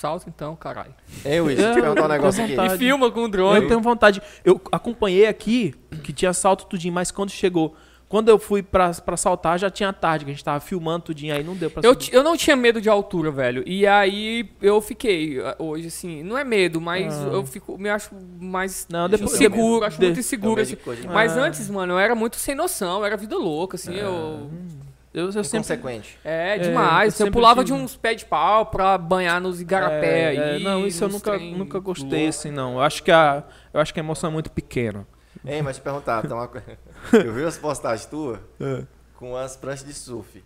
[0.00, 0.94] Salto então, caralho.
[1.24, 1.56] Hein, Luiz?
[1.56, 2.54] Deixa eu te perguntar um negócio aqui.
[2.58, 3.60] E filma com o drone.
[3.62, 4.22] Eu tenho vontade.
[4.44, 7.76] Eu acompanhei aqui que tinha salto tudinho, mas quando chegou.
[8.08, 11.32] Quando eu fui pra, pra saltar, já tinha tarde, que a gente tava filmando tudinho
[11.32, 12.12] aí, não deu pra Eu, subir.
[12.12, 13.62] eu não tinha medo de altura, velho.
[13.64, 17.28] E aí eu fiquei ah, hoje, assim, não é medo, mas Ah.
[17.32, 20.60] eu fico, me acho mais Não, depois- inseguro, acho de- muito inseguro.
[20.60, 20.76] Assim.
[21.12, 21.42] Mas Ah.
[21.42, 24.50] antes, mano, eu era muito sem noção, eu era vida louca, assim, eu...
[25.12, 25.80] Eu, eu sempre.
[26.24, 27.02] É, É, demais.
[27.02, 30.34] eu eu sempre pulava tive- de uns pés de pau pra banhar nos igarapé É,
[30.36, 30.62] é, aí.
[30.62, 32.28] não, isso eu nunca, nunca gostei, louco.
[32.28, 32.74] assim, não.
[32.74, 33.42] Eu acho que a,
[33.74, 35.06] eu acho que a emoção é muito pequena.
[35.44, 36.48] Hein, mas te perguntar, tem uma.
[37.12, 38.38] Eu vi as postagens tuas
[39.14, 40.44] com as pranchas de surf.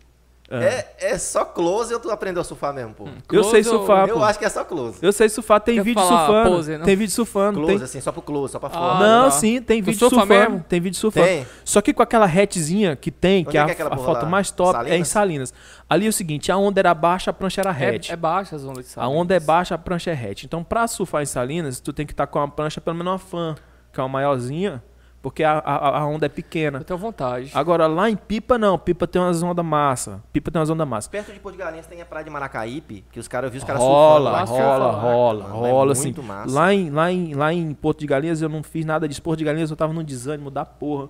[0.50, 3.04] É, é só close ou tu aprendeu a surfar mesmo, pô?
[3.06, 4.24] Eu Close sei ou- surfar, Eu pô.
[4.24, 4.98] acho que é só close.
[5.00, 6.50] Eu sei surfar, tem Quer vídeo surfando.
[6.50, 7.58] pose, tem vídeo surfando.
[7.60, 7.84] Close, tem...
[7.84, 8.98] assim, só pro close, só pra Ah, fora.
[8.98, 9.30] Não, tá.
[9.30, 10.40] sim, tem Tu vídeo surfa surfando.
[10.50, 10.64] mesmo?
[10.68, 11.26] Tem vídeo surfando.
[11.26, 11.46] Tem?
[11.64, 13.96] Só que com aquela hatchzinha que tem, Onde que é é a, é a porra
[14.04, 14.28] foto lá?
[14.28, 15.08] mais top, é em Salinas?
[15.08, 15.54] Salinas.
[15.88, 18.10] Ali é o seguinte, a onda era baixa, a prancha era hatch.
[18.10, 19.12] É, é baixa as ondas de A sal.
[19.12, 20.44] onda é baixa, a prancha é hatch.
[20.44, 23.18] Então, pra surfar em Salinas, tu tem que estar com uma prancha pelo menos uma
[23.18, 23.54] fan,
[23.92, 24.82] que é uma maiorzinha,
[25.24, 26.80] porque a, a, a onda é pequena.
[26.80, 27.50] Eu tenho vontade.
[27.54, 28.78] Agora, lá em Pipa, não.
[28.78, 30.22] Pipa tem umas ondas massa.
[30.30, 31.08] Pipa tem umas ondas massa.
[31.08, 33.56] Perto de Porto de Galinhas tem a praia de Maracaípe, que os caras, eu vi
[33.56, 34.60] os caras Rola, surfando.
[34.60, 34.92] rola, lá.
[35.00, 36.02] rola, Mano, rola, é assim.
[36.08, 36.54] muito massa.
[36.54, 39.22] Lá em, lá, em, lá em Porto de Galinhas eu não fiz nada disso.
[39.22, 41.08] Porto de Galinhas eu tava num desânimo da porra.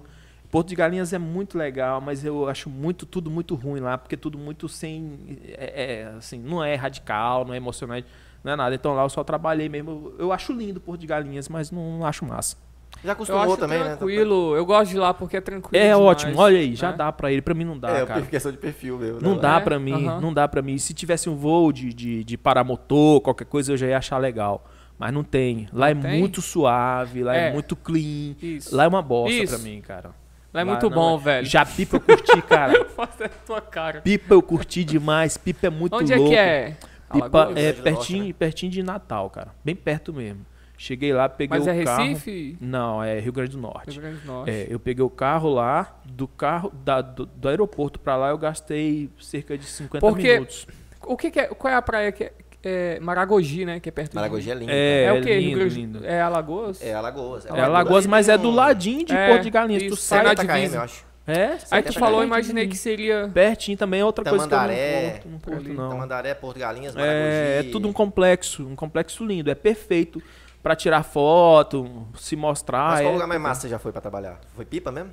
[0.48, 4.16] Porto de Galinhas é muito legal, mas eu acho muito tudo muito ruim lá, porque
[4.16, 5.40] tudo muito sem.
[5.58, 8.06] É, é, assim, não é radical, não é emocionante,
[8.44, 8.76] não é nada.
[8.76, 9.90] Então lá eu só trabalhei mesmo.
[9.90, 12.62] Eu, eu acho lindo Porto de Galinhas, mas não, não acho massa.
[13.04, 13.84] Já Eu acostumou acho também, né?
[13.96, 14.56] tranquilo.
[14.56, 15.76] Eu gosto de lá porque é tranquilo.
[15.76, 16.96] É demais, ótimo, olha aí, já né?
[16.96, 17.42] dá pra ele.
[17.42, 18.20] Pra mim não dá, É, cara.
[18.20, 19.18] fiz questão de perfil mesmo.
[19.20, 19.40] Não né?
[19.42, 20.20] dá É, pra mim, aham.
[20.20, 20.78] não dá pra mim.
[20.78, 24.64] Se tivesse um voo de, de, de paramotor, qualquer coisa, eu já ia achar legal.
[24.98, 25.68] Mas não tem.
[25.72, 26.18] Lá é Não tem?
[26.20, 27.52] muito suave, lá é, É.
[27.52, 28.36] muito clean.
[28.40, 28.74] Isso.
[28.74, 29.54] Lá é uma bosta Isso.
[29.54, 30.10] pra mim, cara.
[30.52, 31.44] Lá é muito não bom, velho.
[31.46, 32.84] Já pipa eu curti, cara.
[32.86, 34.00] Faça a tua cara.
[34.00, 35.36] Pipa eu curti demais.
[35.36, 36.32] Pipa é muito Onde louco.
[36.32, 36.76] é que é?
[37.12, 37.56] Pipa Alagoas?
[37.58, 39.48] é pertinho, Norte, pertinho de Natal, cara.
[39.64, 40.46] Bem perto mesmo.
[40.76, 42.02] Cheguei lá, peguei Mas o é carro.
[42.02, 42.58] Recife?
[42.60, 43.92] Não, é Rio Grande do Norte.
[43.92, 44.50] Rio Grande do Norte.
[44.50, 48.38] É, eu peguei o carro lá, do carro da- do, do aeroporto pra lá eu
[48.38, 50.66] gastei cerca de 50 Porque- minutos.
[51.06, 51.46] O que, que é?
[51.48, 52.32] Qual é a praia que é?
[52.66, 53.78] é Maragogi, né?
[53.78, 54.72] Que é perto de- Maragogi é lindo.
[54.72, 55.38] É, É, o quê?
[55.38, 56.06] Rio lindo, lindo.
[56.06, 56.82] É Alagoas?
[56.82, 57.46] É Alagoas.
[57.46, 59.82] É Alagoas, mas é do ladinho de É, Porto de Galinhas.
[59.82, 60.76] Tu isso, sai é na 70 km, divisa.
[60.76, 61.04] eu acho.
[61.26, 62.26] É, Aí tu 70 falou, km.
[62.26, 63.30] imaginei que seria.
[63.32, 65.88] pertinho também é outra coisa que eu Tamandaré, não curto, não curto, não.
[65.90, 67.18] Tamandaré, Porto de Galinhas, Maragogi.
[67.20, 69.50] É, é tudo um complexo, um complexo lindo.
[69.50, 70.22] É perfeito
[70.64, 72.90] pra tirar foto, se mostrar.
[72.92, 74.40] Mas qual é- lugar mais massa você já foi pra trabalhar?
[74.56, 75.10] Foi Pipa mesmo?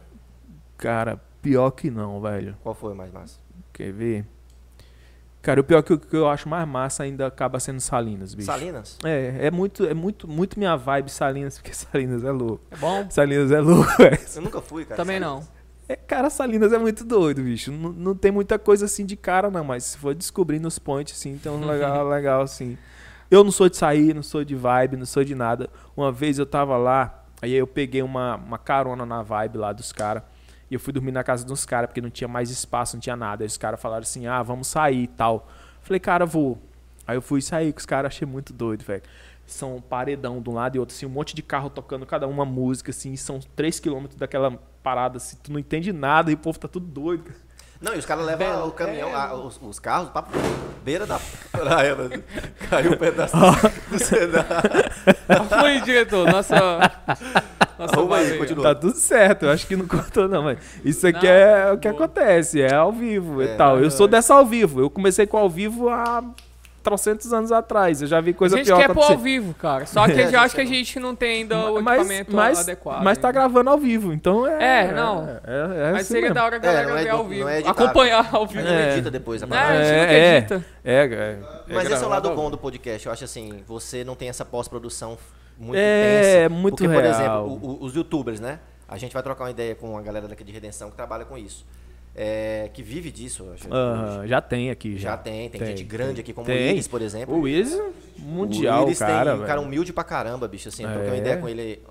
[0.78, 2.56] Cara, pior que não, velho.
[2.64, 3.38] Qual foi o mais massa?
[3.72, 4.26] Quer ver?
[5.41, 8.45] Cara, o pior que, eu- que eu acho mais massa ainda acaba sendo Salinas, bicho.
[8.45, 8.97] Salinas?
[9.04, 12.62] É, é muito, é muito, muito minha vibe Salinas, porque Salinas é louco.
[12.72, 13.08] É bom?
[13.10, 14.20] Salinas é louco, velho.
[14.36, 14.95] Eu nunca fui, cara.
[14.97, 15.45] Também Salinas.
[15.47, 15.62] não.
[15.89, 17.72] É, cara, Salinas é muito doido, bicho.
[17.72, 21.14] Não, não tem muita coisa assim de cara, não, mas se for descobrindo os points,
[21.20, 22.78] assim, tem um legal, legal, assim.
[23.32, 25.70] Eu não sou de sair, não sou de vibe, não sou de nada.
[25.96, 29.94] Uma vez eu tava lá, aí eu peguei uma, uma carona na vibe lá dos
[29.94, 30.22] caras.
[30.70, 33.16] E eu fui dormir na casa dos caras, porque não tinha mais espaço, não tinha
[33.16, 33.44] nada.
[33.44, 35.48] Aí os caras falaram assim, ah, vamos sair e tal.
[35.82, 36.58] Falei, cara, vou.
[37.08, 39.02] Aí eu fui sair com os caras, achei muito doido, velho.
[39.48, 42.28] São um paredão de um lado e outro, assim, um monte de carro tocando cada
[42.28, 44.52] uma música, assim, são 3km daquela
[44.84, 47.24] parada, assim, tu não entende nada e o povo tá tudo doido.
[47.24, 47.38] cara.
[47.82, 49.14] Não, e os caras levam Belo, o caminhão, é.
[49.16, 50.24] a- os, os carros pra
[50.86, 51.20] beira da
[51.64, 51.95] praia.
[51.95, 52.20] né?
[52.70, 53.36] Caiu um pedaço
[53.89, 54.45] do cenário.
[55.59, 56.32] Foi, diretor.
[56.32, 56.55] Nossa.
[57.80, 58.64] Nossa Arruma aí, continua.
[58.64, 61.78] Tá tudo certo, eu acho que não contou não, mas isso aqui Não, é o
[61.80, 62.03] que boa.
[62.05, 63.80] acontece, é ao vivo É, e tal.
[63.80, 66.24] Eu sou dessa ao vivo, eu comecei com ao vivo há
[66.84, 69.14] trocentos anos atrás, eu já vi A coisa gente pior quer pôr acontecer.
[69.14, 69.86] ao vivo, cara.
[69.86, 72.00] Só que É, eu já a acho que a gente não tem ainda o mas,
[72.02, 73.04] equipamento mas, adequado.
[73.04, 73.40] mas tá ainda.
[73.40, 74.88] gravando ao vivo, então é...
[74.88, 75.28] É, não.
[75.28, 76.36] É, é, é Mas assim seria mesmo.
[76.36, 77.48] da hora a galera não é ver do- ao não vivo.
[77.48, 78.64] é acompanhar ao vivo.
[78.64, 78.92] Não É.
[78.94, 80.66] edita depois a É, a gente É, edita.
[80.84, 81.40] É, é, é
[81.74, 83.06] Mas esse é o lado bom do podcast.
[83.06, 85.18] Eu acho assim, você não tem essa pós-produção
[85.58, 86.50] muito É, tensa.
[86.50, 87.14] muito Porque, por real.
[87.14, 88.60] exemplo, o- o- os youtubers, né?
[88.88, 91.38] A gente vai trocar uma ideia com a galera daqui de Redenção que trabalha com
[91.38, 91.66] isso.
[92.14, 93.74] É, que vive disso, eu acho.
[93.74, 95.12] Aham, já tem aqui, já.
[95.12, 96.68] Já tem, tem, gente grande aqui, como Tem.
[96.68, 97.34] o Iris, por exemplo.
[97.36, 97.78] O Willis,
[98.18, 100.84] mundial, o Iris cara, tem um cara humilde pra caramba, bicho, assim.
[100.84, 101.20] Eu troquei uma É.
[101.20, 101.82] ideia com ele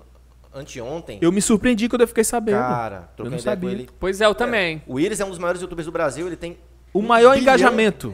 [0.53, 1.17] anteontem.
[1.21, 2.57] Eu me surpreendi quando eu fiquei sabendo.
[2.59, 3.71] Cara, eu troquei não ideia com sabia.
[3.71, 3.89] ele.
[3.99, 4.81] Pois é, eu também.
[4.85, 6.57] O Iris é um dos maiores youtubers do Brasil, ele tem.
[6.93, 8.13] O maior bilhão- engajamento.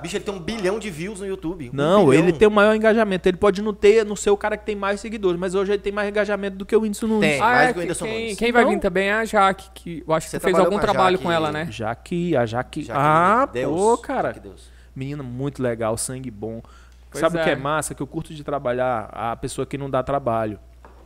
[0.00, 1.70] Bicho, ele tem um bilhão de views no YouTube.
[1.70, 2.22] Um Não, bilhão.
[2.24, 3.28] ele tem o maior engajamento.
[3.28, 5.82] Ele pode não ter, não ser o cara que tem mais seguidores, mas hoje ele
[5.82, 7.30] tem mais engajamento do que o Whindersson Nunes.
[7.30, 7.40] Tem.
[7.40, 8.38] Ah, mais é, do que o Whindersson quem, Nunes.
[8.38, 10.78] quem vai vir também é a Jaque, que eu acho que Você fez algum com
[10.78, 11.68] trabalho Jaque- com ela, né?
[11.70, 12.82] Jaque, a Jaque.
[12.82, 14.32] Já que ah, Deus, pô, cara.
[14.32, 14.68] que Deus.
[14.94, 16.60] Menina muito legal, sangue bom.
[17.10, 17.52] Pois Sabe o que é.
[17.52, 17.94] é massa?
[17.94, 20.58] Que eu curto de trabalhar a pessoa que não dá trabalho.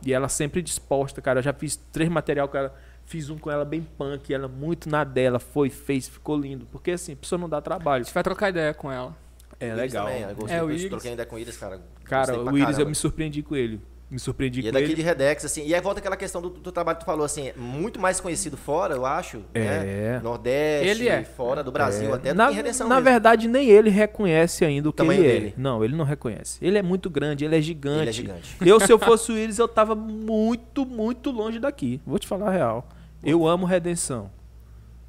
[0.05, 1.39] E ela sempre disposta, cara.
[1.39, 2.73] Eu já fiz três material com ela.
[3.05, 4.33] Fiz um com ela bem punk.
[4.33, 5.39] Ela muito na dela.
[5.39, 6.65] Foi, fez, ficou lindo.
[6.71, 8.03] Porque assim, a pessoa não dá A trabalho.
[8.03, 9.15] gente vai trocar ideia com ela.
[9.59, 10.07] É Iris legal.
[10.07, 10.89] Também, eu gostei, É, o eu Iris.
[10.89, 11.81] troquei ideia com o Iris, cara.
[12.03, 12.85] Cara, o Iris eu caramba.
[12.89, 13.79] me surpreendi com ele.
[14.15, 14.95] Me surpreendi E é com daqui ele.
[14.95, 15.65] de Redex, assim.
[15.67, 18.21] E aí volta aquela questão do, do trabalho que tu falou, assim, é muito mais
[18.21, 19.41] conhecido fora, eu acho.
[19.53, 19.59] É.
[19.59, 20.19] Né?
[20.23, 21.23] Nordeste, Ele é.
[21.25, 23.09] fora do Brasil, até do na, que Redenção na mesmo.
[23.09, 25.31] verdade, nem ele reconhece ainda o que tamanho ele é.
[25.33, 25.53] dele.
[25.57, 26.57] Não, ele não reconhece.
[26.61, 28.01] Ele é muito grande, ele é gigante.
[28.03, 28.55] Ele é gigante.
[28.65, 31.99] Eu, se eu fosse o Iris, eu tava muito, muito longe daqui.
[32.05, 32.87] Vou te falar a real.
[33.21, 34.31] Eu amo Redenção.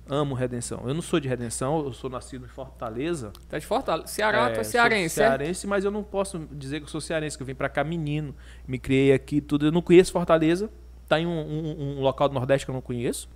[0.09, 0.83] Amo Redenção.
[0.87, 3.33] Eu não sou de Redenção, eu sou nascido em Fortaleza.
[3.49, 4.07] Tá de Fortaleza.
[4.07, 5.27] Ceará, tu é cearense, é?
[5.27, 7.83] cearense, mas eu não posso dizer que eu sou cearense, que eu vim pra cá
[7.83, 8.35] menino,
[8.69, 9.67] me criei aqui, tudo.
[9.67, 10.71] Eu não conheço Fortaleza.
[11.09, 13.29] Tá em um, um- um local do Nordeste que eu não conheço.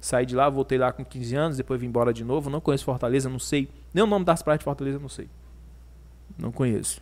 [0.00, 2.50] Saí de lá, voltei lá com 15 anos, depois vim embora de novo.
[2.50, 3.68] Não conheço Fortaleza, não sei.
[3.94, 5.28] Nem o nome das praias de Fortaleza, não sei.
[6.38, 7.00] Não conheço.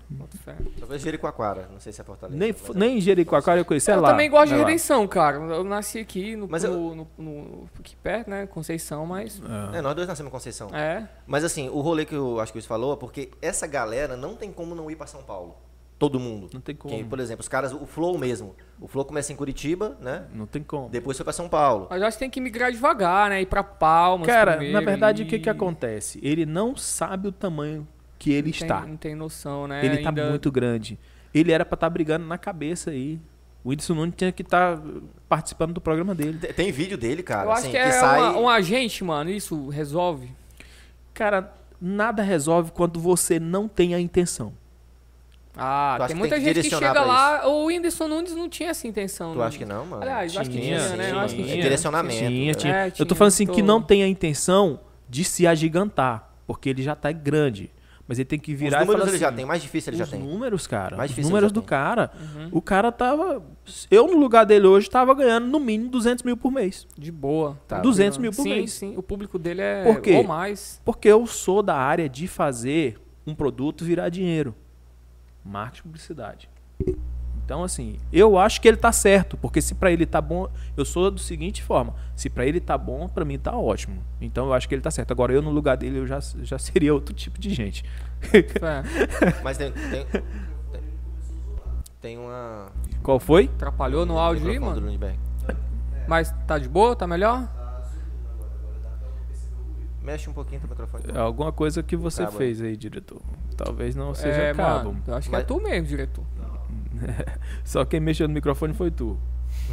[0.78, 2.38] Talvez Jericoacoara, não sei se é Fortaleza.
[2.38, 2.78] Nem, mas é.
[2.78, 4.10] nem Jericoacoara eu conheço, é eu lá.
[4.10, 4.64] também gosto de é lá.
[4.64, 5.36] Redenção, cara.
[5.36, 8.46] Eu nasci aqui no, Mas eu- no, no- no- aqui perto, né?
[8.46, 9.40] Conceição, mas.
[9.74, 10.68] É, nós dois nascemos em Conceição.
[10.74, 11.08] É.
[11.26, 14.16] Mas assim, o rolê que eu acho que o Luiz falou é porque essa galera
[14.16, 15.56] não tem como não ir pra São Paulo.
[15.98, 16.48] Todo mundo.
[16.54, 16.94] Não tem como.
[16.94, 18.54] Quem, por exemplo, os caras, o Flow mesmo.
[18.80, 20.24] O Flow começa em Curitiba, né?
[20.32, 20.88] Não tem como.
[20.88, 21.88] Depois foi pra São Paulo.
[21.90, 23.42] Mas eu acho que tem que migrar devagar, né?
[23.42, 24.26] Ir pra Palmas.
[24.26, 26.18] Cara, primeiro, na verdade, o que e- que acontece?
[26.22, 27.86] Ele não sabe o tamanho
[28.20, 28.80] que ele não tem- está.
[28.86, 29.84] Não tem noção, né?
[29.84, 30.96] Ele tá Ainda- muito grande.
[31.34, 33.18] Ele era pra estar brigando na cabeça aí.
[33.64, 34.80] O Whindersson Nunes tinha que estar
[35.28, 36.38] participando do programa dele.
[36.38, 37.44] Tem, vídeo dele, cara.
[37.46, 38.20] Eu acho assim, que é sai...
[38.20, 39.30] uma- um agente, mano.
[39.30, 40.30] Isso resolve.
[41.14, 44.52] Cara, nada resolve quando você não tem a intenção.
[45.56, 47.46] Ah, Tu tem que muita tem que gente que chega lá.
[47.48, 49.32] O Whindersson Nunes não tinha essa intenção.
[49.32, 49.44] Tu né?
[49.44, 50.02] acha que não, mano?
[50.02, 51.10] Aliás, eu acho que Tinha, tinha, né?
[51.10, 51.52] Eu acho que tinha.
[51.52, 51.62] tinha.
[51.62, 52.18] Direcionamento.
[52.18, 52.54] Tinha, né?
[52.54, 52.76] tinha.
[52.76, 56.30] É, Eu tinha, tô falando assim tô- que não tem a intenção de se agigantar,
[56.46, 57.70] porque ele já tá grande.
[58.10, 59.92] Mas ele tem que Os virar e números falar ele assim, já tem, mais difícil
[59.92, 60.26] ele os já tem.
[60.26, 60.96] números, cara.
[60.96, 61.68] Mais os números do tem.
[61.68, 62.10] cara.
[62.20, 62.48] Uhum.
[62.50, 63.40] O cara tava.
[63.88, 66.88] Eu, no lugar dele hoje, tava ganhando no mínimo 200 mil por mês.
[66.98, 67.56] De boa.
[67.68, 67.78] Tá.
[67.78, 68.72] 200 mil por sim, mês.
[68.72, 70.16] Sim, O público dele é Por quê?
[70.16, 70.82] ou mais.
[70.84, 74.56] Porque eu sou da área de fazer um produto virar dinheiro.
[75.44, 76.50] Marketing e publicidade.
[77.50, 80.46] Então, assim, eu acho que ele tá certo, porque se pra ele tá bom,
[80.76, 84.04] eu sou do seguinte forma, se pra ele tá bom, pra mim tá ótimo.
[84.20, 85.10] Então eu acho que ele tá certo.
[85.10, 87.84] Agora eu no lugar dele eu já, já seria outro tipo de gente.
[88.32, 88.44] É,
[89.42, 90.22] Mas tem, tem, tem,
[92.00, 92.68] tem uma...
[93.02, 93.50] Qual foi?
[93.56, 94.96] atrapalhou no áudio aí, mano.
[96.06, 96.94] Mas tá de boa?
[96.94, 97.48] Tá melhor?
[100.00, 101.02] Mexe um pouquinho teu microfone.
[101.12, 103.20] É Alguma coisa que você fez aí, diretor.
[103.56, 104.92] Talvez não seja é, cabo.
[104.92, 105.02] mano.
[105.04, 106.24] Eu acho que é Mas- tu mesmo, diretor.
[107.64, 109.18] Só quem mexeu no microfone foi tu.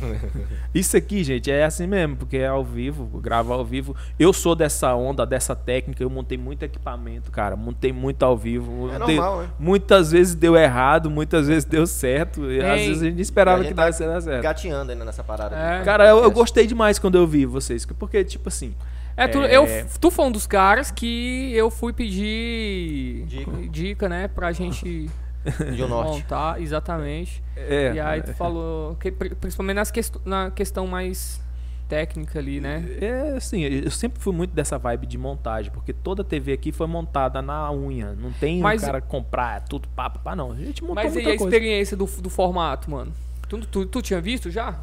[0.74, 3.96] Isso aqui, gente, é assim mesmo, porque é ao vivo, grava ao vivo.
[4.20, 8.92] Eu sou dessa onda, dessa técnica, eu montei muito equipamento, cara, montei muito ao vivo.
[8.92, 9.50] É Dei- normal, né?
[9.60, 13.62] Muitas vezes deu errado, muitas vezes deu certo, e às vezes a gente esperava a
[13.62, 14.44] que gente desse tá certo.
[14.44, 15.56] Gateando ainda nessa parada.
[15.56, 15.84] É.
[15.84, 18.76] Cara, eu, eu gostei demais quando eu vi vocês, porque, tipo assim,
[19.16, 19.56] É, tu, É.
[19.56, 19.66] Eu,
[20.00, 23.52] tu foi um dos caras que eu fui pedir Dica.
[23.72, 24.28] dica né?
[24.28, 25.10] Pra gente
[25.76, 26.10] De um norte.
[26.22, 27.44] montar, exatamente.
[27.56, 31.42] é, e aí tu falou, que, pri- principalmente nas quest na questão mais
[31.88, 32.84] técnica ali, né?
[33.00, 36.86] É assim, eu sempre fui muito dessa vibe de montagem, porque toda TV aqui foi
[36.86, 38.14] montada na unha.
[38.14, 40.52] Não tem Mas- um cara comprar tudo papo, pá, não.
[40.52, 41.44] A gente montou Mas e a coisa.
[41.46, 43.14] experiência do, do formato, mano?
[43.48, 44.78] Tu, tu, tu tinha visto já?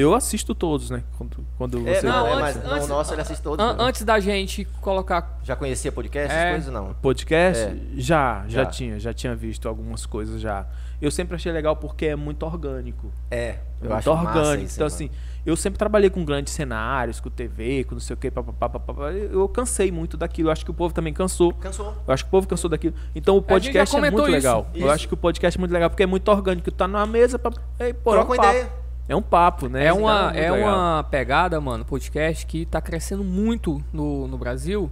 [0.00, 1.02] Eu assisto todos, né?
[1.16, 3.64] Quando, quando É, você Não, não, é, antes- mas antes- nosso ele assiste todos.
[3.64, 3.78] An- né?
[3.80, 5.40] antes da gente colocar.
[5.42, 6.50] Já conhecia podcast, essas É.
[6.52, 6.94] coisas não?
[6.94, 7.76] podcast, É.
[7.96, 8.66] já, já, Já.
[8.66, 10.66] tinha, já tinha visto algumas coisas já.
[11.02, 13.12] Eu sempre achei legal porque é muito orgânico.
[13.30, 14.66] É, eu muito acho massa orgânico.
[14.66, 14.94] isso, então, mano.
[14.94, 15.10] assim,
[15.46, 19.10] eu sempre trabalhei com grandes cenários, com TV, com não sei o que, papapá, papapá.
[19.12, 20.48] Eu cansei muito daquilo.
[20.48, 21.52] Eu acho que o povo também cansou.
[21.54, 21.94] Cansou.
[22.06, 22.94] Eu acho que o povo cansou daquilo.
[23.16, 24.36] Então o podcast é muito comentou isso.
[24.36, 24.66] legal.
[24.74, 24.90] Eu Isso.
[24.90, 26.70] acho que o podcast é muito legal porque é muito orgânico.
[26.70, 27.52] Tu tá numa mesa pra.
[27.80, 28.48] Ei, pô, Troca é um uma papo.
[28.50, 28.72] ideia.
[29.08, 29.86] É um papo, né?
[29.86, 30.68] É uma, é legal.
[30.68, 34.90] uma pegada, mano, podcast que tá crescendo muito no, no Brasil.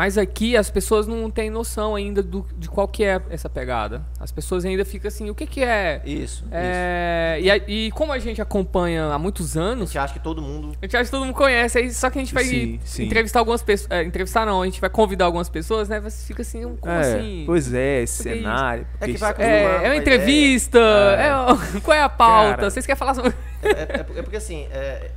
[0.00, 4.02] Mas aqui as pessoas não têm noção ainda do, de qual que é essa pegada.
[4.18, 6.00] As pessoas ainda ficam assim, o que que é?
[6.06, 6.44] Isso, isso.
[6.50, 10.20] É, e, a- e como a gente acompanha há muitos A anos, gente acha que
[10.20, 10.72] todo mundo.
[10.80, 13.04] a gente acha que todo mundo conhece, aí só que a gente vai Sim, sim.
[13.04, 13.90] entrevistar algumas pessoas.
[13.90, 16.00] é, entrevistar não, a gente vai convidar algumas pessoas, né?
[16.00, 17.42] Você fica assim, como É, assim?
[17.44, 18.86] Pois é, esse isso- cenário.
[18.98, 22.56] É que vai isso- É, é uma a entrevista, é, o- qual é a pauta?
[22.56, 22.70] Cara.
[22.70, 23.34] Vocês querem falar sobre.
[23.62, 25.10] É, é- é porque assim, é,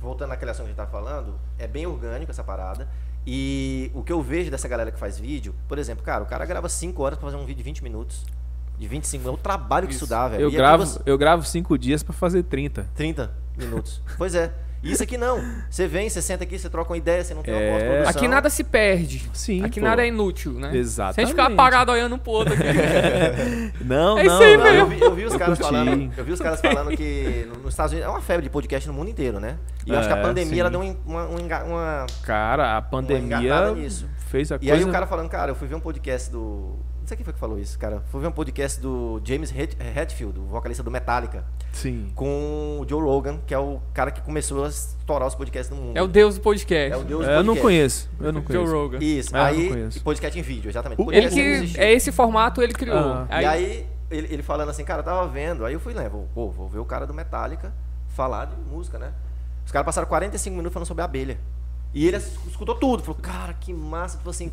[0.00, 2.88] voltando naquele assunto que a gente tá falando, é bem orgânico essa parada.
[3.26, 6.44] E o que eu vejo dessa galera que faz vídeo, por exemplo, cara, o cara
[6.44, 8.24] grava 5 horas pra fazer um vídeo de 20 minutos.
[8.78, 9.38] De 25 minutos.
[9.38, 10.42] É o trabalho que isso dá, velho.
[10.42, 12.86] eu, E aqui gravo, você- eu gravo cinco dias pra fazer 30.
[12.94, 14.02] 30 minutos.
[14.18, 14.52] Pois é.
[14.84, 15.42] E isso aqui não.
[15.70, 17.70] Você vem, você senta aqui, você troca uma ideia, você não tem uma É.
[17.72, 18.10] pós-produção.
[18.10, 19.28] Aqui nada se perde.
[19.32, 19.86] Sim, Aqui pô.
[19.86, 20.70] nada é inútil, né?
[20.84, 22.62] Se a gente ficar parado olhando um pro outro aqui.
[23.84, 24.34] Não, É não.
[24.34, 24.64] isso aí não.
[24.64, 25.72] Não, eu, vi, eu vi os Eu caras curti.
[25.72, 28.50] falando, eu vi os caras falando que no- nos Estados Unidos é uma febre de
[28.50, 29.56] podcast no mundo inteiro, né?
[29.86, 30.60] E eu acho que a É, pandemia sim.
[30.60, 34.06] ela deu um- uma, uma, enga- uma- Cara, a pandemia engatada nisso.
[34.28, 34.74] fez a E coisa...
[34.74, 36.76] aí o cara falando, cara, eu fui ver um podcast do.
[37.14, 38.02] Sei quem foi que falou isso, cara.
[38.10, 42.10] Fui ver um podcast do James Het- Hetfield, o vocalista do Metallica, Sim.
[42.12, 45.80] com o Joe Rogan, que é o cara que começou a estourar os podcasts no
[45.80, 45.96] mundo.
[45.96, 46.92] É o deus do podcast.
[46.92, 47.62] É o deus do É, eu não podcast.
[47.62, 48.10] conheço.
[48.18, 48.72] Eu não Joe conheço.
[48.74, 48.98] Rogan.
[49.00, 50.02] Isso, Ah, eu não aí conheço.
[50.02, 51.00] podcast em vídeo, exatamente.
[51.00, 52.98] O- Ele Podcast que é esse formato ele criou.
[53.30, 53.40] Ah.
[53.42, 55.64] E aí, ele, ele falando assim, cara, eu tava vendo.
[55.64, 57.72] Aí eu fui, né, vou, pô, vou ver o cara do Metallica
[58.08, 59.12] falar de música, né?
[59.64, 61.38] Os caras passaram 45 minutos falando sobre a abelha.
[61.94, 63.04] E ele es- escutou tudo.
[63.04, 64.16] Falou, cara, que massa.
[64.18, 64.50] Tipo assim,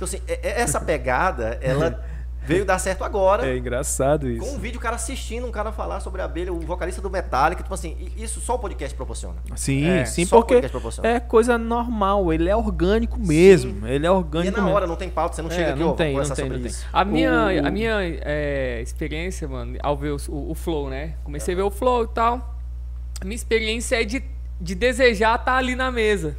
[0.00, 2.02] então, assim é- é- essa pegada, ela
[2.42, 3.46] veio dar certo agora.
[3.46, 4.54] É engraçado Com isso.
[4.54, 7.62] um vídeo, o cara assistindo um cara falar sobre a abelha, o vocalista do Metallica.
[7.62, 9.36] Tipo assim, isso só o podcast proporciona.
[9.54, 10.60] Sim, É, sim, porque
[11.02, 12.32] é coisa normal.
[12.32, 13.86] Ele é orgânico mesmo.
[13.86, 14.74] Ele é E é orgânico na mesmo.
[14.76, 16.48] hora, não tem pauta, você não É, chega aqui, não ó, tem, não tem, sobre
[16.54, 16.66] não tem.
[16.66, 16.86] isso.
[16.92, 17.30] A minha,
[17.62, 21.14] O- a minha é, experiência, mano, ao ver o, o Flow, né?
[21.22, 22.56] Comecei a ver o Flow e tal.
[23.20, 24.24] A minha experiência é de,
[24.60, 26.34] de desejar estar ali na mesa.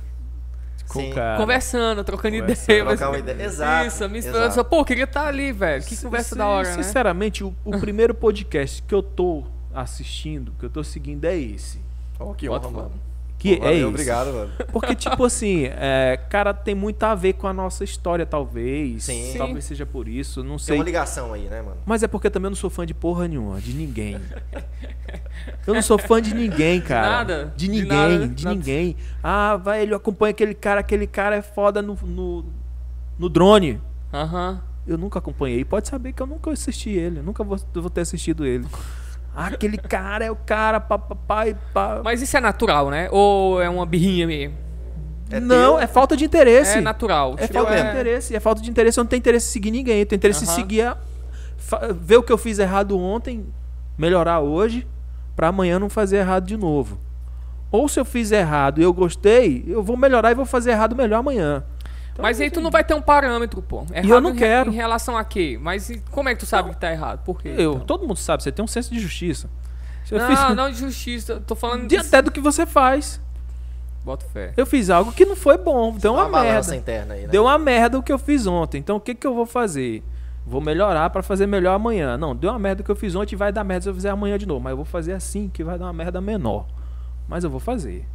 [0.94, 1.38] Com o cara.
[1.38, 2.86] Conversando, trocando Conversando, ideia.
[2.86, 3.46] trocar mas- uma ideia.
[3.46, 4.66] Exato, Isso, minha exato.
[4.66, 5.84] Pô, queria estar ali, velho.
[5.84, 6.84] Que conversa da hora, né?
[6.84, 9.44] Sinceramente, o, o primeiro podcast que eu tô
[9.74, 11.80] assistindo, que eu tô seguindo é esse.
[12.20, 12.92] Ó, que honra, mano.
[13.42, 13.86] Que Pô, é valeu, esse.
[13.88, 14.52] Obrigado, mano.
[14.72, 19.06] Porque, tipo assim, é, cara, tem muito a ver com a nossa história, talvez.
[19.06, 19.34] Sim.
[19.36, 20.78] Talvez seja por isso, não Tem sei.
[20.78, 21.78] uma ligação aí, né, mano?
[21.84, 24.22] Mas é porque eu também não sou fã de porra nenhuma, de ninguém.
[25.66, 27.10] Eu não sou fã de ninguém, cara.
[27.10, 27.54] nada?
[27.58, 28.56] De De ninguém, nada, de nada.
[28.56, 28.96] ninguém.
[29.24, 32.46] Ah, vai, ele acompanha aquele cara, aquele cara é foda no, no,
[33.18, 33.82] no drone.
[34.14, 34.62] Aham.
[34.86, 35.66] Eu nunca acompanhei.
[35.66, 37.22] Pode saber que eu nunca assisti ele.
[37.24, 38.68] Nunca vou, vou ter assistido ele.
[39.36, 42.02] Ah, aquele cara é o cara, pá, e pá.
[42.03, 43.08] Mas isso é natural, né?
[43.12, 44.56] Ou é uma birrinha mesmo?
[45.30, 45.80] É não, teu?
[45.80, 46.78] é falta de interesse.
[46.78, 47.36] É natural.
[47.38, 48.36] É Tipo, falta de é- interesse.
[48.36, 48.99] É falta de interesse.
[48.99, 49.99] Eu não tenho interesse em seguir ninguém.
[49.99, 50.56] Eu tenho interesse em Aham.
[50.56, 50.98] seguir a,
[51.94, 53.45] ver o que eu fiz errado ontem,
[53.98, 54.86] melhorar hoje,
[55.36, 56.98] pra amanhã não fazer errado de novo.
[57.72, 60.94] Ou se eu fiz errado e eu gostei, eu vou melhorar e vou fazer errado
[60.94, 61.64] melhor amanhã.
[62.14, 63.86] Então, Mas aí tu não vai ter um parâmetro, pô.
[63.94, 64.70] Errado eu não em quero.
[64.72, 65.58] Em relação a quê?
[65.62, 67.24] Mas e como é que tu sabe que tá errado?
[67.24, 67.54] Por quê?
[67.58, 67.86] eu, então?
[67.86, 69.50] todo mundo sabe, você tem um senso de justiça.
[70.06, 71.40] Se eu Não, fiz- não de justiça.
[71.46, 73.22] Tô falando de até do que você faz.
[74.04, 74.52] Bota fé.
[74.58, 76.76] Eu fiz algo que não foi bom, deu uma, balança merda.
[76.76, 77.28] interna aí, né?
[77.28, 78.80] Deu uma merda o que eu fiz ontem.
[78.80, 80.04] Então o que, que eu vou fazer?
[80.46, 82.18] Vou melhorar pra fazer melhor amanhã.
[82.18, 84.10] Não, deu uma merda que eu fiz ontem e vai dar merda se eu fizer
[84.10, 84.60] amanhã de novo.
[84.60, 86.66] Mas eu vou fazer assim que vai dar uma merda menor.
[87.28, 88.06] Mas eu vou fazer.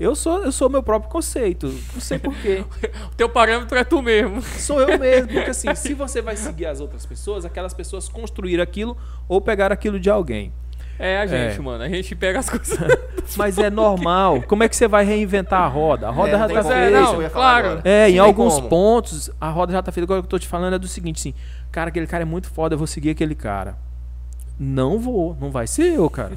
[0.00, 1.66] Eu sou eu sou meu próprio conceito.
[1.92, 2.64] Não sei porquê.
[3.12, 4.40] O teu parâmetro é tu mesmo.
[4.40, 5.28] sou eu mesmo.
[5.34, 8.96] Porque assim, se você vai seguir as outras pessoas, aquelas pessoas construíram aquilo
[9.28, 10.52] ou pegaram aquilo de alguém.
[10.98, 11.60] É a gente, É.
[11.60, 11.84] mano.
[11.84, 12.78] A gente pega as coisas.
[13.36, 14.42] Mas é normal.
[14.42, 16.08] Como é que você vai reinventar a roda?
[16.08, 17.00] A roda É, já tá é, feita.
[17.02, 17.80] isso não, claro.
[17.84, 18.68] É, em alguns como.
[18.68, 20.04] pontos, a roda já tá feita.
[20.06, 21.34] Agora o que eu tô te falando é do seguinte, assim,
[21.70, 23.76] cara, aquele cara é muito foda, eu vou seguir aquele cara.
[24.58, 26.32] Não vou, não vai ser eu, cara.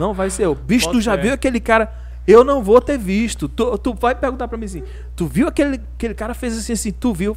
[0.00, 0.54] Não vai ser eu.
[0.54, 1.92] Bicho, tu Bota já viu aquele cara?
[2.30, 3.48] Eu não vou ter visto.
[3.48, 4.82] Tu, tu vai perguntar pra mim assim,
[5.16, 7.36] tu viu aquele, aquele cara fez assim, assim, tu viu?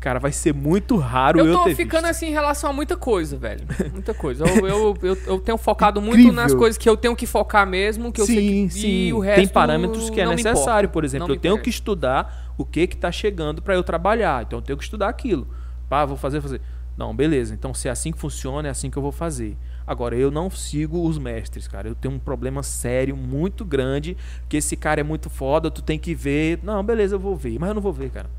[0.00, 2.10] Cara, vai ser muito raro eu, Eu tô ter ficando visto.
[2.12, 3.66] assim em relação a muita coisa, velho.
[3.92, 4.46] Muita coisa.
[4.46, 6.32] Eu, eu, eu, eu tenho focado muito Incrível.
[6.42, 8.88] nas coisas que eu tenho que focar mesmo, que eu sei sim, que, sim.
[8.88, 12.54] e o Tem resto parâmetros que é necessário, por exemplo, Não eu tenho que estudar
[12.56, 14.42] o que que tá chegando para eu trabalhar.
[14.42, 15.46] Então eu tenho que estudar aquilo.
[15.86, 16.62] Pá, vou fazer, fazer.
[16.96, 17.52] Não, beleza.
[17.52, 19.54] Então se é assim que funciona, é assim que eu vou fazer.
[19.90, 21.88] Agora eu não sigo os mestres, cara.
[21.88, 24.16] Eu tenho um problema sério, muito grande,
[24.48, 26.60] que esse cara é muito foda, tu tem que ver.
[26.62, 28.30] Não, beleza, eu vou ver, mas eu não vou ver, cara.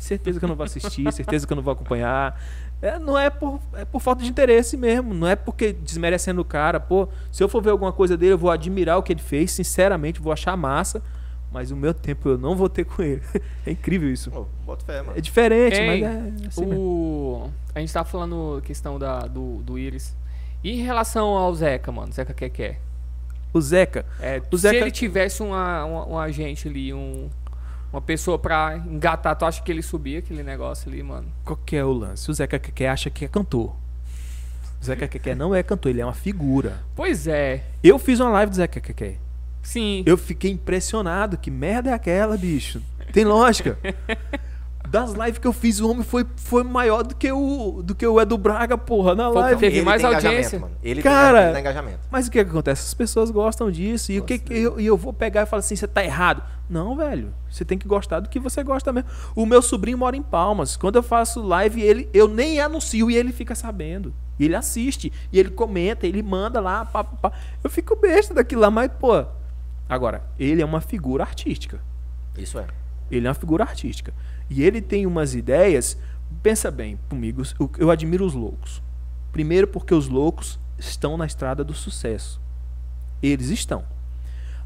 [0.00, 2.42] Certeza que eu não vou assistir, certeza que eu não vou acompanhar.
[2.82, 5.14] É, não é por, é por falta de interesse mesmo.
[5.14, 6.80] Não é porque desmerecendo o cara.
[6.80, 9.52] Pô, se eu for ver alguma coisa dele, eu vou admirar o que ele fez,
[9.52, 11.00] sinceramente, vou achar massa.
[11.52, 13.22] Mas o meu tempo eu não vou ter com ele.
[13.64, 14.28] É incrível isso.
[14.32, 15.16] Pô, bota fé, mano.
[15.16, 16.80] É diferente, Ei, mas é assim mesmo.
[16.80, 17.50] o...
[17.72, 20.16] A gente tava falando questão da, do, do Iris.
[20.62, 22.12] E em relação ao Zeca, mano?
[22.12, 22.80] Zeca quer quer.
[23.52, 24.04] O Zeca.
[24.20, 27.28] É, O se Zeca- ele tivesse uma, uma- um agente ali, um,
[27.92, 31.26] Uma pessoa pra engatar, tu acha que ele subia aquele negócio ali, mano?
[31.44, 32.30] Qual que é o lance?
[32.30, 33.74] O Zeca Keké acha que é cantor.
[34.80, 36.78] O Zeca Keké não é cantor, ele é uma figura.
[36.94, 37.64] Pois é.
[37.82, 39.16] Eu fiz uma live do Zeca Keké.
[39.60, 40.04] Sim.
[40.06, 41.36] Eu fiquei impressionado.
[41.36, 42.80] Que merda é aquela, bicho?
[43.12, 43.76] Tem lógica.
[44.90, 48.04] Das lives que eu fiz, o homem foi, foi maior do que o do que
[48.04, 49.60] o Edu Braga, porra, na live.
[49.60, 50.56] teve Ele mais tem audiência.
[50.56, 50.76] engajamento, mano.
[50.82, 51.98] Ele Cara, tem, engajamento.
[52.10, 52.88] Mas o que, que acontece?
[52.88, 54.10] As pessoas gostam disso.
[54.10, 56.42] E o que, que eu, e eu vou pegar e falar assim: você tá errado.
[56.68, 57.32] Não, velho.
[57.48, 59.08] Você tem que gostar do que você gosta mesmo.
[59.36, 60.76] O meu sobrinho mora em Palmas.
[60.76, 64.12] Quando eu faço live, ele, eu nem anuncio e ele fica sabendo.
[64.40, 65.12] E ele assiste.
[65.32, 66.84] E ele comenta, ele manda lá.
[66.84, 67.30] Pá, pá.
[67.62, 69.24] Eu fico besta daquilo lá, mas, pô.
[69.88, 71.80] Agora, ele é uma figura artística.
[72.36, 72.66] Isso é.
[73.08, 74.12] Ele é uma figura artística.
[74.50, 75.96] E ele tem umas ideias.
[76.42, 77.42] Pensa bem comigo,
[77.78, 78.82] eu- admiro os loucos.
[79.32, 82.40] Primeiro, porque os loucos estão na estrada do sucesso.
[83.22, 83.84] Eles estão.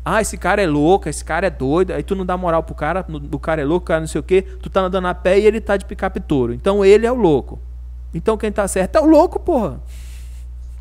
[0.05, 1.93] Ah, esse cara é louco, esse cara é doido.
[1.93, 4.20] Aí tu não dá moral pro cara, o cara é louco, o cara não sei
[4.20, 4.43] o quê.
[4.43, 6.52] Tu tá andando a pé e ele tá de picape touro.
[6.55, 7.59] Então ele é o louco.
[8.12, 9.81] Então quem tá certo é o louco, porra.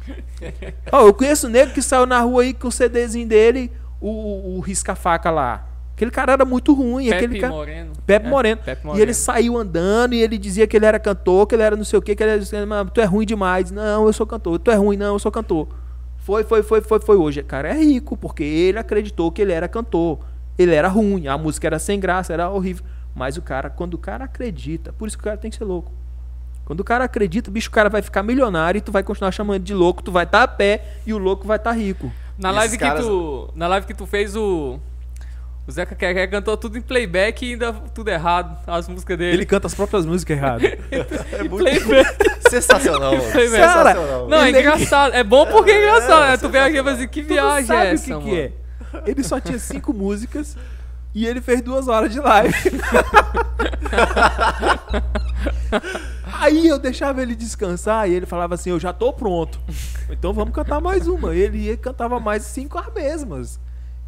[0.91, 4.09] Ó, eu conheço um negro que saiu na rua aí com o CDzinho dele, o,
[4.09, 5.67] o, o risca-faca lá.
[5.95, 7.07] Aquele cara era muito ruim.
[7.09, 7.53] aquele Pepe cara...
[7.53, 7.91] Moreno.
[8.05, 8.61] Pepe É, Moreno.
[8.63, 9.03] Pepe E Moreno.
[9.03, 11.99] ele saiu andando e ele dizia que ele era cantor, que ele era não sei
[11.99, 12.65] o que, que ele era.
[12.65, 13.69] Mano, tu é ruim demais.
[13.71, 14.57] Não, eu sou cantor.
[14.59, 15.67] Tu é ruim, não, eu sou cantor.
[16.17, 17.41] Foi, foi, foi, foi, foi hoje.
[17.41, 20.19] O cara é rico, porque ele acreditou que ele era cantor.
[20.57, 22.83] Ele era ruim, a música era sem graça, era horrível.
[23.15, 25.65] Mas o cara, quando o cara acredita, por isso que o cara tem que ser
[25.65, 25.91] louco.
[26.65, 29.61] Quando o cara acredita, bicho, o cara vai ficar milionário e tu vai continuar chamando
[29.61, 32.11] de louco, tu vai estar a pé e o louco vai estar rico.
[32.37, 34.79] Na live, caras- que tu, na live que tu fez, o,
[35.65, 39.37] o Zeca Keké cantou tudo em playback e ainda tudo errado, as músicas dele.
[39.37, 40.63] Ele canta as próprias músicas erradas.
[41.31, 42.49] É muito Playback.
[42.49, 43.23] sensacional, mano.
[43.31, 44.27] Cara, Sensacional.
[44.27, 45.13] Não, é Ele- engraçado.
[45.15, 46.23] É bom porque é engraçado.
[46.25, 46.37] É, né?
[46.37, 48.25] Tu vê aqui e fala assim, que viagem sabe é essa, o que, mano?
[48.25, 48.51] que é.
[49.09, 50.55] Ele só tinha cinco músicas
[51.15, 52.53] e ele fez duas horas de live.
[56.39, 59.59] Aí eu deixava ele descansar e ele falava assim: Eu já tô pronto.
[60.09, 61.33] Então vamos cantar mais uma.
[61.33, 63.59] Ele ia e cantava mais cinco as mesmas.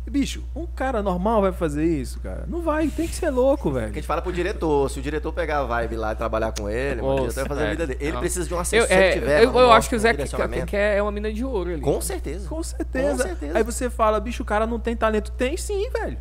[0.07, 2.45] Bicho, um cara normal vai fazer isso, cara?
[2.47, 3.93] Não vai, tem que ser louco, Que a velho.
[3.95, 7.01] gente fala pro diretor, se o diretor pegar a vibe lá e trabalhar com ele,
[7.01, 7.99] mano, o diretor vai fazer a é, vida dele.
[7.99, 8.19] Ele não.
[8.19, 9.43] precisa de um Eu, assessor é, que tiver.
[9.43, 10.65] eu, eu um acho que o direcionamento.
[10.67, 11.81] Keké é uma mina de ouro ali.
[11.81, 12.47] Com certeza.
[12.47, 13.23] Com certeza.
[13.23, 13.57] Com certeza.
[13.57, 15.31] Aí você fala, bicho, o cara não tem talento.
[15.31, 16.17] Tem sim, velho.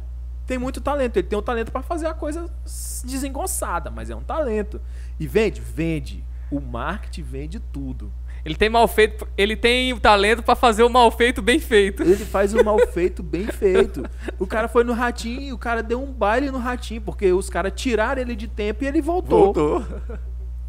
[0.46, 1.18] Tem muito talento.
[1.18, 2.50] Ele tem um talento pra fazer a coisa
[3.04, 4.80] desengonçada, mas é um talento.
[5.20, 5.60] E vende?
[5.60, 6.24] Vende.
[6.50, 8.12] O marketing vende tudo.
[8.44, 12.02] Ele tem mal feito, ele tem o talento pra fazer o mal feito bem feito.
[12.02, 14.04] Ele faz o mal feito bem feito.
[14.38, 17.48] O cara foi no ratinho e o cara deu um baile no ratinho, porque os
[17.48, 19.52] caras tiraram ele de tempo e ele voltou.
[19.52, 19.84] Voltou.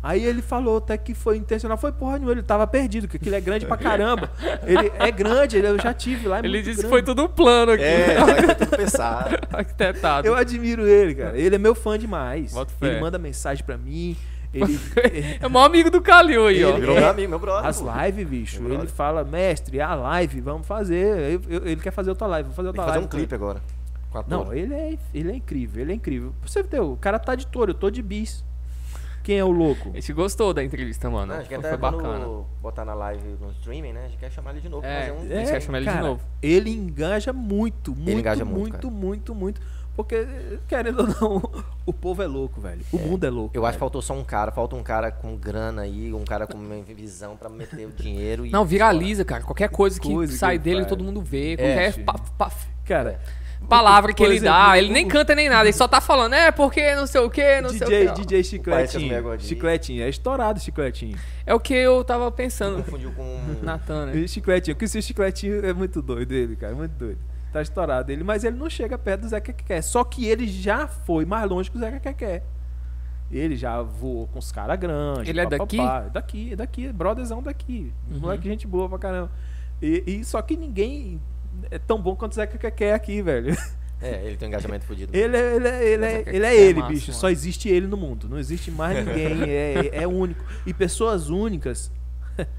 [0.01, 1.79] Aí ele falou até que foi intencional.
[1.79, 4.29] Foi porra nenhuma, ele tava perdido, porque aquilo é grande pra caramba.
[4.63, 6.37] Ele é grande, ele, eu já tive lá.
[6.37, 6.91] é Ele muito disse que grande.
[6.93, 7.83] foi tudo um plano aqui.
[7.83, 8.15] É,
[8.45, 9.35] ter tudo pensado.
[9.51, 10.27] Arquitetado.
[10.27, 11.35] Eu admiro ele, cara.
[11.37, 12.53] Ele é meu fã demais.
[12.81, 14.15] Ele manda mensagem pra mim.
[14.55, 14.79] Ele,
[15.41, 16.69] É o maior amigo do Calil aí, ó.
[16.69, 16.99] Ele- Virou É.
[17.01, 17.69] meu amigo, meu brother.
[17.69, 18.59] as lives, bicho.
[18.61, 18.93] Meu Ele brother.
[18.95, 21.33] fala, mestre, a live, vamos fazer.
[21.33, 23.05] Eu- eu- ele quer fazer outra live, vamos fazer Tem outra fazer live.
[23.05, 23.61] um clipe agora.
[24.11, 26.33] Com a Não, ele é, ele é incrível, ele é incrível.
[26.39, 28.43] Pra você ver, o cara tá de touro, eu tô de bis.
[29.23, 29.89] Quem é o louco?
[29.89, 31.25] A gente gostou da entrevista, mano.
[31.25, 32.27] Não, a gente quer foi até bacana.
[32.61, 34.01] botar na live no streaming, né?
[34.05, 34.85] A gente quer chamar ele de novo.
[34.85, 34.99] É.
[35.07, 35.15] fazer um...
[35.15, 36.21] A gente quer chamar ele de cara, novo.
[36.43, 38.93] Ele engaja muito, muito, engaja muito, muito, cara.
[38.93, 39.61] muito, muito.
[39.95, 40.27] Porque,
[40.67, 42.81] querendo ou não, o povo é louco, velho.
[42.91, 43.55] O mundo é louco.
[43.55, 43.79] Eu acho que velho.
[43.79, 47.37] faltou só um cara, falta um cara com grana aí, um cara com uma visão
[47.37, 48.49] pra meter o dinheiro e.
[48.49, 49.43] Não, viraliza, cara.
[49.43, 50.87] Qualquer coisa que Coisa que sai ele dele, faz.
[50.89, 51.53] todo mundo vê.
[51.53, 52.03] É, Qualquer sim.
[52.03, 52.51] pa- pa-
[52.83, 53.19] Cara,
[53.69, 54.77] palavra que ele exemplo, dá.
[54.77, 55.63] Ele nem canta nem nada.
[55.65, 58.13] Ele só tá falando, é porque não sei o que, não sei o DJ, que.
[58.21, 59.39] DJ Chicletinho.
[59.39, 61.17] Chicletinho, é estourado chicletinho.
[61.45, 62.83] É o que eu tava pensando.
[62.83, 63.39] Confundiu com.
[63.63, 64.27] Natan, né?
[64.27, 67.19] Chicletinho, porque esse chicletinho é muito doido ele, cara, é muito doido.
[67.55, 69.81] Tá estourado ele, mas ele não chega perto do Zeca Keké.
[69.81, 72.43] Só que ele já foi mais longe que o Zeca Keké.
[73.31, 75.29] Ele já voou com os caras grandes.
[75.29, 76.01] Ele é papapá.
[76.01, 77.93] Daqui, é daqui, brotherzão daqui.
[78.11, 78.19] Uhum.
[78.19, 79.31] Moleque, gente boa pra caramba.
[79.81, 81.21] E, e só que ninguém
[81.71, 83.55] é tão bom quanto o Zeca Keké aqui, velho.
[84.01, 85.15] É, ele tem um engajamento fodido.
[85.15, 87.07] Ele é ele, é, ele, é, ele é é ele, bicho.
[87.07, 87.19] mano.
[87.21, 88.27] Só existe ele no mundo.
[88.27, 89.43] Não existe mais ninguém.
[89.49, 90.43] é, é único.
[90.65, 91.89] E pessoas únicas.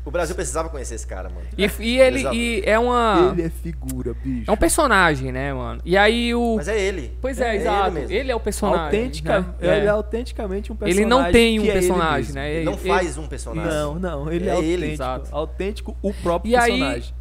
[0.04, 1.46] O Brasil precisava conhecer esse cara, mano.
[1.58, 3.30] E, e ele e é uma.
[3.32, 4.50] Ele é figura, bicho.
[4.50, 5.82] É um personagem, né, mano?
[5.84, 6.56] E aí o.
[6.56, 7.16] Mas é ele.
[7.20, 7.98] Pois é, É exato.
[7.98, 8.84] ele Ele, é o personagem.
[8.84, 9.46] Autêntica, né?
[9.60, 9.88] Ele é É.
[9.88, 11.02] autenticamente um personagem.
[11.02, 12.34] Ele não tem um é ele personagem, mesmo.
[12.34, 12.52] né?
[12.54, 13.70] Ele não faz um personagem.
[13.70, 14.92] Não, não, ele é, É ele, autêntico.
[14.92, 15.28] exato.
[15.32, 17.14] Autêntico, o próprio E aí- personagem.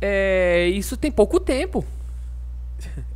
[0.00, 1.84] É, isso tem pouco tempo.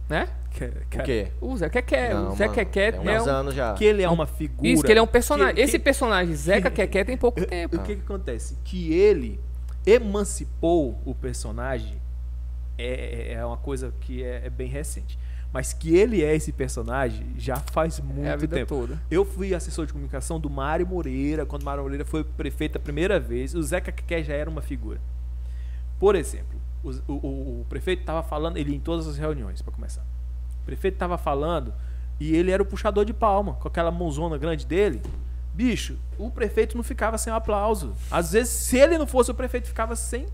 [0.09, 0.29] né?
[0.55, 1.33] Que, O quê?
[1.41, 2.15] O Zé Keké.
[2.15, 3.31] Não, O Zé mano, Keké tem é uns um.
[3.31, 3.75] anos já.
[3.75, 4.69] que ele é uma figura.
[4.69, 5.55] Isso, que ele é um personagem.
[5.57, 7.75] que- Esse que- personagem, Zeca Keké, tem pouco tempo.
[7.77, 8.57] O que, que acontece?
[8.65, 9.41] Que ele
[9.85, 12.01] emancipou o personagem
[12.79, 15.19] é, é uma coisa que é, é bem recente.
[15.53, 18.69] Mas que ele é esse personagem já faz muito É a vida tempo.
[18.75, 19.01] toda.
[19.11, 22.81] Eu fui assessor de comunicação do Mário Moreira, quando o Mário Moreira foi prefeito a
[22.81, 23.55] primeira vez.
[23.55, 25.01] O Zeca Keké já era uma figura.
[25.99, 30.05] Por exemplo, o, o- o- prefeito estava falando, ele em todas as reuniões, para começar.
[30.65, 31.73] O prefeito estava falando
[32.19, 35.01] e ele era o puxador de palma, com aquela mãozona grande dele.
[35.53, 37.95] Bicho, o prefeito não ficava sem aplauso.
[38.11, 40.27] Às vezes, se ele não fosse o prefeito, ficava sem.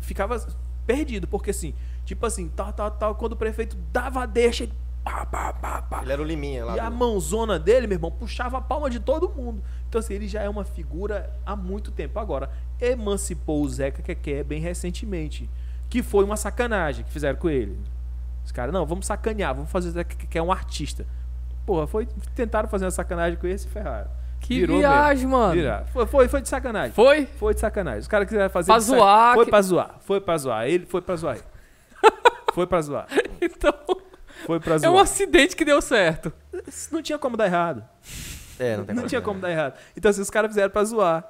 [0.00, 0.44] Ficava
[0.86, 1.74] perdido, porque assim,
[2.04, 4.72] tipo assim, tal, tal, tal, quando o prefeito dava a deixa, ele
[5.02, 6.02] pá, pá, pá, pá.
[6.02, 6.76] Ele era o Liminha lá.
[6.76, 9.62] E a do- mãozona dele, meu irmão, puxava a palma de todo mundo.
[9.88, 12.18] Então, assim, ele já é uma figura há muito tempo.
[12.18, 12.50] Agora,
[12.80, 15.48] emancipou o Zeca Keké bem recentemente.
[15.88, 17.78] Que foi uma sacanagem que fizeram com ele.
[18.44, 21.06] Os caras, não, vamos sacanear, vamos fazer o Zeca Keké um artista.
[21.66, 24.08] Porra, foi, tentaram fazer uma sacanagem com ele e se ferraram.
[24.40, 25.30] Que Virou viagem, mesmo.
[25.38, 25.54] mano.
[25.54, 25.86] Viraram.
[25.86, 26.92] Foi, foi, foi de sacanagem.
[26.92, 27.24] Foi?
[27.38, 28.00] Foi de sacanagem.
[28.00, 29.94] Os caras quiseram fazer Pra de sac- zoar, Foi que- pra zoar.
[30.00, 30.66] Foi pra zoar.
[30.68, 31.38] Ele foi pra zoar.
[32.52, 33.06] foi pra zoar.
[33.40, 33.72] Então,
[34.46, 34.92] Foi pra é zoar.
[34.92, 36.30] um acidente que deu certo.
[36.92, 37.82] Não tinha como dar errado.
[38.58, 39.74] É, não tem Não tinha como dar errado.
[39.96, 41.24] Então, assim, os caras fizeram pra zoar.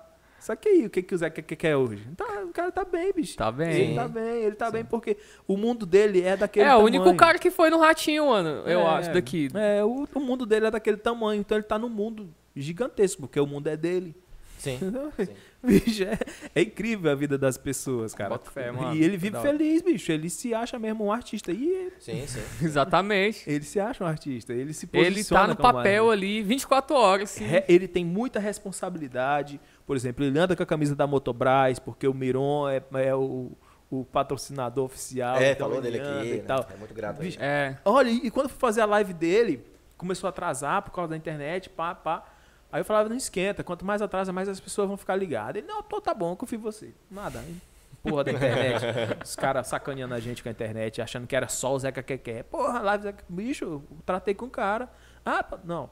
[0.44, 2.06] Só que aí, o que, que o Zé quer, hoje?
[2.14, 3.34] Tá, o cara tá bem, bicho.
[3.34, 3.72] Tá bem.
[3.72, 5.16] Ele tá bem, ele tá bem porque
[5.48, 6.86] o mundo dele é daquele É, o tamanho.
[7.02, 9.48] único cara que foi no ratinho, mano, eu É, acho, daqui.
[9.54, 13.40] É, o, o mundo dele é daquele tamanho, então ele tá num mundo gigantesco, porque
[13.40, 14.14] o mundo é dele.
[14.58, 14.78] Sim.
[15.62, 16.18] Bicho, é,
[16.54, 18.30] é incrível a vida das pessoas, cara.
[18.30, 18.94] Bota fé, mano.
[18.94, 20.12] E ele vive feliz, bicho.
[20.12, 21.50] Ele se acha mesmo um artista.
[21.52, 22.40] E ele, Sim, sim.
[22.62, 23.48] Exatamente.
[23.48, 24.52] ele se acha um artista.
[24.52, 26.26] Ele se posiciona Ele tá no papel artista.
[26.26, 27.44] ali 24 horas, assim.
[27.46, 29.58] Re- ele tem muita responsabilidade.
[29.86, 33.52] Por exemplo, ele anda com a camisa da Motobras, porque o Miron é, é o,
[33.90, 35.36] o patrocinador oficial.
[35.36, 36.28] É, então falou ele dele aqui.
[36.28, 36.44] e né?
[36.46, 36.66] tal.
[36.72, 37.18] É muito grato.
[37.18, 37.38] a Bicho.
[37.40, 37.78] É.
[37.84, 39.64] Olha, e quando eu fui fazer a live dele,
[39.96, 42.24] começou a atrasar por causa da internet, pá, pá.
[42.72, 45.62] Aí eu falava, não esquenta, quanto mais atrasa, mais as pessoas vão ficar ligadas.
[45.62, 46.92] Ele, não, tô, tá bom, eu confio em você.
[47.10, 47.38] Nada.
[47.38, 47.56] aí,
[48.02, 48.84] Porra da internet.
[49.22, 52.42] Os caras sacaneando a gente com a internet, achando que era só o Zeca Keké.
[52.42, 53.24] Porra, live Zeca...
[53.28, 54.88] Bicho, eu tratei com o cara.
[55.24, 55.88] Ah, não,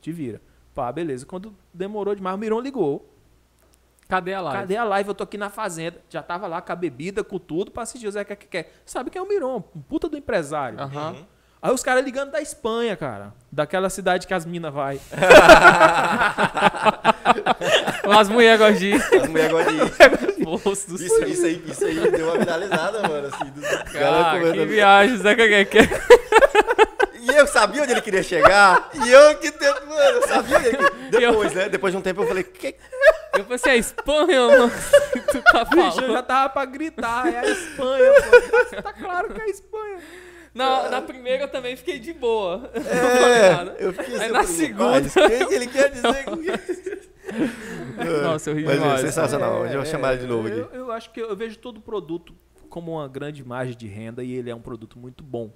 [0.00, 0.40] te vira.
[0.74, 1.26] Pá, beleza.
[1.26, 3.11] Quando demorou demais, o Miron ligou.
[4.12, 4.58] Cadê a live?
[4.58, 5.08] Cadê a live?
[5.08, 5.96] Eu tô aqui na fazenda.
[6.10, 8.68] Já tava lá com a bebida, com tudo, pra assistir o Zeca Keké.
[8.84, 9.64] Sabe quem é o Miron?
[9.74, 10.78] Um puta do empresário.
[10.78, 11.16] Aham.
[11.62, 13.32] Aí os caras ligando da Espanha, cara.
[13.50, 15.00] Daquela cidade que as minas vai.
[18.04, 18.92] As mulheres gostam de...
[18.94, 19.52] As mulheres
[20.86, 23.28] do Isso, isso, aí, isso aí deu uma viralizada, mano.
[23.28, 25.88] Assim, dos caras Cara, que viagem, Zeca Keké.
[27.22, 28.90] E eu sabia onde ele queria chegar.
[28.94, 29.50] e eu que
[29.86, 31.10] mano, eu sabia onde ele queria.
[31.30, 31.68] Depois, né?
[31.68, 32.74] Depois de um tempo eu falei, que...
[33.34, 34.72] Eu falei assim, é Espanha, mano.
[35.12, 37.32] que tu tá Bicho, eu já tava pra gritar.
[37.32, 38.82] É a Espanha, pô.
[38.82, 39.98] Tá claro que é a Espanha.
[40.54, 42.70] Na, na primeira eu também fiquei de boa.
[42.74, 43.76] Não falei nada.
[43.78, 45.90] É, eu fiquei assim, Aí eu na falei, segunda- "Rapaz, O que que ele quer
[45.90, 47.02] dizer com isso?
[48.22, 49.00] Nossa, eu ri Mas é demais.
[49.00, 49.62] sensacional.
[49.62, 50.76] A gente vai chamar ele de novo eu, aqui.
[50.76, 52.34] eu acho que eu vejo todo produto
[52.68, 55.50] como uma grande margem de renda e ele é um produto muito bom.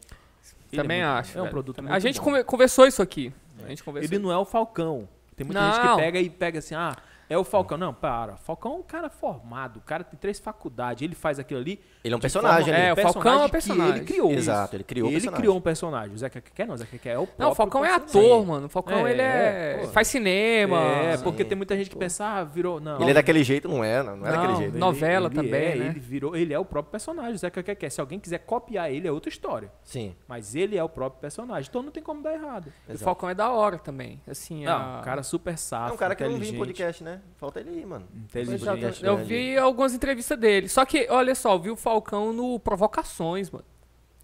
[0.76, 1.30] Ele Também é muito- acho.
[1.30, 1.50] É um velho.
[1.52, 1.90] produto Também.
[1.90, 2.24] muito A gente bom.
[2.24, 3.32] conver- conversou isso aqui.
[3.64, 4.14] A gente conversou.
[4.14, 5.08] Ele não é o Falcão.
[5.34, 5.96] Tem muita gente Não.
[5.96, 6.96] que pega e pega assim, ah,
[7.28, 7.76] é o Falcão.
[7.78, 8.36] Não, para.
[8.36, 9.78] Falcão é um cara formado.
[9.78, 11.02] O cara tem três faculdades.
[11.02, 11.80] Ele faz aquilo ali.
[12.04, 12.86] Ele é um personagem forma- ali.
[12.88, 13.96] É, o Falcão é um que personagem.
[13.96, 14.32] ele criou.
[14.32, 15.40] Exato, ele criou o Ele personagem.
[15.40, 16.14] criou um personagem.
[16.14, 18.30] O Zé quer não, o Zé quer é o próprio Não, o Falcão é personagem.
[18.32, 18.66] ator, mano.
[18.66, 19.78] O Falcão, É, ele é...
[19.82, 19.88] pô.
[19.88, 20.80] Faz cinema.
[20.80, 21.24] É, Sim.
[21.24, 22.80] porque tem muita gente que pensa, ah, virou.
[22.80, 23.00] Não.
[23.00, 24.02] Ele é daquele jeito, não é?
[24.02, 24.40] Não, não é Não.
[24.40, 24.78] daquele jeito.
[24.78, 25.86] Novela ele também, é, né?
[25.86, 29.06] Ele virou, ele é o próprio personagem, o Zé quer Se alguém quiser copiar ele,
[29.08, 29.70] é outra história.
[29.82, 30.14] Sim.
[30.28, 32.72] Mas ele é o próprio personagem, então não tem como dar errado.
[32.88, 33.04] O exato.
[33.04, 34.20] Falcão é da hora também.
[34.28, 34.98] Assim, Não, a...
[34.98, 37.15] um cara super É safo, um cara que eu não vi em podcast, né?
[37.36, 38.06] Falta ele aí, mano.
[38.14, 38.62] inteligente.
[38.62, 39.04] Exato.
[39.06, 39.28] Eu grande.
[39.28, 40.68] vi algumas entrevistas dele.
[40.68, 43.64] Só que, olha só, eu vi o Falcão no Provocações, mano.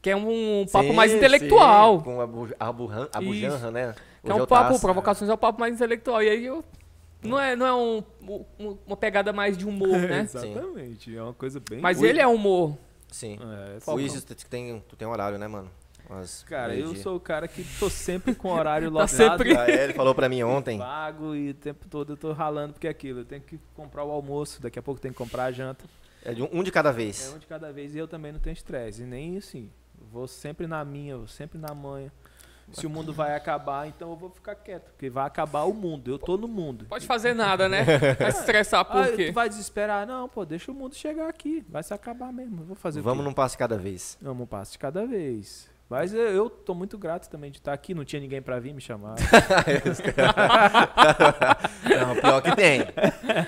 [0.01, 2.03] Que é um papo Sim, mais sim, intelectual.
[2.03, 3.29] com a Bu- a Buhan- a Isso.
[3.29, 3.95] Bujanra, né?
[4.25, 4.81] Que é um o papo.
[4.81, 6.23] Provocações é um papo mais intelectual.
[6.23, 6.65] E aí eu.
[7.23, 8.03] Não é, não é um,
[8.59, 10.23] um- uma pegada mais de humor, né?
[10.23, 11.79] Exatamente, é uma coisa bem...
[11.79, 12.09] Mas Ui.
[12.09, 12.77] ele é humor.
[13.13, 13.39] Sim.
[13.41, 14.05] É, O Falcão.
[14.05, 15.71] Isis, tu tem, tu tem horário, né, mano?
[16.13, 17.03] Umas Cara, eu meio-dia.
[17.03, 19.09] sou o cara que tô sempre com horário Tá lotado.
[19.17, 20.79] sempre- Ah, é, ele falou pra mim ontem.
[20.79, 23.21] Pago e o tempo todo eu tô ralando porque é aquilo.
[23.21, 25.85] Eu tenho que comprar o almoço, daqui a pouco eu tenho que comprar a janta.
[26.25, 27.33] É de um, um de cada É vez.
[27.35, 29.03] um de cada vez e eu também não tenho estresse.
[29.03, 29.71] E nem assim.
[30.11, 32.13] Vou sempre na minha, vou sempre na manha.
[32.73, 34.91] Se o mundo vai acabar, então eu vou ficar quieto.
[34.93, 36.11] Porque vai acabar o mundo.
[36.11, 36.87] Eu tô no mundo.
[36.87, 37.85] Pode fazer nada, né?
[38.19, 39.27] Vai se estressar por Ah, quê?
[39.27, 40.07] tu vai desesperar?
[40.07, 41.63] Não, pô, deixa o mundo chegar aqui.
[41.69, 42.63] Vai se acabar mesmo.
[42.63, 43.29] Eu vou fazer o Vamos quê?
[43.29, 44.17] num passo de cada vez.
[44.23, 45.69] Vamos um passo de cada vez.
[45.93, 47.93] Mas eu, eu tô muito grato também de estar aqui.
[47.93, 49.15] Não tinha ninguém pra vir me chamar.
[51.85, 52.81] Não, pior que tem.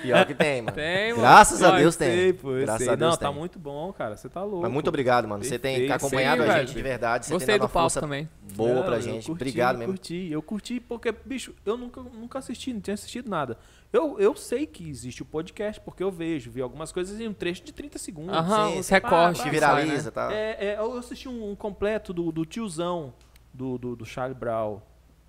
[0.03, 0.75] Pior que tem, mano.
[0.75, 1.23] Tem, mano.
[1.23, 2.39] Graças a Deus Sei, tem.
[2.39, 2.93] pô, eu Graças sei.
[2.93, 3.27] a Deus Não, tem.
[3.27, 4.15] tá muito bom, cara.
[4.15, 4.61] Você tá louco.
[4.61, 5.43] Mas muito obrigado, mano.
[5.43, 6.67] Você tem acompanhado Sim, a velho.
[6.67, 7.25] gente de verdade.
[7.25, 8.29] Você Gostei tem dado do uma papo força também.
[8.55, 9.13] boa Não, pra eu gente.
[9.25, 9.93] curti, obrigado mesmo.
[9.93, 13.57] Curti, eu curti porque, bicho, eu nunca, nunca assisti, não tinha assistido nada.
[13.95, 17.33] Eu, eu sei que existe o podcast, porque eu vejo, vi algumas coisas em um
[17.33, 18.35] trecho de 30 segundos.
[18.35, 18.93] Aham, os sim.
[18.93, 19.41] recortes.
[19.41, 20.11] Te Pá, que sai, viraliza, né?
[20.11, 20.33] tá?
[20.33, 23.13] É, é, eu assisti um, um completo do, do tiozão,
[23.53, 24.81] do, do, do Charlie Brown.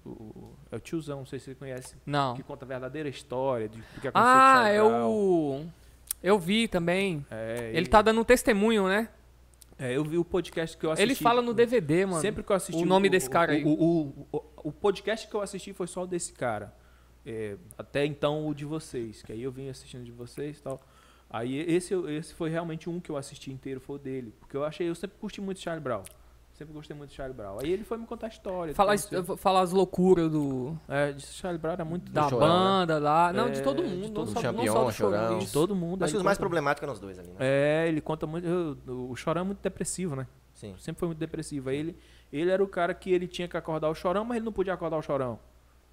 [0.04, 1.94] O, é o tiozão, não sei se você conhece.
[2.04, 2.34] Não.
[2.34, 5.66] Que conta a verdadeira história de, do que aconteceu com o Ah, Charlie eu.
[6.22, 7.24] Eu vi também.
[7.30, 9.08] É, Ele tá dando um testemunho, né?
[9.78, 11.06] é, eu vi o podcast que eu assisti.
[11.06, 12.20] Ele fala no DVD, mano.
[12.20, 12.82] Sempre que eu assisti.
[12.82, 13.62] o nome desse cara aí.
[13.64, 16.74] O, o, o, o podcast que eu assisti foi só o desse cara.
[17.26, 20.80] É, até então o de vocês, que aí eu vim assistindo de vocês e tal.
[21.28, 24.32] Aí esse, esse foi realmente um que eu assisti inteiro, foi o dele.
[24.38, 26.02] Porque eu achei, eu sempre curti muito Charlie Brown.
[26.54, 27.58] Sempre gostei muito de Charlie Brown.
[27.60, 28.74] Aí ele foi me contar a história.
[28.74, 32.54] Falar, então, falar as loucuras do, é, de Charlie Brown era muito da Chorão, né?
[32.54, 33.30] banda lá.
[33.32, 34.10] Não, de É, todo de mundo.
[34.14, 35.38] todo não, só, Champion, não só do Chorão.
[35.40, 36.02] De todo mundo.
[36.04, 37.34] Acho que os mais problemáticos eram os dois ali, né?
[37.40, 38.46] É, ele conta muito.
[38.46, 38.78] eu-
[39.10, 40.26] o Chorão é muito depressivo, né?
[40.54, 40.74] Sim.
[40.78, 41.68] Sempre foi muito depressivo.
[41.68, 41.98] Aí ele,
[42.32, 44.72] ele era o cara que ele tinha que acordar o Chorão, mas ele não podia
[44.72, 45.38] acordar o Chorão.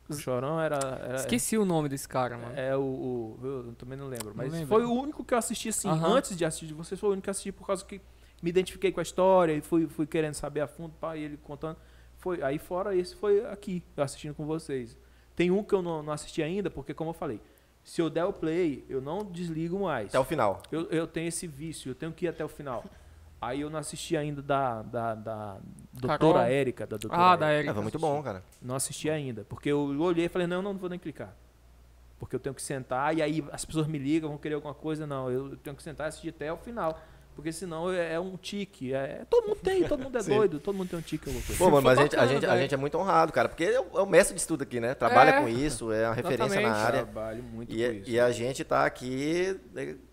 [0.09, 0.77] O Chorão era.
[1.01, 2.53] era Esqueci o nome desse cara, mano.
[2.55, 2.81] É o.
[2.81, 4.33] o- eu também não lembro.
[4.35, 4.67] Mas lembro.
[4.67, 5.87] foi o único que eu assisti assim.
[5.87, 6.15] Aham.
[6.15, 8.01] Antes de assistir de vocês, foi o único que eu assisti por causa que
[8.41, 11.37] me identifiquei com a história e fui, fui querendo saber a fundo, pá, e ele
[11.37, 11.77] contando.
[12.17, 14.97] Foi, aí fora esse foi aqui, eu assistindo com vocês.
[15.35, 17.39] Tem um que eu não, não assisti ainda, porque como eu falei,
[17.83, 20.09] se eu der o play, eu não desligo mais.
[20.09, 20.61] Até o final.
[20.71, 22.83] Eu, eu tenho esse vício, eu tenho que ir até o final.
[23.47, 25.57] Aí eu não assisti ainda da, da, da
[25.93, 26.49] doutora.
[26.49, 26.85] Érica.
[26.87, 27.57] Da doutora Ah, da Érica.
[27.59, 27.71] Erika.
[27.71, 28.43] É, foi muito bom, cara.
[28.61, 31.35] Não assisti ainda, porque eu olhei e falei, não, não vou nem clicar.
[32.19, 35.05] Porque eu tenho que sentar e aí as pessoas me ligam, vão querer alguma coisa.
[35.05, 36.99] Não, eu tenho que sentar e assistir até o final.
[37.35, 38.93] Porque senão é, é um tique.
[38.93, 41.25] É, todo mundo tem, todo mundo é doido, todo mundo tem um tique.
[41.25, 41.55] coisa.
[41.57, 43.79] Pô, mano, mas a gente, a, gente, a gente é muito honrado, cara, porque é
[43.81, 44.93] o, é o mestre de estudo aqui, né?
[44.93, 47.01] Trabalha É, com isso, é uma referência na área.
[47.03, 48.09] Trabalho muito E, com isso.
[48.11, 49.59] e a gente tá aqui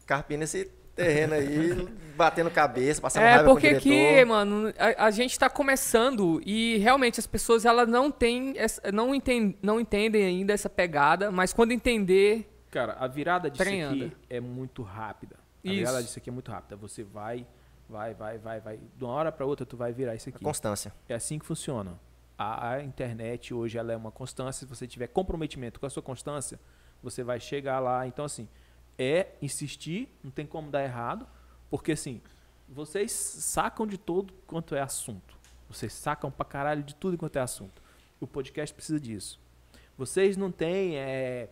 [0.06, 0.70] carpindo esse
[1.04, 3.88] terreno aí, batendo cabeça, passando É, raiva com o porque diretor.
[3.88, 8.54] aqui, mano, a, a gente tá começando e realmente as pessoas elas não têm,
[8.92, 13.84] não, enten, não entendem ainda essa pegada, mas quando entender, Cara, a virada disso Trem
[13.84, 15.36] aqui é muito rápida.
[15.36, 15.76] A Isso.
[15.76, 16.76] virada disso aqui é muito rápida.
[16.76, 17.44] Você vai,
[17.88, 18.78] vai, vai, vai, vai.
[18.96, 20.42] De uma hora pra outra, tu vai virar isso aqui.
[20.42, 20.92] Constância.
[21.08, 21.98] É assim que funciona.
[22.38, 24.60] A, a internet hoje ela é uma constância.
[24.60, 26.60] Se você tiver comprometimento com a sua constância,
[27.02, 28.06] você vai chegar lá.
[28.06, 28.48] Então, assim,
[29.00, 31.26] é insistir, não tem como dar errado,
[31.70, 32.20] porque assim,
[32.68, 35.38] vocês sacam de todo quanto é assunto.
[35.68, 37.80] Vocês sacam pra caralho de tudo quanto é assunto.
[38.20, 39.40] O podcast precisa disso.
[39.96, 41.48] Vocês não têm é,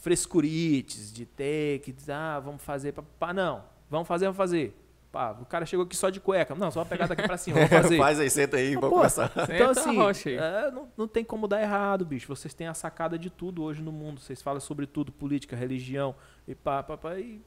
[0.00, 2.92] frescurites de ter que dizer, ah, vamos fazer.
[2.92, 4.74] Pá, não, vamos fazer, vamos fazer.
[5.12, 6.54] Pá, o cara chegou aqui só de cueca.
[6.54, 7.96] Não, só uma pegada aqui pra cima, vamos fazer.
[7.96, 9.32] Faz aí, senta aí, vamos pô, começar.
[9.54, 10.36] Então, assim, rocha aí.
[10.36, 12.28] é, não, não tem como dar errado, bicho.
[12.28, 14.20] Vocês têm a sacada de tudo hoje no mundo.
[14.20, 16.14] Vocês falam sobre tudo, política, religião
[16.46, 17.18] e pá, pá, pá.
[17.18, 17.42] E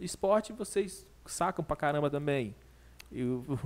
[0.00, 2.54] esporte vocês sacam pra caramba também.
[3.10, 3.58] E o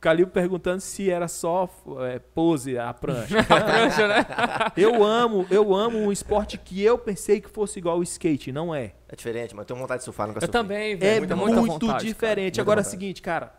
[0.00, 1.68] Calil perguntando se era só
[2.08, 3.42] é, pose a prancha.
[3.44, 4.26] prancha, né?
[4.76, 8.74] eu amo, eu amo um esporte que eu pensei que fosse igual o skate, não
[8.74, 8.94] é.
[9.08, 9.62] É diferente, mano.
[9.62, 10.60] Eu tenho vontade de surfar, nunca Eu surfei.
[10.60, 11.18] também, É velho.
[11.20, 12.54] muita muita muito vontade, diferente.
[12.54, 13.52] Muita Agora é o seguinte, cara,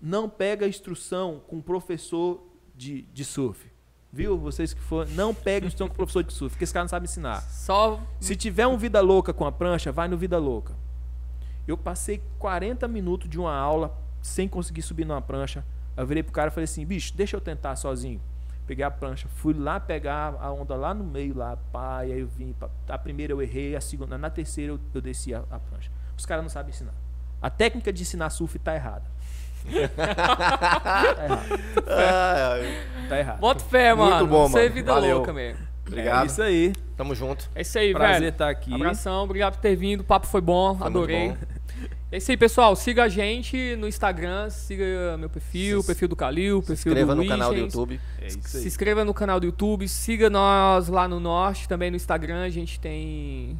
[0.00, 2.42] não pega instrução com professor
[2.74, 3.70] de, de surf.
[4.10, 4.38] Viu?
[4.38, 7.04] Vocês que for, não pega instrução com professor de surf, porque esse cara não sabe
[7.04, 7.42] ensinar.
[7.42, 10.74] Só Se tiver um vida louca com a prancha, vai no vida louca.
[11.68, 15.64] Eu passei 40 minutos de uma aula sem conseguir subir numa prancha.
[15.96, 18.20] Eu virei pro cara e falei assim, bicho, deixa eu tentar sozinho.
[18.66, 22.20] Peguei a prancha, fui lá pegar a onda lá no meio, lá, pá, e aí
[22.20, 22.52] eu vim.
[22.52, 22.70] pá.
[22.88, 25.90] A primeira eu errei, a segunda, na terceira eu, eu desci a, a prancha.
[26.16, 26.94] Os caras não sabem ensinar.
[27.42, 29.04] A técnica de ensinar surf tá errada.
[29.96, 31.62] tá errado.
[31.88, 32.54] Ah.
[33.08, 33.38] Tá errado.
[33.40, 34.26] bota fé, Muito mano.
[34.26, 34.74] bom, Isso é mano.
[34.74, 35.16] vida Valeu.
[35.16, 35.58] louca mesmo.
[35.86, 36.22] Obrigado.
[36.22, 36.72] É isso aí.
[36.96, 37.50] Tamo junto.
[37.54, 38.28] É isso aí, Prazer velho.
[38.30, 38.72] estar aqui.
[38.72, 40.00] Abração, obrigado por ter vindo.
[40.00, 41.28] O papo foi bom, Foi muito adorei.
[41.30, 41.36] bom.
[42.12, 42.76] É isso aí, pessoal.
[42.76, 46.92] Siga a gente no Instagram, siga meu perfil, o Se- perfil do Calil, o perfil
[46.92, 47.58] Inscreva do no canal do.
[47.58, 47.98] YouTube.
[48.20, 51.96] É isso Se inscreva no canal do YouTube, siga nós lá no Norte, também no
[51.96, 52.42] Instagram.
[52.44, 53.58] A gente tem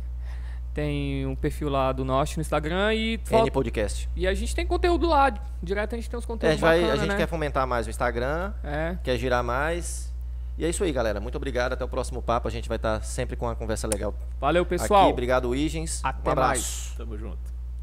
[0.74, 4.08] tem um perfil lá do Norte no Instagram e, N Podcast.
[4.16, 5.32] e a gente tem conteúdo lá.
[5.62, 7.16] Direto a gente tem uns É, a conteúdos gente, vai, bacanas, a gente né?
[7.18, 8.96] quer fomentar mais o Instagram, É.
[9.02, 10.12] quer girar mais.
[10.58, 11.20] E é isso aí, galera.
[11.20, 11.72] Muito obrigado.
[11.72, 12.46] Até o próximo papo.
[12.48, 15.04] A gente vai estar sempre com uma conversa legal Valeu, pessoal.
[15.04, 15.12] aqui.
[15.12, 16.00] Obrigado, Wigens.
[16.04, 16.48] Até um abraço.
[16.50, 16.94] mais.
[16.98, 17.51] Tamo junto.